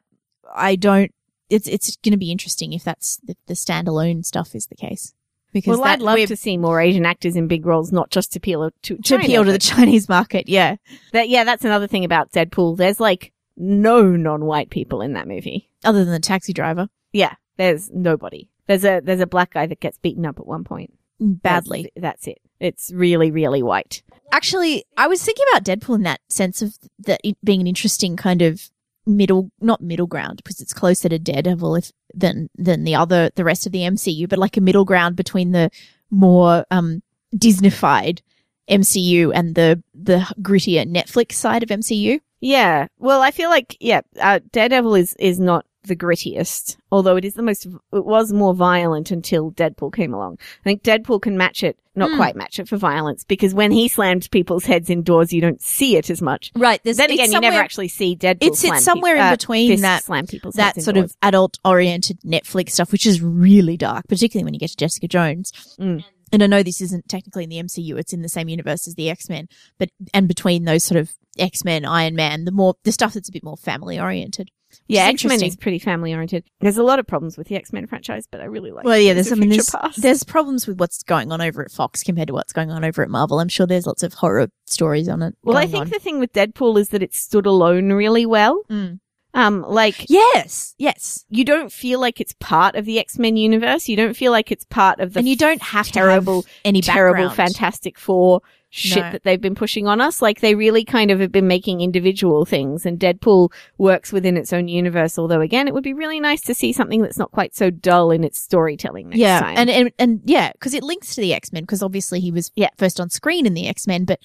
I 0.56 0.76
don't 0.78 1.13
it's 1.50 1.68
it's 1.68 1.98
going 1.98 2.12
to 2.12 2.18
be 2.18 2.32
interesting 2.32 2.74
if 2.74 2.84
that's 2.84 3.18
the, 3.18 3.36
the 3.48 3.56
standalone 3.56 4.24
stuff 4.24 4.54
is 4.56 4.68
the 4.68 4.76
case. 4.76 5.13
Because 5.51 5.79
Well, 5.79 5.88
I'd 5.88 6.01
love 6.01 6.19
to 6.27 6.35
see 6.35 6.57
more 6.57 6.79
Asian 6.79 7.05
actors 7.05 7.35
in 7.35 7.47
big 7.47 7.65
roles, 7.65 7.91
not 7.91 8.12
just 8.12 8.33
to 8.33 8.38
appeal 8.39 8.69
to 8.69 8.95
to 8.95 9.01
China, 9.01 9.23
appeal 9.23 9.45
to 9.45 9.51
the 9.51 9.57
Chinese 9.59 10.07
market. 10.07 10.47
Yeah. 10.47 10.75
that, 11.12 11.29
yeah, 11.29 11.43
that's 11.43 11.65
another 11.65 11.88
thing 11.88 12.05
about 12.05 12.31
Deadpool. 12.31 12.77
There's 12.77 12.99
like 12.99 13.31
no 13.57 14.03
non-white 14.03 14.69
people 14.69 15.01
in 15.01 15.13
that 15.13 15.27
movie. 15.27 15.69
Other 15.83 16.03
than 16.03 16.13
the 16.13 16.19
taxi 16.19 16.53
driver. 16.53 16.89
Yeah, 17.13 17.33
there's 17.57 17.89
nobody. 17.91 18.49
There's 18.67 18.85
a 18.85 19.01
there's 19.03 19.21
a 19.21 19.27
black 19.27 19.53
guy 19.53 19.65
that 19.65 19.79
gets 19.79 19.97
beaten 19.97 20.25
up 20.25 20.39
at 20.39 20.45
one 20.47 20.63
point. 20.63 20.93
Badly. 21.19 21.91
That's, 21.95 22.01
that's 22.01 22.27
it. 22.27 22.41
It's 22.59 22.91
really 22.93 23.31
really 23.31 23.63
white. 23.63 24.03
Actually, 24.31 24.85
I 24.95 25.07
was 25.07 25.23
thinking 25.23 25.45
about 25.51 25.63
Deadpool 25.63 25.95
in 25.95 26.03
that 26.03 26.21
sense 26.29 26.62
of 26.62 26.77
that 26.99 27.19
it 27.23 27.38
being 27.43 27.62
an 27.62 27.67
interesting 27.67 28.15
kind 28.15 28.41
of 28.43 28.69
middle, 29.17 29.52
not 29.60 29.82
middle 29.82 30.08
ground, 30.08 30.38
because 30.38 30.62
it's 30.62 30.74
closer 30.74 31.10
to 31.10 31.19
Daredevil 31.19 31.76
if, 31.76 31.91
than 32.13 32.50
than 32.56 32.84
the 32.84 32.95
other, 32.95 33.30
the 33.36 33.43
rest 33.43 33.65
of 33.65 33.72
the 33.72 33.80
MCU, 33.80 34.28
but 34.30 34.39
like 34.39 34.58
a 34.58 34.62
middle 34.62 34.86
ground 34.86 35.15
between 35.15 35.52
the 35.52 35.69
more 36.10 36.65
um 36.72 37.02
Disneyfied 37.36 38.22
MCU 38.69 39.32
and 39.34 39.56
the 39.56 39.84
the 39.93 40.19
grittier 40.41 40.86
Netflix 40.89 41.34
side 41.34 41.63
of 41.63 41.69
MCU. 41.69 42.19
Yeah. 42.41 42.88
Well, 42.98 43.22
I 43.22 43.32
feel 43.32 43.50
like 43.50 43.76
yeah, 43.80 44.02
uh, 44.19 44.39
Daredevil 44.52 44.95
is 44.95 45.13
is 45.19 45.39
not 45.39 45.65
the 45.84 45.96
grittiest, 45.96 46.78
although 46.92 47.15
it 47.15 47.26
is 47.26 47.34
the 47.36 47.42
most. 47.42 47.65
It 47.65 48.06
was 48.06 48.34
more 48.34 48.54
violent 48.54 49.12
until 49.12 49.52
Deadpool 49.52 49.94
came 49.94 50.13
along. 50.13 50.38
I 50.62 50.63
think 50.63 50.84
Deadpool 50.84 51.22
can 51.22 51.38
match 51.38 51.63
it, 51.63 51.78
not 51.96 52.10
Hmm. 52.12 52.18
quite 52.18 52.36
match 52.36 52.60
it 52.60 52.68
for 52.68 52.78
violence, 52.78 53.24
because 53.24 53.54
when 53.54 53.72
he 53.72 53.88
slams 53.88 54.28
people's 54.28 54.65
heads 54.65 54.89
indoors, 54.89 55.32
you 55.32 55.39
don't 55.42 55.62
see 55.62 55.96
it 55.96 56.10
as 56.10 56.22
much. 56.22 56.52
Right. 56.56 56.82
There's, 56.84 56.98
Then 56.98 57.12
again, 57.12 57.32
you 57.32 57.39
never 57.39 57.58
actually 57.58 57.88
see 57.88 58.15
Deadpool. 58.15 58.42
It's- 58.48 58.63
it's 58.63 58.84
somewhere 58.84 59.13
peop- 59.15 59.22
in 59.22 59.28
uh, 59.28 59.32
between 59.32 59.70
fists 59.72 59.82
that- 59.84 60.04
slam 60.04 60.28
people's 60.28 60.56
that 60.56 60.76
sort 60.82 60.98
indoors. 60.98 61.12
of 61.12 61.18
adult 61.22 61.58
oriented 61.63 62.20
Netflix 62.22 62.72
stuff, 62.72 62.92
which 62.92 63.06
is 63.06 63.22
really 63.22 63.78
dark, 63.78 64.08
particularly 64.08 64.44
when 64.46 64.54
you 64.54 64.60
get 64.60 64.72
to 64.72 64.78
Jessica 64.78 65.08
Jones. 65.08 65.52
Mm. 65.80 66.04
And 66.32 66.44
I 66.44 66.48
know 66.48 66.62
this 66.62 66.80
isn't 66.82 67.10
technically 67.10 67.44
in 67.46 67.50
the 67.50 67.58
MCU; 67.58 67.98
it's 67.98 68.13
in 68.13 68.22
the 68.22 68.30
same 68.30 68.50
universe 68.50 68.88
as 68.88 68.94
the 68.96 69.10
X 69.10 69.30
Men, 69.30 69.48
but 69.80 69.89
and 70.13 70.28
between 70.28 70.65
those 70.65 70.84
sort 70.84 71.00
of 71.00 71.13
X 71.39 71.63
Men, 71.65 71.86
Iron 71.86 72.15
Man, 72.15 72.46
the 72.46 72.52
more 72.52 72.76
the 72.84 72.92
stuff 72.92 73.13
that's 73.15 73.30
a 73.30 73.32
bit 73.32 73.44
more 73.44 73.58
family 73.58 74.00
oriented. 74.00 74.52
Yeah, 74.88 75.05
X 75.05 75.25
Men 75.25 75.43
is 75.43 75.55
pretty 75.55 75.79
family 75.79 76.13
oriented. 76.13 76.43
There's 76.60 76.77
a 76.77 76.84
lot 76.84 76.99
of 76.99 77.08
problems 77.08 77.38
with 77.38 77.47
the 77.47 77.55
X 77.55 77.71
Men 77.73 77.88
franchise, 77.88 78.27
but 78.29 78.41
I 78.41 78.45
really 78.45 78.71
like. 78.71 78.86
Well, 78.86 78.99
yeah, 78.99 79.13
there's 79.13 79.32
I 79.32 79.36
mean, 79.36 79.49
there's, 79.49 79.69
Past. 79.69 80.01
there's 80.01 80.23
problems 80.23 80.67
with 80.67 80.79
what's 80.79 81.03
going 81.03 81.32
on 81.32 81.41
over 81.41 81.63
at 81.63 81.71
Fox 81.71 82.03
compared 82.03 82.27
to 82.27 82.34
what's 82.34 82.53
going 82.53 82.71
on 82.71 82.84
over 82.84 83.01
at 83.01 83.10
Marvel. 83.10 83.39
I'm 83.39 83.49
sure 83.49 83.65
there's 83.65 83.88
lots 83.88 84.03
of 84.03 84.13
horror 84.13 84.49
stories 84.65 85.08
on 85.08 85.21
it. 85.21 85.36
well, 85.43 85.58
I 85.58 85.65
think 85.67 85.86
on. 85.86 85.89
the 85.89 85.99
thing 85.99 86.19
with 86.19 86.34
Deadpool 86.34 86.79
is 86.79 86.89
that 86.89 87.03
it 87.03 87.13
stood 87.13 87.45
alone 87.45 87.93
really 87.93 88.25
well. 88.25 88.63
Mm. 88.69 88.99
Um, 89.34 89.63
like 89.67 90.10
yes, 90.10 90.73
yes, 90.79 91.23
you 91.29 91.45
don't 91.45 91.71
feel 91.71 91.99
like 91.99 92.19
it's 92.19 92.34
part 92.39 92.75
of 92.75 92.86
the 92.86 92.97
X 92.97 93.19
Men 93.19 93.38
universe. 93.38 93.88
You 93.88 93.95
don't 93.95 94.15
feel 94.15 94.32
like 94.32 94.51
it's 94.51 94.65
part 94.65 94.99
of 94.99 95.13
the 95.13 95.19
and 95.19 95.29
you 95.29 95.36
don't 95.36 95.62
have 95.62 95.88
terrible, 95.88 96.41
to 96.41 96.47
have 96.47 96.58
any 96.65 96.82
terrible 96.82 97.27
background. 97.27 97.53
Fantastic 97.53 97.99
Four 97.99 98.41
shit 98.71 99.03
No. 99.03 99.12
that 99.12 99.23
they've 99.23 99.41
been 99.41 99.55
pushing 99.55 99.88
on 99.88 99.99
us. 99.99 100.21
Like 100.21 100.41
they 100.41 100.53
really 100.55 100.86
kind 100.86 101.10
of 101.12 101.19
have 101.19 101.32
been 101.32 101.47
making 101.47 101.82
individual 101.82 102.45
things, 102.45 102.86
and 102.86 102.99
Deadpool 102.99 103.51
works 103.77 104.12
within 104.12 104.38
its 104.38 104.53
own 104.53 104.67
universe. 104.67 105.17
Although, 105.17 105.41
again, 105.41 105.67
it 105.67 105.73
would 105.73 105.84
be 105.84 105.93
really 105.93 106.19
nice 106.19 106.41
to 106.41 106.53
see 106.53 106.71
something 106.71 107.01
that's 107.01 107.17
not 107.17 107.32
quite 107.32 107.55
so 107.55 107.69
dull 107.69 108.12
in 108.12 108.23
its 108.23 108.39
storytelling. 108.39 109.10
Next 109.10 109.19
yeah, 109.19 109.39
time. 109.39 109.55
and, 109.58 109.69
and 109.69 109.91
and 109.97 110.21
yeah, 110.25 110.51
because 110.53 110.73
it 110.73 110.84
links 110.84 111.15
to 111.15 111.21
the 111.21 111.34
X 111.34 111.51
Men. 111.51 111.63
Because 111.63 111.82
obviously 111.84 112.19
he 112.19 112.32
was 112.32 112.51
Yeah. 112.55 112.69
first 112.77 112.99
on 112.99 113.10
screen 113.10 113.45
in 113.45 113.53
the 113.53 113.67
X 113.67 113.88
Men, 113.88 114.05
but 114.05 114.19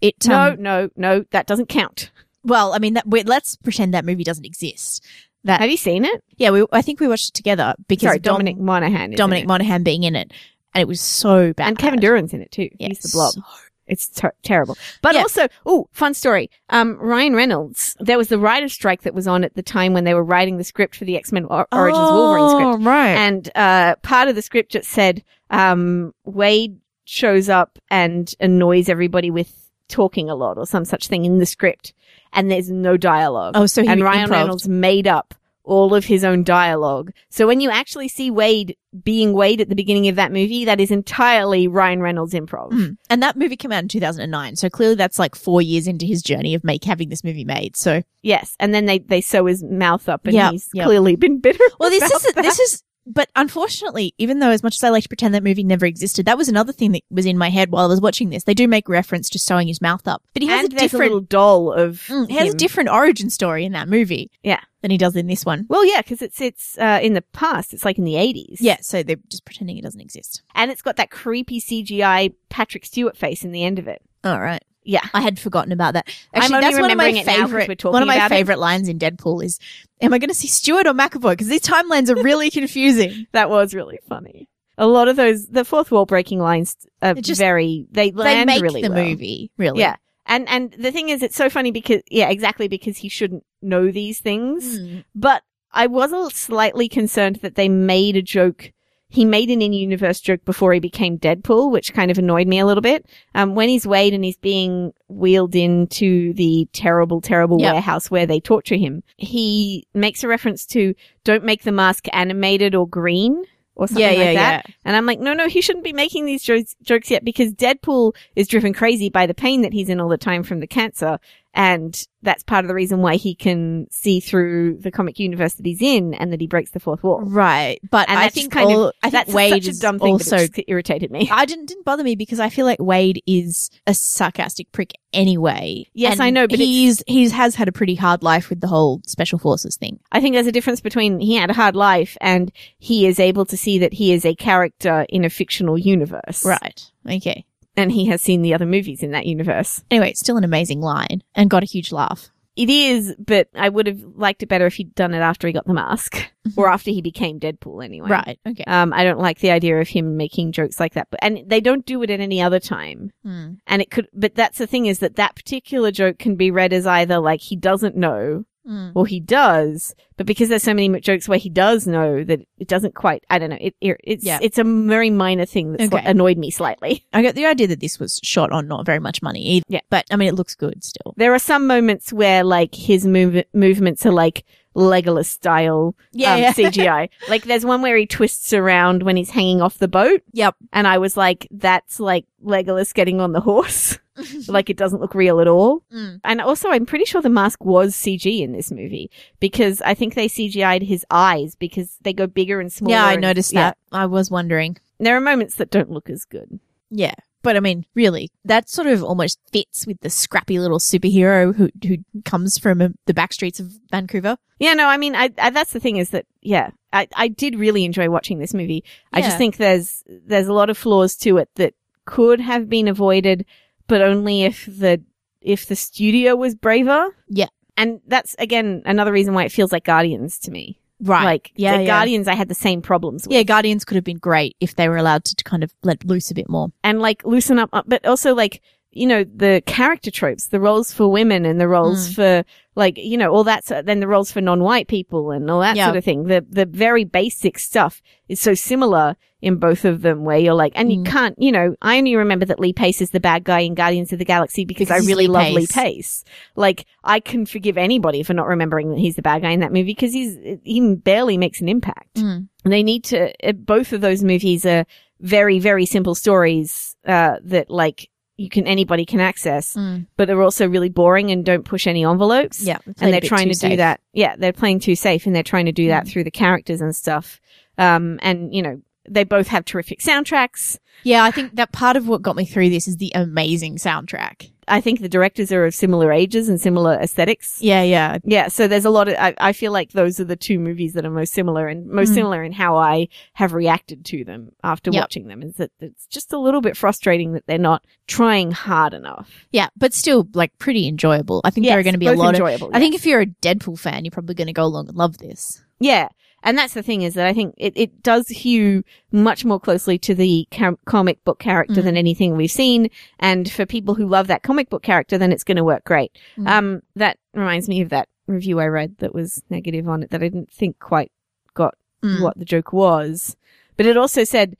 it 0.00 0.14
no, 0.26 0.52
um, 0.52 0.62
no, 0.62 0.88
no, 0.96 1.24
that 1.30 1.46
doesn't 1.46 1.68
count. 1.68 2.10
well, 2.44 2.74
I 2.74 2.78
mean, 2.78 2.94
that, 2.94 3.06
wait, 3.06 3.26
let's 3.26 3.56
pretend 3.56 3.94
that 3.94 4.04
movie 4.04 4.24
doesn't 4.24 4.44
exist. 4.46 5.02
That 5.44 5.60
Have 5.60 5.70
you 5.70 5.76
seen 5.76 6.04
it? 6.04 6.24
yeah, 6.38 6.50
we, 6.50 6.66
I 6.72 6.82
think 6.82 6.98
we 7.00 7.06
watched 7.08 7.28
it 7.28 7.34
together 7.34 7.74
because 7.88 8.08
Sorry, 8.08 8.16
of 8.16 8.22
Dom- 8.22 8.34
Dominic 8.40 8.58
Monaghan. 8.58 9.12
Dominic. 9.12 9.46
Monaghan 9.46 9.84
being 9.84 10.02
in 10.02 10.16
it, 10.16 10.32
and 10.74 10.82
it 10.82 10.88
was 10.88 11.00
so 11.00 11.52
bad. 11.52 11.68
and 11.68 11.78
Kevin 11.78 12.00
Durand's 12.00 12.32
in 12.34 12.42
it 12.42 12.50
too. 12.50 12.68
Yeah, 12.80 12.88
He's 12.88 12.98
the 12.98 13.10
blob. 13.12 13.32
so- 13.34 13.42
It's 13.86 14.08
ter- 14.08 14.32
terrible. 14.42 14.76
But 15.02 15.14
Yeah. 15.14 15.22
also, 15.22 15.46
oh, 15.64 15.88
fun 15.92 16.12
story. 16.14 16.50
Um, 16.70 16.96
Ryan 16.98 17.34
Reynolds, 17.34 17.96
there 18.00 18.18
was 18.18 18.28
the 18.28 18.38
writer's 18.38 18.72
strike 18.72 19.02
that 19.02 19.14
was 19.14 19.28
on 19.28 19.44
at 19.44 19.54
the 19.54 19.62
time 19.62 19.92
when 19.92 20.04
they 20.04 20.14
were 20.14 20.24
writing 20.24 20.56
the 20.58 20.64
script 20.64 20.96
for 20.96 21.04
the 21.04 21.16
X-Men 21.16 21.44
or- 21.44 21.68
Origins 21.72 21.98
Wolverine 22.10 22.48
script. 22.50 22.66
Oh, 22.66 22.78
right. 22.84 23.08
And, 23.16 23.50
uh, 23.54 23.94
part 24.02 24.28
of 24.28 24.34
the 24.34 24.42
script 24.42 24.72
just 24.72 24.88
said, 24.90 25.22
um, 25.50 26.12
Wade 26.24 26.78
shows 27.04 27.48
up 27.48 27.78
and 27.90 28.34
annoys 28.40 28.88
everybody 28.88 29.30
with 29.30 29.70
talking 29.88 30.28
a 30.28 30.34
lot 30.34 30.58
or 30.58 30.66
some 30.66 30.84
such 30.84 31.06
thing 31.06 31.24
in 31.24 31.38
the 31.38 31.46
script. 31.46 31.92
And 32.32 32.50
there's 32.50 32.70
no 32.70 32.96
dialogue. 32.96 33.54
oh, 33.56 33.66
so 33.66 33.82
he 33.82 33.88
and 33.88 34.02
Ryan 34.02 34.22
improved. 34.24 34.40
Reynolds 34.40 34.68
made 34.68 35.06
up 35.06 35.32
all 35.66 35.94
of 35.94 36.04
his 36.06 36.24
own 36.24 36.44
dialogue. 36.44 37.12
So 37.28 37.46
when 37.46 37.60
you 37.60 37.70
actually 37.70 38.08
see 38.08 38.30
Wade 38.30 38.76
being 39.04 39.32
Wade 39.32 39.60
at 39.60 39.68
the 39.68 39.74
beginning 39.74 40.08
of 40.08 40.16
that 40.16 40.32
movie, 40.32 40.64
that 40.64 40.80
is 40.80 40.90
entirely 40.90 41.68
Ryan 41.68 42.00
Reynolds 42.00 42.32
improv. 42.32 42.70
Mm. 42.70 42.96
And 43.10 43.22
that 43.22 43.36
movie 43.36 43.56
came 43.56 43.72
out 43.72 43.82
in 43.82 43.88
2009. 43.88 44.56
So 44.56 44.70
clearly 44.70 44.94
that's 44.94 45.18
like 45.18 45.34
four 45.34 45.60
years 45.60 45.86
into 45.86 46.06
his 46.06 46.22
journey 46.22 46.54
of 46.54 46.64
make 46.64 46.84
having 46.84 47.08
this 47.10 47.24
movie 47.24 47.44
made. 47.44 47.76
So, 47.76 48.02
Yes, 48.22 48.56
and 48.58 48.74
then 48.74 48.86
they 48.86 48.98
they 48.98 49.20
sew 49.20 49.46
his 49.46 49.62
mouth 49.62 50.08
up, 50.08 50.24
and 50.24 50.34
Yep, 50.34 50.52
he's 50.52 50.68
yep. 50.74 50.86
clearly 50.86 51.14
been 51.14 51.38
bitter. 51.38 51.62
well, 51.78 51.90
this 51.90 52.02
is, 52.02 52.22
that. 52.22 52.42
this 52.42 52.58
is, 52.58 52.82
but 53.06 53.30
unfortunately, 53.36 54.14
even 54.18 54.40
though 54.40 54.50
as 54.50 54.62
much 54.62 54.76
as 54.76 54.84
I 54.84 54.88
like 54.90 55.04
to 55.04 55.08
pretend 55.08 55.34
that 55.34 55.42
movie 55.44 55.62
never 55.64 55.86
existed, 55.86 56.26
that 56.26 56.36
was 56.36 56.48
another 56.48 56.72
thing 56.72 56.92
that 56.92 57.02
was 57.10 57.24
in 57.26 57.38
my 57.38 57.48
head 57.50 57.70
while 57.70 57.84
I 57.84 57.88
was 57.88 58.00
watching 58.00 58.30
this. 58.30 58.44
They 58.44 58.54
do 58.54 58.66
make 58.68 58.88
reference 58.88 59.28
to 59.30 59.38
sewing 59.38 59.68
his 59.68 59.80
mouth 59.80 60.06
up, 60.08 60.22
but 60.34 60.42
he 60.42 60.48
has 60.48 60.64
and 60.64 60.72
a 60.72 60.76
a 60.76 60.78
different, 60.80 61.04
little 61.04 61.20
doll 61.20 61.72
of 61.72 62.02
Mm, 62.08 62.28
he 62.28 62.36
has 62.36 62.52
a 62.52 62.56
different 62.56 62.90
origin 62.90 63.30
story 63.30 63.64
in 63.64 63.72
that 63.72 63.88
movie. 63.88 64.30
Yeah. 64.42 64.60
Than 64.82 64.90
he 64.90 64.98
does 64.98 65.16
in 65.16 65.26
this 65.26 65.44
one. 65.44 65.66
Well, 65.68 65.84
yeah, 65.84 66.00
because 66.02 66.22
it's 66.22 66.40
it's 66.40 66.78
uh, 66.78 67.00
in 67.02 67.14
the 67.14 67.22
past. 67.22 67.72
It's 67.74 67.84
like 67.84 67.98
in 67.98 68.04
the 68.04 68.16
eighties. 68.16 68.58
Yeah. 68.60 68.76
So 68.82 69.02
they're 69.02 69.16
just 69.28 69.44
pretending 69.44 69.78
it 69.78 69.82
doesn't 69.82 70.00
exist. 70.00 70.42
and 70.54 70.70
it's 70.70 70.82
got 70.82 70.96
that 70.96 71.10
creepy 71.10 71.60
CGI 71.60 72.34
Patrick 72.50 72.84
Stewart 72.84 73.16
face 73.16 73.42
in 73.44 73.52
the 73.52 73.64
end 73.64 73.78
of 73.78 73.88
it. 73.88 74.02
All 74.22 74.40
right. 74.40 74.62
Yeah, 74.86 75.00
I 75.12 75.20
had 75.20 75.38
forgotten 75.38 75.72
about 75.72 75.94
that. 75.94 76.06
I'm 76.32 76.42
Actually, 76.42 76.60
that's 76.60 76.80
one 76.80 76.90
of 76.90 76.96
my 76.96 77.06
remembering 77.08 77.16
it 77.16 77.26
now 77.26 77.32
'cause 77.48 77.66
favorite. 77.66 77.84
one 77.84 78.02
of 78.02 78.06
my 78.08 78.24
it. 78.24 78.28
favorite 78.28 78.58
lines 78.58 78.88
in 78.88 78.98
Deadpool 78.98 79.44
is, 79.44 79.58
"Am 80.00 80.14
I 80.14 80.18
going 80.18 80.28
to 80.28 80.34
see 80.34 80.48
Stewart 80.48 80.86
or 80.86 80.92
McAvoy?" 80.94 81.32
Because 81.32 81.48
these 81.48 81.62
timelines 81.62 82.08
are 82.08 82.22
really 82.22 82.50
confusing. 82.50 83.26
that 83.32 83.50
was 83.50 83.74
really 83.74 83.98
funny. 84.08 84.48
A 84.78 84.86
lot 84.86 85.08
of 85.08 85.16
those, 85.16 85.48
the 85.48 85.64
fourth 85.64 85.90
wall 85.90 86.06
breaking 86.06 86.38
lines 86.38 86.76
are 87.02 87.14
just- 87.14 87.38
very. 87.40 87.86
They 87.90 88.10
they 88.10 88.16
land 88.16 88.46
make 88.46 88.62
really 88.62 88.82
the 88.82 88.90
well. 88.90 89.04
movie 89.04 89.50
really. 89.56 89.80
Yeah. 89.80 89.96
And 90.26 90.48
and 90.48 90.72
the 90.78 90.92
thing 90.92 91.08
is, 91.08 91.22
it's 91.22 91.36
so 91.36 91.48
funny 91.50 91.70
because 91.70 92.02
yeah, 92.10 92.28
exactly 92.28 92.68
because 92.68 92.98
he 92.98 93.08
shouldn't 93.08 93.44
know 93.62 93.90
these 93.90 94.20
things. 94.20 94.78
Mm. 94.80 95.04
But 95.14 95.42
I 95.72 95.86
was 95.88 96.12
a 96.12 96.30
slightly 96.30 96.88
concerned 96.88 97.36
that 97.42 97.54
they 97.56 97.68
made 97.68 98.16
a 98.16 98.22
joke. 98.22 98.72
He 99.08 99.24
made 99.24 99.50
an 99.50 99.62
in-universe 99.62 100.20
joke 100.20 100.44
before 100.44 100.72
he 100.72 100.80
became 100.80 101.16
Deadpool, 101.18 101.70
which 101.70 101.94
kind 101.94 102.10
of 102.10 102.18
annoyed 102.18 102.48
me 102.48 102.58
a 102.58 102.66
little 102.66 102.80
bit. 102.82 103.06
Um, 103.34 103.54
when 103.54 103.68
he's 103.68 103.86
Wade 103.86 104.12
and 104.14 104.24
he's 104.24 104.36
being 104.36 104.92
wheeled 105.08 105.54
into 105.54 106.32
the 106.34 106.68
terrible, 106.72 107.20
terrible 107.20 107.60
Yep. 107.60 107.72
warehouse 107.72 108.10
where 108.10 108.26
they 108.26 108.40
torture 108.40 108.74
him, 108.76 109.02
he 109.16 109.86
makes 109.94 110.24
a 110.24 110.28
reference 110.28 110.66
to 110.66 110.92
"Don't 111.24 111.44
make 111.44 111.62
the 111.62 111.72
mask 111.72 112.06
animated 112.12 112.74
or 112.74 112.88
green." 112.88 113.44
Or 113.78 113.86
something 113.86 114.02
Yeah, 114.04 114.08
like 114.24 114.36
that. 114.36 114.64
yeah. 114.66 114.74
And 114.86 114.96
I'm 114.96 115.04
like, 115.04 115.20
no, 115.20 115.34
no, 115.34 115.48
he 115.48 115.60
shouldn't 115.60 115.84
be 115.84 115.92
making 115.92 116.24
these 116.24 116.42
jokes, 116.42 116.74
jokes 116.82 117.10
yet 117.10 117.26
because 117.26 117.52
Deadpool 117.52 118.14
is 118.34 118.48
driven 118.48 118.72
crazy 118.72 119.10
by 119.10 119.26
the 119.26 119.34
pain 119.34 119.60
that 119.60 119.74
he's 119.74 119.90
in 119.90 120.00
all 120.00 120.08
the 120.08 120.16
time 120.16 120.42
from 120.44 120.60
the 120.60 120.66
cancer. 120.66 121.18
And 121.56 122.00
that's 122.22 122.42
part 122.42 122.64
of 122.64 122.68
the 122.68 122.74
reason 122.74 123.00
why 123.00 123.16
he 123.16 123.34
can 123.34 123.86
see 123.90 124.20
through 124.20 124.78
the 124.78 124.90
comic 124.90 125.18
universe 125.18 125.54
that 125.54 125.66
he's 125.66 125.80
in 125.80 126.12
and 126.14 126.32
that 126.32 126.40
he 126.40 126.46
breaks 126.46 126.70
the 126.72 126.80
fourth 126.80 127.02
wall. 127.02 127.20
Right, 127.22 127.80
but 127.90 128.08
And 128.08 128.18
I 128.18 128.28
think 128.28 128.52
kind 128.52 128.70
all, 128.70 128.88
of, 128.88 128.92
I 129.02 129.10
think 129.10 129.26
that's 129.26 129.34
Wade 129.34 129.52
such 129.52 129.66
a 129.66 129.70
is 129.70 129.78
dumb 129.78 129.98
thing, 129.98 130.12
also. 130.12 130.38
just 130.38 130.60
irritated 130.68 131.10
me. 131.10 131.28
I 131.30 131.44
didn't 131.44 131.66
didn't 131.66 131.84
bother 131.84 132.04
me 132.04 132.14
because 132.14 132.40
I 132.40 132.48
feel 132.48 132.66
like 132.66 132.78
Wade 132.80 133.22
is 133.26 133.70
a 133.86 133.94
sarcastic 133.94 134.70
prick 134.72 134.92
anyway. 135.12 135.86
Yes, 135.94 136.12
And 136.12 136.22
I 136.22 136.30
know, 136.30 136.46
but 136.46 136.58
he's 136.58 137.02
he's 137.06 137.32
has 137.32 137.54
had 137.54 137.68
a 137.68 137.72
pretty 137.72 137.94
hard 137.94 138.22
life 138.22 138.50
with 138.50 138.60
the 138.60 138.66
whole 138.66 139.00
special 139.06 139.38
forces 139.38 139.76
thing. 139.76 139.98
I 140.12 140.20
think 140.20 140.34
there's 140.34 140.46
a 140.46 140.52
difference 140.52 140.80
between 140.80 141.20
he 141.20 141.36
had 141.36 141.50
a 141.50 141.54
hard 141.54 141.74
life 141.76 142.16
and 142.20 142.52
he 142.78 143.06
is 143.06 143.18
able 143.18 143.44
to 143.46 143.56
see 143.56 143.78
that 143.78 143.94
he 143.94 144.12
is 144.12 144.24
a 144.24 144.34
character 144.34 145.06
in 145.08 145.24
a 145.24 145.30
fictional 145.30 145.78
universe. 145.78 146.44
Right. 146.44 146.90
Okay. 147.08 147.44
And 147.76 147.92
he 147.92 148.06
has 148.06 148.22
seen 148.22 148.42
the 148.42 148.54
other 148.54 148.66
movies 148.66 149.02
in 149.02 149.10
that 149.10 149.26
universe. 149.26 149.84
Anyway, 149.90 150.10
it's 150.10 150.20
still 150.20 150.36
an 150.36 150.44
amazing 150.44 150.80
line 150.80 151.22
and 151.34 151.50
got 151.50 151.62
a 151.62 151.66
huge 151.66 151.92
laugh. 151.92 152.30
It 152.56 152.70
is, 152.70 153.14
but 153.18 153.48
I 153.54 153.68
would 153.68 153.86
have 153.86 154.00
liked 154.14 154.42
it 154.42 154.48
better 154.48 154.64
if 154.64 154.74
he'd 154.74 154.94
done 154.94 155.12
it 155.12 155.18
after 155.18 155.46
he 155.46 155.52
got 155.52 155.66
the 155.66 155.74
mask 155.74 156.16
or 156.56 156.70
after 156.70 156.90
he 156.90 157.02
became 157.02 157.38
Deadpool 157.38 157.84
anyway. 157.84 158.08
Right. 158.08 158.38
Okay. 158.48 158.64
Um, 158.66 158.94
I 158.94 159.04
don't 159.04 159.18
like 159.18 159.40
the 159.40 159.50
idea 159.50 159.78
of 159.78 159.88
him 159.88 160.16
making 160.16 160.52
jokes 160.52 160.80
like 160.80 160.94
that, 160.94 161.08
but 161.10 161.20
and 161.22 161.42
they 161.46 161.60
don't 161.60 161.84
do 161.84 162.02
it 162.02 162.08
at 162.08 162.20
any 162.20 162.40
other 162.40 162.58
time. 162.58 163.10
Hmm. 163.22 163.54
And 163.66 163.82
it 163.82 163.90
could, 163.90 164.08
but 164.14 164.34
that's 164.34 164.56
the 164.56 164.66
thing 164.66 164.86
is 164.86 165.00
that 165.00 165.16
that 165.16 165.36
particular 165.36 165.90
joke 165.90 166.18
can 166.18 166.34
be 166.34 166.50
read 166.50 166.72
as 166.72 166.86
either 166.86 167.18
like 167.18 167.42
he 167.42 167.56
doesn't 167.56 167.94
know 167.94 168.46
Hmm. 168.66 168.88
or 168.96 169.06
he 169.06 169.20
does, 169.20 169.94
but 170.16 170.26
because 170.26 170.48
there's 170.48 170.64
so 170.64 170.74
many 170.74 170.98
jokes 171.00 171.28
where 171.28 171.38
he 171.38 171.48
does 171.48 171.86
know 171.86 172.24
that 172.24 172.40
it 172.58 172.66
doesn't 172.66 172.96
quite, 172.96 173.22
I 173.30 173.38
don't 173.38 173.50
know, 173.50 173.58
it, 173.60 173.76
it 173.80 173.96
it's 174.02 174.24
Yeah. 174.24 174.40
it's 174.42 174.58
a 174.58 174.64
very 174.64 175.08
minor 175.08 175.44
thing 175.44 175.72
that 175.72 175.92
Okay. 175.92 176.02
annoyed 176.04 176.36
me 176.36 176.50
slightly. 176.50 177.04
I 177.12 177.22
get 177.22 177.36
the 177.36 177.46
idea 177.46 177.68
that 177.68 177.78
this 177.78 178.00
was 178.00 178.18
shot 178.24 178.50
on 178.50 178.66
not 178.66 178.84
very 178.84 178.98
much 178.98 179.22
money 179.22 179.40
either. 179.46 179.64
Yeah. 179.68 179.80
But 179.88 180.04
I 180.10 180.16
mean, 180.16 180.28
it 180.28 180.34
looks 180.34 180.56
good 180.56 180.82
still. 180.82 181.14
There 181.16 181.32
are 181.32 181.38
some 181.38 181.68
moments 181.68 182.12
where 182.12 182.42
like 182.42 182.74
his 182.74 183.06
move 183.06 183.44
movements 183.54 184.04
are 184.04 184.12
like 184.12 184.44
Legolas 184.74 185.26
style 185.26 185.94
Yeah, 186.12 186.34
um, 186.34 186.40
yeah. 186.40 186.52
CGI. 186.54 187.08
like 187.28 187.44
there's 187.44 187.64
one 187.64 187.82
where 187.82 187.96
he 187.96 188.04
twists 188.06 188.52
around 188.52 189.04
when 189.04 189.16
he's 189.16 189.30
hanging 189.30 189.62
off 189.62 189.78
the 189.78 189.86
boat. 189.88 190.22
Yep. 190.32 190.56
And 190.72 190.88
I 190.88 190.98
was 190.98 191.16
like, 191.16 191.46
that's 191.52 192.00
like 192.00 192.24
Legolas 192.44 192.92
getting 192.92 193.20
on 193.20 193.30
the 193.32 193.40
horse. 193.40 193.98
like 194.48 194.70
it 194.70 194.76
doesn't 194.76 195.00
look 195.00 195.14
real 195.14 195.40
at 195.40 195.48
all. 195.48 195.82
Mm. 195.92 196.20
And 196.24 196.40
also, 196.40 196.70
I'm 196.70 196.86
pretty 196.86 197.04
sure 197.04 197.20
the 197.22 197.28
mask 197.28 197.64
was 197.64 197.94
CG 197.94 198.40
in 198.40 198.52
this 198.52 198.70
movie 198.70 199.10
because 199.40 199.80
I 199.82 199.94
think 199.94 200.14
they 200.14 200.28
CGI'd 200.28 200.82
his 200.82 201.04
eyes 201.10 201.54
because 201.54 201.96
they 202.02 202.12
go 202.12 202.26
bigger 202.26 202.60
and 202.60 202.72
smaller. 202.72 202.94
Yeah, 202.94 203.04
I 203.04 203.12
and- 203.14 203.22
noticed 203.22 203.52
yeah. 203.52 203.60
that. 203.70 203.78
I 203.92 204.06
was 204.06 204.30
wondering. 204.30 204.76
There 204.98 205.16
are 205.16 205.20
moments 205.20 205.56
that 205.56 205.70
don't 205.70 205.90
look 205.90 206.08
as 206.08 206.24
good. 206.24 206.58
Yeah. 206.90 207.14
But 207.42 207.56
I 207.56 207.60
mean, 207.60 207.86
really, 207.94 208.32
that 208.44 208.68
sort 208.68 208.88
of 208.88 209.04
almost 209.04 209.38
fits 209.52 209.86
with 209.86 210.00
the 210.00 210.10
scrappy 210.10 210.58
little 210.58 210.80
superhero 210.80 211.54
who 211.54 211.70
who 211.86 211.98
comes 212.24 212.58
from 212.58 212.82
uh, 212.82 212.88
the 213.04 213.14
back 213.14 213.32
streets 213.32 213.60
of 213.60 213.72
Vancouver. 213.92 214.36
Yeah, 214.58 214.74
no, 214.74 214.88
I 214.88 214.96
mean, 214.96 215.14
I, 215.14 215.30
I 215.38 215.50
that's 215.50 215.72
the 215.72 215.78
thing 215.78 215.96
is 215.96 216.10
that 216.10 216.26
yeah, 216.42 216.70
I 216.92 217.06
I 217.14 217.28
did 217.28 217.54
really 217.54 217.84
enjoy 217.84 218.10
watching 218.10 218.40
this 218.40 218.52
movie. 218.52 218.82
I 219.12 219.20
just 219.20 219.38
think 219.38 219.58
there's 219.58 220.02
there's 220.08 220.48
a 220.48 220.52
lot 220.52 220.70
of 220.70 220.78
flaws 220.78 221.14
to 221.18 221.36
it 221.36 221.48
that 221.54 221.74
could 222.04 222.40
have 222.40 222.68
been 222.68 222.88
avoided 222.88 223.46
but 223.86 224.02
only 224.02 224.42
if 224.44 224.66
the 224.66 225.02
if 225.40 225.66
the 225.66 225.76
studio 225.76 226.36
was 226.36 226.54
braver. 226.54 227.14
Yeah. 227.28 227.46
And 227.76 228.00
that's 228.06 228.34
again 228.38 228.82
another 228.84 229.12
reason 229.12 229.34
why 229.34 229.44
it 229.44 229.52
feels 229.52 229.72
like 229.72 229.84
Guardians 229.84 230.38
to 230.40 230.50
me. 230.50 230.80
Right. 231.00 231.24
Like 231.24 231.52
yeah, 231.56 231.76
the 231.76 231.82
yeah. 231.82 231.88
Guardians 231.88 232.26
I 232.26 232.34
had 232.34 232.48
the 232.48 232.54
same 232.54 232.80
problems 232.80 233.26
with. 233.26 233.34
Yeah, 233.34 233.42
Guardians 233.42 233.84
could 233.84 233.96
have 233.96 234.04
been 234.04 234.16
great 234.16 234.56
if 234.60 234.76
they 234.76 234.88
were 234.88 234.96
allowed 234.96 235.24
to 235.24 235.44
kind 235.44 235.62
of 235.62 235.74
let 235.82 236.04
loose 236.04 236.30
a 236.30 236.34
bit 236.34 236.48
more. 236.48 236.68
and 236.82 237.00
like 237.00 237.24
loosen 237.24 237.58
up, 237.58 237.68
uh, 237.72 237.82
but 237.86 238.04
also 238.06 238.34
like, 238.34 238.62
you 238.96 239.06
know, 239.06 239.24
the 239.24 239.62
character 239.66 240.10
tropes, 240.10 240.46
the 240.48 240.60
roles 240.60 240.92
for 240.92 241.08
women 241.08 241.44
and 241.44 241.60
the 241.60 241.68
roles 241.68 242.08
Mm. 242.10 242.14
for 242.14 242.44
like, 242.74 242.98
you 242.98 243.16
know, 243.16 243.30
all 243.32 243.44
that, 243.44 243.64
then 243.86 244.00
the 244.00 244.06
roles 244.06 244.30
for 244.30 244.40
non-white 244.42 244.86
people 244.88 245.30
and 245.30 245.50
all 245.50 245.60
that 245.60 245.76
Yeah. 245.76 245.86
sort 245.86 245.96
of 245.96 246.04
thing. 246.04 246.24
The, 246.24 246.44
the 246.48 246.66
very 246.66 247.04
basic 247.04 247.58
stuff 247.58 248.02
is 248.28 248.38
so 248.38 248.52
similar 248.54 249.16
in 249.40 249.56
both 249.56 249.84
of 249.86 250.02
them 250.02 250.24
where 250.24 250.36
you're 250.38 250.54
like, 250.54 250.72
and 250.74 250.92
you 250.92 251.00
Mm. 251.00 251.06
can't, 251.06 251.34
you 251.38 251.52
know, 251.52 251.74
I 251.80 251.96
only 251.98 252.16
remember 252.16 252.44
that 252.46 252.60
Lee 252.60 252.72
Pace 252.74 253.00
is 253.00 253.10
the 253.10 253.20
bad 253.20 253.44
guy 253.44 253.60
in 253.60 253.74
Guardians 253.74 254.12
of 254.12 254.18
the 254.18 254.24
Galaxy 254.26 254.64
because, 254.66 254.90
I 254.90 254.98
really 254.98 255.26
Lee 255.26 255.28
love 255.28 255.52
Lee 255.52 255.66
Pace. 255.66 255.72
Pace. 255.72 256.24
Like, 256.54 256.84
I 257.04 257.20
can 257.20 257.46
forgive 257.46 257.78
anybody 257.78 258.22
for 258.22 258.34
not 258.34 258.46
remembering 258.46 258.90
that 258.90 258.98
he's 258.98 259.16
the 259.16 259.22
bad 259.22 259.42
guy 259.42 259.52
in 259.52 259.60
that 259.60 259.72
movie 259.72 259.92
because 259.94 260.12
he's, 260.12 260.36
he 260.62 260.94
barely 260.96 261.38
makes 261.38 261.60
an 261.62 261.68
impact. 261.68 262.16
Mm. 262.16 262.48
They 262.64 262.82
need 262.82 263.04
to, 263.04 263.32
uh, 263.46 263.52
both 263.52 263.92
of 263.92 264.00
those 264.02 264.22
movies 264.24 264.66
are 264.66 264.84
very, 265.20 265.58
very 265.58 265.86
simple 265.86 266.14
stories, 266.14 266.94
uh, 267.06 267.36
that 267.44 267.70
like 267.70 268.10
you 268.36 268.48
can, 268.50 268.66
anybody 268.66 269.04
can 269.06 269.20
access, 269.20 269.74
Mm. 269.74 270.06
but 270.16 270.28
are 270.30 270.42
also 270.42 270.68
really 270.68 270.88
boring 270.90 271.30
and 271.30 271.44
don't 271.44 271.64
push 271.64 271.86
any 271.86 272.04
envelopes. 272.04 272.62
Yeah, 272.62 272.78
And 273.00 273.12
they're 273.12 273.20
trying 273.20 273.48
to 273.50 273.58
do 273.70 273.76
that. 273.76 274.00
Yeah, 274.12 274.36
they're 274.36 274.52
playing 274.52 274.80
too 274.80 274.94
safe 274.96 275.26
and 275.26 275.34
they're 275.34 275.42
trying 275.42 275.66
to 275.66 275.72
do 275.72 275.88
that 275.88 276.04
Mm. 276.04 276.08
through 276.10 276.24
the 276.24 276.30
characters 276.30 276.80
and 276.80 276.94
stuff. 276.94 277.40
Um, 277.78 278.18
and 278.22 278.54
you 278.54 278.62
know, 278.62 278.80
they 279.08 279.24
both 279.24 279.48
have 279.48 279.64
terrific 279.64 280.00
soundtracks. 280.00 280.78
Yeah, 281.04 281.24
I 281.24 281.30
think 281.30 281.54
that 281.56 281.72
part 281.72 281.96
of 281.96 282.08
what 282.08 282.22
got 282.22 282.36
me 282.36 282.44
through 282.44 282.70
this 282.70 282.88
is 282.88 282.96
the 282.96 283.12
amazing 283.14 283.76
soundtrack. 283.76 284.50
I 284.68 284.80
think 284.80 285.00
the 285.00 285.08
directors 285.08 285.52
are 285.52 285.64
of 285.64 285.74
similar 285.74 286.12
ages 286.12 286.48
and 286.48 286.60
similar 286.60 286.94
aesthetics. 286.94 287.58
Yeah, 287.60 287.82
yeah. 287.82 288.18
Yeah, 288.24 288.48
so 288.48 288.66
there's 288.66 288.84
a 288.84 288.90
lot 288.90 289.08
of, 289.08 289.14
I, 289.18 289.34
I 289.38 289.52
feel 289.52 289.70
like 289.72 289.92
those 289.92 290.18
are 290.18 290.24
the 290.24 290.36
two 290.36 290.58
movies 290.58 290.94
that 290.94 291.04
are 291.06 291.10
most 291.10 291.32
similar 291.32 291.68
and 291.68 291.86
most 291.86 292.10
Mm. 292.10 292.14
similar 292.14 292.42
in 292.42 292.52
how 292.52 292.76
I 292.76 293.08
have 293.34 293.52
reacted 293.52 294.04
to 294.06 294.24
them 294.24 294.50
after 294.64 294.90
Yep. 294.90 295.00
watching 295.02 295.28
them 295.28 295.42
is 295.42 295.54
that 295.54 295.70
it's 295.80 296.06
just 296.06 296.32
a 296.32 296.38
little 296.38 296.60
bit 296.60 296.76
frustrating 296.76 297.32
that 297.32 297.46
they're 297.46 297.58
not 297.58 297.84
trying 298.06 298.50
hard 298.50 298.92
enough. 298.94 299.30
Yeah, 299.52 299.68
but 299.76 299.94
still 299.94 300.28
like 300.34 300.56
pretty 300.58 300.88
enjoyable. 300.88 301.40
I 301.44 301.50
think 301.50 301.66
there 301.66 301.78
are 301.78 301.82
going 301.82 301.94
to 301.94 301.98
be 301.98 302.06
a 302.06 302.12
lot 302.14 302.34
of. 302.38 302.42
I 302.72 302.78
think 302.80 302.94
if 302.94 303.06
you're 303.06 303.20
a 303.20 303.26
Deadpool 303.26 303.78
fan, 303.78 304.04
you're 304.04 304.10
probably 304.12 304.34
going 304.34 304.46
to 304.48 304.52
go 304.52 304.64
along 304.64 304.88
and 304.88 304.96
love 304.96 305.18
this. 305.18 305.62
Yeah. 305.78 306.08
And 306.46 306.56
that's 306.56 306.72
the 306.74 306.82
thing 306.82 307.02
is 307.02 307.12
that 307.14 307.26
I 307.26 307.34
think 307.34 307.54
it, 307.58 307.74
it 307.76 308.02
does 308.02 308.28
hew 308.28 308.82
much 309.12 309.44
more 309.44 309.60
closely 309.60 309.98
to 309.98 310.14
the 310.14 310.46
com- 310.50 310.78
comic 310.86 311.22
book 311.24 311.38
character 311.38 311.80
Mm. 311.80 311.84
than 311.84 311.96
anything 311.98 312.36
we've 312.36 312.50
seen. 312.50 312.88
And 313.18 313.50
for 313.50 313.66
people 313.66 313.94
who 313.96 314.06
love 314.06 314.28
that 314.28 314.42
comic 314.42 314.70
book 314.70 314.82
character, 314.82 315.18
then 315.18 315.32
it's 315.32 315.44
going 315.44 315.56
to 315.58 315.64
work 315.64 315.84
great. 315.84 316.16
Mm. 316.38 316.48
Um, 316.48 316.82
that 316.94 317.18
reminds 317.34 317.68
me 317.68 317.82
of 317.82 317.90
that 317.90 318.08
review 318.26 318.58
I 318.60 318.66
read 318.66 318.96
that 318.98 319.14
was 319.14 319.42
negative 319.50 319.88
on 319.88 320.02
it 320.02 320.10
that 320.10 320.22
I 320.22 320.28
didn't 320.28 320.50
think 320.50 320.78
quite 320.78 321.12
got 321.54 321.74
Mm. 322.02 322.22
what 322.22 322.38
the 322.38 322.44
joke 322.44 322.72
was. 322.72 323.36
But 323.76 323.86
it 323.86 323.96
also 323.96 324.22
said, 324.24 324.56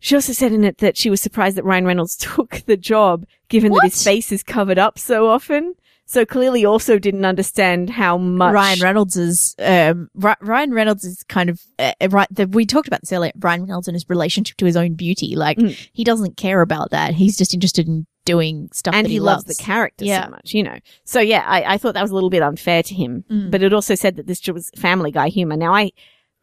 she 0.00 0.14
also 0.16 0.32
said 0.32 0.52
in 0.52 0.64
it 0.64 0.78
that 0.78 0.96
she 0.96 1.10
was 1.10 1.20
surprised 1.20 1.56
that 1.56 1.64
Ryan 1.64 1.86
Reynolds 1.86 2.16
took 2.34 2.62
the 2.66 2.76
job 2.76 3.24
given 3.48 3.72
that 3.72 3.84
his 3.84 4.02
face 4.04 4.32
is 4.32 4.42
covered 4.42 4.78
up 4.78 4.98
so 4.98 5.28
often. 5.28 5.74
So 6.12 6.26
clearly 6.26 6.66
also 6.66 6.98
didn't 6.98 7.24
understand 7.24 7.88
how 7.88 8.18
much 8.18 8.52
Ryan 8.52 8.80
Reynolds 8.80 9.16
is 9.16 9.54
um 9.58 10.10
Ryan 10.14 10.74
Reynolds 10.74 11.04
is 11.04 11.22
kind 11.22 11.48
of 11.48 11.62
uh, 11.78 11.94
right. 12.10 12.28
The, 12.30 12.46
we 12.46 12.66
talked 12.66 12.86
about 12.86 13.00
this 13.00 13.14
earlier. 13.14 13.32
Ryan 13.40 13.62
Reynolds 13.62 13.88
and 13.88 13.94
his 13.94 14.04
relationship 14.10 14.58
to 14.58 14.66
his 14.66 14.76
own 14.76 14.92
beauty. 14.92 15.36
Like 15.36 15.56
Mm. 15.56 15.88
he 15.94 16.04
doesn't 16.04 16.36
care 16.36 16.60
about 16.60 16.90
that. 16.90 17.14
He's 17.14 17.38
just 17.38 17.54
interested 17.54 17.88
in 17.88 18.06
doing 18.26 18.68
stuff 18.74 18.94
and 18.94 19.06
he, 19.06 19.14
he, 19.14 19.20
loves 19.20 19.44
the 19.44 19.54
character 19.54 20.04
Yeah. 20.04 20.24
so 20.26 20.30
much, 20.32 20.52
you 20.52 20.62
know. 20.62 20.78
So 21.04 21.20
yeah, 21.20 21.44
I, 21.46 21.74
I 21.74 21.78
thought 21.78 21.94
that 21.94 22.02
was 22.02 22.10
a 22.10 22.14
little 22.14 22.28
bit 22.30 22.42
unfair 22.42 22.82
to 22.82 22.94
him. 22.94 23.24
Mm. 23.30 23.50
But 23.50 23.62
it 23.62 23.72
also 23.72 23.94
said 23.94 24.16
that 24.16 24.26
this 24.26 24.46
was 24.48 24.70
Family 24.76 25.12
Guy 25.12 25.28
humor. 25.30 25.56
Now 25.56 25.74
I 25.74 25.92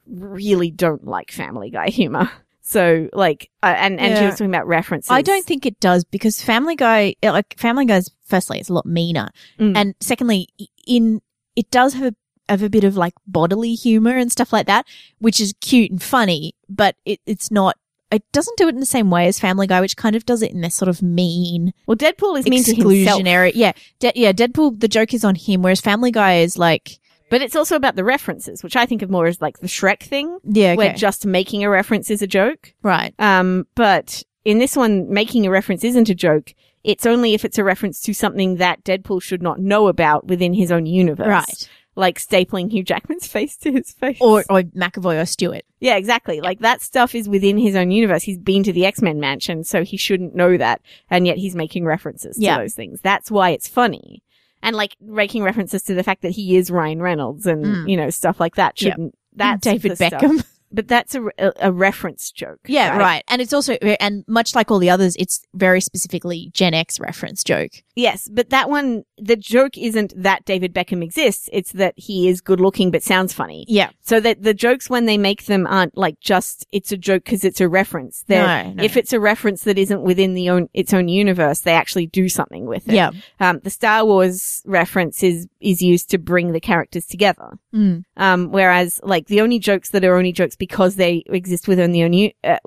really 0.07 0.71
don't 0.71 1.05
like 1.05 1.29
Family 1.31 1.69
Guy 1.69 1.89
humor. 1.89 2.31
So 2.69 3.09
like, 3.13 3.49
uh, 3.63 3.73
and 3.77 3.99
and 3.99 4.15
she 4.15 4.25
was 4.25 4.35
talking 4.35 4.45
about 4.53 4.67
references. 4.67 5.09
I 5.09 5.23
don't 5.23 5.43
think 5.43 5.65
it 5.65 5.79
does 5.79 6.03
because 6.03 6.39
Family 6.39 6.75
Guy, 6.75 7.15
uh, 7.23 7.31
like 7.31 7.55
Family 7.57 7.85
Guy's, 7.85 8.11
firstly, 8.25 8.59
it's 8.59 8.69
a 8.69 8.73
lot 8.73 8.85
meaner, 8.85 9.29
Mm. 9.59 9.75
and 9.75 9.95
secondly, 9.99 10.47
in 10.85 11.21
it 11.55 11.71
does 11.71 11.95
have 11.95 12.13
a 12.13 12.15
have 12.47 12.61
a 12.61 12.69
bit 12.69 12.83
of 12.83 12.95
like 12.95 13.13
bodily 13.25 13.73
humor 13.73 14.15
and 14.15 14.31
stuff 14.31 14.53
like 14.53 14.67
that, 14.67 14.85
which 15.17 15.39
is 15.39 15.55
cute 15.61 15.89
and 15.89 16.01
funny, 16.03 16.53
but 16.69 16.95
it, 17.05 17.19
it's 17.25 17.49
not. 17.49 17.75
It 18.11 18.23
doesn't 18.31 18.57
do 18.57 18.67
it 18.67 18.73
in 18.75 18.79
the 18.79 18.85
same 18.85 19.09
way 19.09 19.25
as 19.25 19.39
Family 19.39 19.65
Guy, 19.65 19.81
which 19.81 19.97
kind 19.97 20.15
of 20.15 20.23
does 20.27 20.43
it 20.43 20.51
in 20.51 20.61
this 20.61 20.75
sort 20.75 20.89
of 20.89 21.01
mean, 21.01 21.73
well, 21.87 21.97
Deadpool 21.97 22.37
is 22.37 22.45
mean 22.47 22.63
to 22.65 22.75
himself, 22.75 23.19
exclusionary. 23.21 23.51
Yeah, 23.55 23.71
De- 23.99 24.13
yeah. 24.15 24.31
Deadpool, 24.31 24.79
the 24.79 24.87
joke 24.87 25.15
is 25.15 25.23
on 25.23 25.33
him, 25.33 25.63
whereas 25.63 25.81
Family 25.81 26.11
Guy 26.11 26.37
is 26.41 26.55
like, 26.55 26.98
but 27.29 27.41
it's 27.41 27.55
also 27.55 27.75
about 27.75 27.95
the 27.95 28.03
references, 28.03 28.63
which 28.63 28.75
I 28.75 28.85
think 28.85 29.01
of 29.01 29.09
more 29.09 29.25
as 29.27 29.41
like 29.41 29.59
the 29.59 29.67
Shrek 29.67 30.01
thing, 30.03 30.39
yeah, 30.43 30.75
where 30.75 30.93
just 30.93 31.25
making 31.25 31.63
a 31.63 31.69
reference 31.69 32.09
is 32.09 32.21
a 32.21 32.27
joke. 32.27 32.73
right, 32.83 33.13
Um, 33.19 33.67
but 33.75 34.23
in 34.45 34.59
this 34.59 34.75
one, 34.75 35.11
making 35.11 35.45
a 35.45 35.49
reference 35.51 35.83
isn't 35.83 36.09
a 36.09 36.15
joke. 36.15 36.53
It's 36.83 37.05
only 37.05 37.33
if 37.33 37.43
it's 37.43 37.57
a 37.57 37.63
reference 37.63 38.01
to 38.03 38.13
something 38.13 38.55
that 38.55 38.83
Deadpool 38.83 39.21
should 39.21 39.41
not 39.41 39.59
know 39.59 39.87
about 39.87 40.27
within 40.27 40.53
his 40.53 40.71
own 40.71 40.85
universe. 40.85 41.27
right, 41.27 41.69
Like 41.95 42.19
stapling 42.19 42.71
Hugh 42.71 42.83
Jackman's 42.83 43.27
face 43.35 43.57
to 43.57 43.71
his 43.73 43.91
face. 43.91 44.17
or 44.21 44.45
or 44.49 44.61
McAvoy 44.63 45.21
or 45.21 45.25
Stewart. 45.25 45.63
yeah, 45.81 45.97
exactly. 45.97 46.39
Like 46.39 46.59
that 46.59 46.81
stuff 46.81 47.13
is 47.15 47.27
within 47.27 47.57
his 47.57 47.75
own 47.75 47.91
universe. 47.91 48.23
He's 48.23 48.37
been 48.37 48.63
to 48.63 48.71
the 48.71 48.85
X-Men 48.85 49.19
mansion, 49.19 49.65
so 49.65 49.83
he 49.83 49.97
shouldn't 49.97 50.35
know 50.35 50.55
that. 50.57 50.81
And 51.09 51.27
yet 51.27 51.37
he's 51.37 51.53
making 51.55 51.83
references 51.85 52.37
Yeah. 52.39 52.55
to 52.55 52.63
those 52.63 52.73
things. 52.75 53.01
That's 53.01 53.29
why 53.29 53.49
it's 53.49 53.67
funny. 53.67 54.23
And 54.61 54.75
like 54.75 54.95
making 55.01 55.43
references 55.43 55.83
to 55.83 55.93
the 55.93 56.03
fact 56.03 56.21
that 56.21 56.31
he 56.31 56.57
is 56.57 56.69
Ryan 56.69 57.01
Reynolds 57.01 57.45
and, 57.47 57.65
Mm. 57.65 57.89
you 57.89 57.95
know, 57.97 58.09
stuff 58.09 58.39
like 58.39 58.55
that 58.55 58.77
shouldn't, 58.77 59.15
that's 59.33 59.61
David 59.63 59.93
Beckham. 59.93 60.39
stuff. 60.39 60.58
But 60.71 60.87
that's 60.87 61.15
a, 61.15 61.25
a, 61.37 61.51
a 61.61 61.71
reference 61.71 62.31
joke. 62.31 62.59
Yeah, 62.67 62.97
right. 62.97 63.23
And 63.27 63.41
it's 63.41 63.53
also, 63.53 63.73
and 63.73 64.23
much 64.27 64.55
like 64.55 64.69
all 64.69 64.79
the 64.79 64.89
others, 64.89 65.15
it's 65.17 65.41
very 65.53 65.81
specifically 65.81 66.51
Gen 66.53 66.73
X 66.73 66.99
reference 66.99 67.43
joke. 67.43 67.71
Yes, 67.95 68.29
but 68.31 68.49
that 68.51 68.69
one, 68.69 69.03
the 69.17 69.35
joke 69.35 69.77
isn't 69.77 70.13
that 70.15 70.45
David 70.45 70.73
Beckham 70.73 71.03
exists. 71.03 71.49
It's 71.51 71.73
that 71.73 71.93
he 71.97 72.29
is 72.29 72.39
good 72.39 72.59
looking 72.61 72.91
but 72.91 73.03
sounds 73.03 73.33
funny. 73.33 73.65
Yeah. 73.67 73.89
So 74.01 74.19
that 74.21 74.43
the 74.43 74.53
jokes 74.53 74.89
when 74.89 75.05
they 75.05 75.17
make 75.17 75.45
them 75.45 75.67
aren't 75.67 75.97
like 75.97 76.19
just 76.21 76.65
it's 76.71 76.91
a 76.91 76.97
joke 76.97 77.25
because 77.25 77.43
it's 77.43 77.59
a 77.59 77.67
reference. 77.67 78.23
They're, 78.27 78.63
No, 78.63 78.73
no. 78.73 78.83
If 78.83 78.95
it's 78.95 79.11
a 79.11 79.19
reference 79.19 79.63
that 79.63 79.77
isn't 79.77 80.01
within 80.01 80.33
the 80.33 80.49
own 80.49 80.69
its 80.73 80.93
own 80.93 81.07
universe, 81.07 81.61
they 81.61 81.73
actually 81.73 82.07
do 82.07 82.29
something 82.29 82.65
with 82.65 82.87
it. 82.87 82.93
Yeah. 82.93 83.11
Um, 83.39 83.59
the 83.63 83.69
Star 83.69 84.05
Wars 84.05 84.61
reference 84.65 85.23
is 85.23 85.47
is 85.59 85.81
used 85.81 86.09
to 86.11 86.17
bring 86.17 86.53
the 86.53 86.61
characters 86.61 87.05
together. 87.05 87.57
Mm. 87.73 88.03
Um, 88.15 88.51
whereas 88.51 89.01
like 89.03 89.27
the 89.27 89.41
only 89.41 89.59
jokes 89.59 89.89
that 89.89 90.05
are 90.05 90.15
only 90.15 90.31
jokes 90.31 90.55
because 90.59 90.95
they 90.97 91.23
exist 91.27 91.67
within 91.67 91.91
the 91.91 92.03
own 92.03 92.13
u- 92.13 92.31
uh, 92.43 92.57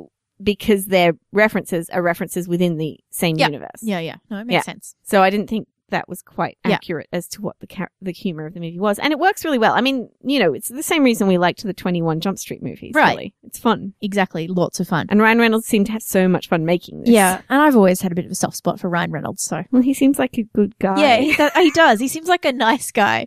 because 0.43 0.87
their 0.87 1.13
references 1.31 1.89
are 1.91 2.03
references 2.03 2.49
within 2.49 2.77
the 2.77 2.99
same 3.11 3.37
Yeah. 3.37 3.47
universe. 3.47 3.81
Yeah, 3.83 4.01
yeah. 4.01 4.17
No, 4.29 4.39
it 4.39 4.47
makes 4.47 4.55
Yeah. 4.55 4.63
sense. 4.73 4.97
So 5.05 5.23
I 5.23 5.31
didn't 5.31 5.49
think 5.49 5.69
that 5.91 6.09
was 6.09 6.23
quite 6.23 6.57
Yeah. 6.67 6.73
accurate 6.77 7.07
as 7.13 7.29
to 7.29 7.43
what 7.43 7.55
the 7.61 7.67
char- 7.67 7.91
the 8.01 8.13
humor 8.13 8.47
of 8.47 8.55
the 8.55 8.61
movie 8.61 8.79
was, 8.81 8.99
and 8.99 9.13
it 9.13 9.19
works 9.19 9.45
really 9.45 9.59
well. 9.59 9.75
I 9.75 9.83
mean, 9.83 10.09
you 10.25 10.39
know, 10.39 10.55
it's 10.55 10.69
the 10.71 10.83
same 10.83 11.05
reason 11.05 11.29
we 11.29 11.37
liked 11.37 11.63
the 11.63 11.75
Twenty 11.75 12.01
One 12.01 12.19
Jump 12.19 12.39
Street 12.39 12.63
movies. 12.63 12.93
Right. 12.95 13.11
Really. 13.15 13.35
It's 13.45 13.59
fun, 13.59 13.93
Exactly. 14.01 14.49
Lots 14.49 14.81
of 14.81 14.89
fun. 14.89 15.07
and 15.11 15.21
Ryan 15.21 15.39
Reynolds 15.39 15.67
seemed 15.67 15.85
to 15.87 15.93
have 15.93 16.03
so 16.03 16.27
much 16.29 16.49
fun 16.49 16.65
making 16.65 17.01
this. 17.01 17.11
Yeah. 17.11 17.43
And 17.51 17.61
I've 17.61 17.77
always 17.77 18.01
had 18.01 18.11
a 18.11 18.15
bit 18.15 18.25
of 18.25 18.31
a 18.31 18.35
soft 18.35 18.57
spot 18.57 18.81
for 18.81 18.89
Ryan 18.89 19.11
Reynolds, 19.13 19.43
so. 19.43 19.65
Well, 19.71 19.83
he 19.83 19.93
seems 19.93 20.19
like 20.19 20.39
a 20.39 20.45
good 20.45 20.79
guy. 20.79 20.99
Yeah, 20.99 21.17
he, 21.19 21.63
he 21.65 21.71
does. 21.75 22.01
He 22.01 22.09
seems 22.09 22.27
like 22.27 22.47
a 22.47 22.53
nice 22.53 22.91
guy 22.91 23.27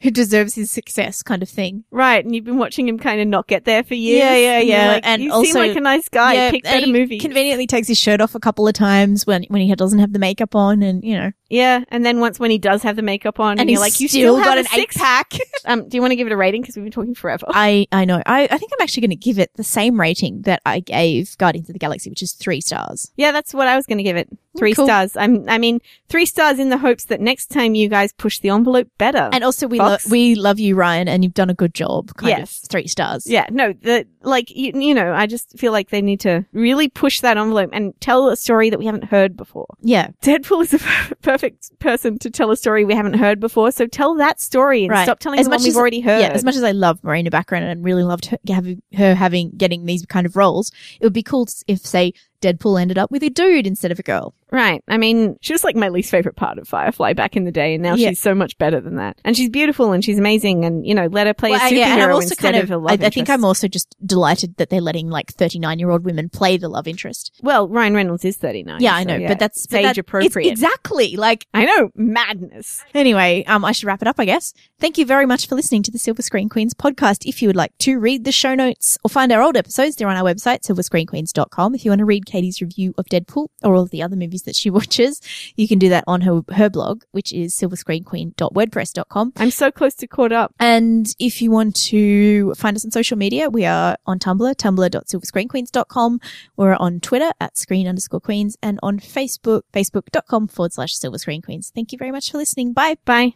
who 0.00 0.10
deserves 0.10 0.54
his 0.54 0.70
success 0.70 1.22
kind 1.22 1.42
of 1.42 1.48
thing. 1.48 1.84
right. 1.90 2.24
And 2.24 2.34
you've 2.34 2.44
been 2.44 2.58
watching 2.58 2.86
him 2.88 2.98
kind 2.98 3.20
of 3.20 3.26
not 3.26 3.48
get 3.48 3.64
there 3.64 3.82
for 3.82 3.94
years. 3.94 4.20
Yeah, 4.22 4.36
yeah, 4.36 4.58
and 4.60 4.68
yeah. 4.68 4.88
Like, 4.92 5.06
And 5.06 5.22
you 5.22 5.32
also- 5.32 5.44
seem 5.46 5.54
like 5.56 5.76
a 5.76 5.80
nice 5.80 6.08
guy. 6.08 6.34
yeah, 6.34 6.50
Pick 6.50 6.62
better 6.64 6.86
he 6.86 6.92
movies. 6.92 7.20
Conveniently 7.20 7.66
takes 7.66 7.88
his 7.88 7.98
shirt 7.98 8.20
off 8.20 8.34
a 8.34 8.40
couple 8.40 8.68
of 8.68 8.74
times 8.74 9.26
when 9.26 9.44
when 9.48 9.60
he 9.62 9.74
doesn't 9.74 9.98
have 9.98 10.12
the 10.12 10.18
makeup 10.18 10.54
on, 10.54 10.82
and 10.82 11.02
you 11.02 11.16
know, 11.16 11.32
yeah, 11.50 11.84
and 11.88 12.04
then 12.06 12.20
once 12.20 12.38
when 12.38 12.50
he 12.50 12.58
does 12.58 12.82
have 12.82 12.94
the 12.96 13.02
makeup 13.02 13.40
on, 13.40 13.52
and, 13.52 13.60
and 13.62 13.70
you're 13.70 13.82
he's 13.82 13.92
like, 13.94 14.00
you 14.00 14.08
still, 14.08 14.36
still, 14.36 14.44
got 14.44 14.58
an 14.58 14.66
a 14.66 14.68
eight 14.76 14.92
six 14.92 14.96
pack. 14.96 15.32
Um, 15.64 15.86
do 15.88 15.96
you 15.96 16.00
want 16.00 16.12
to 16.12 16.16
give 16.16 16.26
it 16.26 16.32
a 16.32 16.36
rating? 16.36 16.62
Because 16.62 16.76
we've 16.76 16.84
been 16.84 16.92
talking 16.92 17.14
forever. 17.14 17.44
I 17.50 17.86
I 17.92 18.04
know. 18.04 18.22
I 18.24 18.44
I 18.44 18.56
think 18.58 18.72
I'm 18.72 18.80
actually 18.82 19.00
going 19.02 19.10
to 19.10 19.16
give 19.16 19.38
it 19.38 19.50
the 19.56 19.64
same 19.64 20.00
rating 20.00 20.42
that 20.42 20.62
I 20.64 20.80
gave 20.80 21.36
Guardians 21.36 21.68
of 21.68 21.72
the 21.74 21.78
Galaxy, 21.78 22.08
which 22.08 22.22
is 22.22 22.32
three 22.32 22.60
stars. 22.62 23.10
Yeah, 23.16 23.32
that's 23.32 23.52
what 23.52 23.66
I 23.66 23.76
was 23.76 23.84
going 23.84 23.98
to 23.98 24.04
give 24.04 24.16
it. 24.16 24.28
Oh, 24.58 24.60
three 24.60 24.74
cool. 24.74 24.86
stars. 24.86 25.16
I'm, 25.16 25.48
I 25.48 25.58
mean, 25.58 25.80
three 26.08 26.26
stars 26.26 26.58
in 26.58 26.68
the 26.68 26.78
hopes 26.78 27.04
that 27.06 27.20
next 27.20 27.46
time 27.46 27.74
you 27.74 27.88
guys 27.88 28.12
push 28.12 28.38
the 28.40 28.50
envelope 28.50 28.88
better. 28.98 29.28
And 29.32 29.44
also, 29.44 29.66
we 29.66 29.78
lo- 29.78 29.96
we 30.10 30.34
love 30.34 30.58
you, 30.58 30.74
Ryan, 30.74 31.08
and 31.08 31.22
you've 31.24 31.34
done 31.34 31.50
a 31.50 31.54
good 31.54 31.74
job. 31.74 32.14
Kind 32.14 32.30
Yes. 32.30 32.62
of 32.64 32.68
three 32.70 32.86
stars. 32.86 33.26
yeah, 33.26 33.46
no, 33.50 33.72
the, 33.72 34.06
like, 34.22 34.50
you, 34.54 34.72
you 34.74 34.94
know, 34.94 35.12
I 35.14 35.26
just 35.26 35.58
feel 35.58 35.72
like 35.72 35.90
they 35.90 36.02
need 36.02 36.20
to 36.20 36.44
really 36.52 36.88
push 36.88 37.20
that 37.20 37.36
envelope 37.36 37.70
and 37.72 37.94
tell 38.00 38.28
a 38.28 38.36
story 38.36 38.70
that 38.70 38.78
we 38.78 38.86
haven't 38.86 39.04
heard 39.04 39.36
before. 39.36 39.66
yeah, 39.80 40.08
Deadpool 40.22 40.62
is 40.62 40.74
a 40.74 40.78
perfect 41.22 41.78
person 41.78 42.18
to 42.18 42.30
tell 42.30 42.50
a 42.50 42.56
story 42.56 42.84
we 42.84 42.94
haven't 42.94 43.14
heard 43.14 43.40
before, 43.40 43.70
so 43.70 43.86
tell 43.86 44.14
that 44.16 44.40
story 44.40 44.82
and 44.84 44.90
Right. 44.90 45.04
stop 45.04 45.20
telling 45.20 45.38
As 45.38 45.46
the 45.46 45.50
one 45.50 45.58
much 45.58 45.64
we've 45.64 45.70
as- 45.72 45.76
already 45.76 46.00
heard. 46.00 46.20
yeah. 46.20 46.28
As 46.28 46.44
much 46.44 46.56
as 46.56 46.62
I 46.62 46.72
love 46.72 47.02
Morena 47.04 47.30
Baccarin 47.30 47.62
and 47.62 47.84
really 47.84 48.02
loved 48.02 48.26
her 48.26 48.38
having 48.48 48.82
her 48.96 49.14
having 49.14 49.50
getting 49.56 49.86
these 49.86 50.04
kind 50.06 50.26
of 50.26 50.36
roles, 50.36 50.70
it 51.00 51.04
would 51.04 51.12
be 51.12 51.22
cool 51.22 51.46
if, 51.66 51.78
say, 51.80 52.12
Deadpool 52.40 52.80
ended 52.80 52.98
up 52.98 53.10
with 53.10 53.22
a 53.22 53.30
dude 53.30 53.66
instead 53.66 53.90
of 53.90 53.98
a 53.98 54.02
girl. 54.02 54.34
Right. 54.50 54.82
I 54.88 54.96
mean, 54.96 55.36
she 55.42 55.52
was 55.52 55.62
like 55.62 55.76
my 55.76 55.90
least 55.90 56.10
favorite 56.10 56.36
part 56.36 56.56
of 56.58 56.66
Firefly 56.66 57.12
back 57.12 57.36
in 57.36 57.44
the 57.44 57.52
day, 57.52 57.74
and 57.74 57.82
now 57.82 57.94
Yeah. 57.94 58.08
she's 58.10 58.20
so 58.20 58.34
much 58.34 58.56
better 58.56 58.80
than 58.80 58.96
that. 58.96 59.18
And 59.24 59.36
she's 59.36 59.50
beautiful 59.50 59.92
and 59.92 60.02
she's 60.02 60.18
amazing, 60.18 60.64
and 60.64 60.86
you 60.86 60.94
know, 60.94 61.06
let 61.06 61.26
her 61.26 61.34
play 61.34 61.50
Well, 61.50 61.60
a 61.60 61.70
superhero 61.70 61.76
yeah, 61.78 61.92
and 61.94 62.02
I'm 62.02 62.10
also 62.12 62.28
instead 62.28 62.52
kind 62.52 62.56
of, 62.56 62.64
of, 62.64 62.70
a 62.70 62.76
love 62.78 63.02
I, 63.02 63.06
I 63.06 63.10
think. 63.10 63.28
I'm 63.28 63.44
also 63.44 63.68
just 63.68 63.94
delighted 64.06 64.56
that 64.56 64.70
they're 64.70 64.80
letting 64.80 65.10
like 65.10 65.32
39 65.34 65.78
year 65.78 65.90
old 65.90 66.04
women 66.04 66.30
play 66.30 66.56
the 66.56 66.68
love 66.70 66.88
interest. 66.88 67.32
well, 67.42 67.68
Ryan 67.68 67.94
Reynolds 67.94 68.24
is 68.24 68.36
39. 68.38 68.80
Yeah, 68.80 68.94
I 68.94 69.02
so 69.02 69.08
know, 69.08 69.16
yeah, 69.16 69.28
but 69.28 69.38
that's 69.38 69.66
but 69.66 69.78
age 69.80 69.82
that- 69.84 69.98
appropriate. 69.98 70.50
exactly. 70.50 71.16
Like, 71.16 71.46
I 71.52 71.66
know, 71.66 71.90
madness. 71.94 72.82
Anyway, 72.94 73.44
um, 73.46 73.64
I 73.64 73.72
should 73.72 73.86
wrap 73.86 74.00
it 74.00 74.08
up, 74.08 74.16
I 74.18 74.24
guess. 74.24 74.54
Thank 74.80 74.96
you 74.96 75.04
very 75.04 75.26
much 75.26 75.46
for 75.46 75.56
listening 75.56 75.82
to 75.82 75.90
the 75.90 75.98
Silver 75.98 76.22
Screen 76.22 76.48
Queens 76.48 76.72
podcast. 76.72 77.26
If 77.26 77.42
you 77.42 77.48
would 77.48 77.56
like 77.56 77.76
to 77.80 77.98
read 77.98 78.24
the 78.24 78.32
show 78.32 78.54
notes 78.54 78.96
or 79.04 79.10
find 79.10 79.30
our 79.30 79.42
old 79.42 79.56
episodes, 79.56 79.96
they're 79.96 80.08
on 80.08 80.16
our 80.16 80.22
website, 80.24 80.60
silverscreenqueens.com. 80.62 81.74
If 81.74 81.84
you 81.84 81.90
want 81.90 81.98
to 82.00 82.04
read 82.06 82.24
Katie's 82.28 82.60
review 82.60 82.94
of 82.98 83.06
Deadpool 83.06 83.48
or 83.62 83.74
all 83.74 83.82
of 83.82 83.90
the 83.90 84.02
other 84.02 84.16
movies 84.16 84.42
that 84.42 84.54
she 84.54 84.70
watches, 84.78 85.20
you 85.56 85.66
can 85.66 85.78
do 85.78 85.88
that 85.88 86.04
on 86.06 86.20
her, 86.22 86.42
her 86.52 86.70
blog, 86.70 87.02
which 87.12 87.32
is 87.32 87.54
silverscreenqueen.wordpress.com. 87.54 89.32
I'm 89.36 89.50
so 89.50 89.70
close 89.70 89.94
to 89.96 90.06
caught 90.06 90.32
up. 90.32 90.54
And 90.60 91.06
if 91.18 91.40
you 91.42 91.50
want 91.50 91.74
to 91.86 92.54
find 92.54 92.76
us 92.76 92.84
on 92.84 92.90
social 92.90 93.16
media, 93.16 93.48
we 93.48 93.64
are 93.64 93.96
on 94.06 94.18
Tumblr, 94.18 94.54
tumblr.silverscreenqueens.com. 94.54 96.20
We're 96.56 96.74
on 96.74 97.00
Twitter 97.00 97.30
at 97.40 97.56
screen 97.56 97.88
underscore 97.88 98.20
queens 98.20 98.56
and 98.62 98.78
on 98.82 99.00
Facebook, 99.00 99.62
facebook.com 99.72 100.48
forward 100.48 100.72
slash 100.72 100.94
silverscreenqueens. 100.94 101.72
Thank 101.72 101.92
you 101.92 101.98
very 101.98 102.12
much 102.12 102.30
for 102.30 102.38
listening. 102.38 102.72
Bye. 102.72 102.96
Bye. 103.04 103.34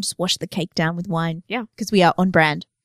Just 0.00 0.18
wash 0.18 0.36
the 0.38 0.46
cake 0.46 0.74
down 0.74 0.96
with 0.96 1.08
wine. 1.08 1.42
Yeah. 1.48 1.64
Because 1.76 1.92
we 1.92 2.02
are 2.02 2.14
on 2.16 2.30
brand. 2.30 2.66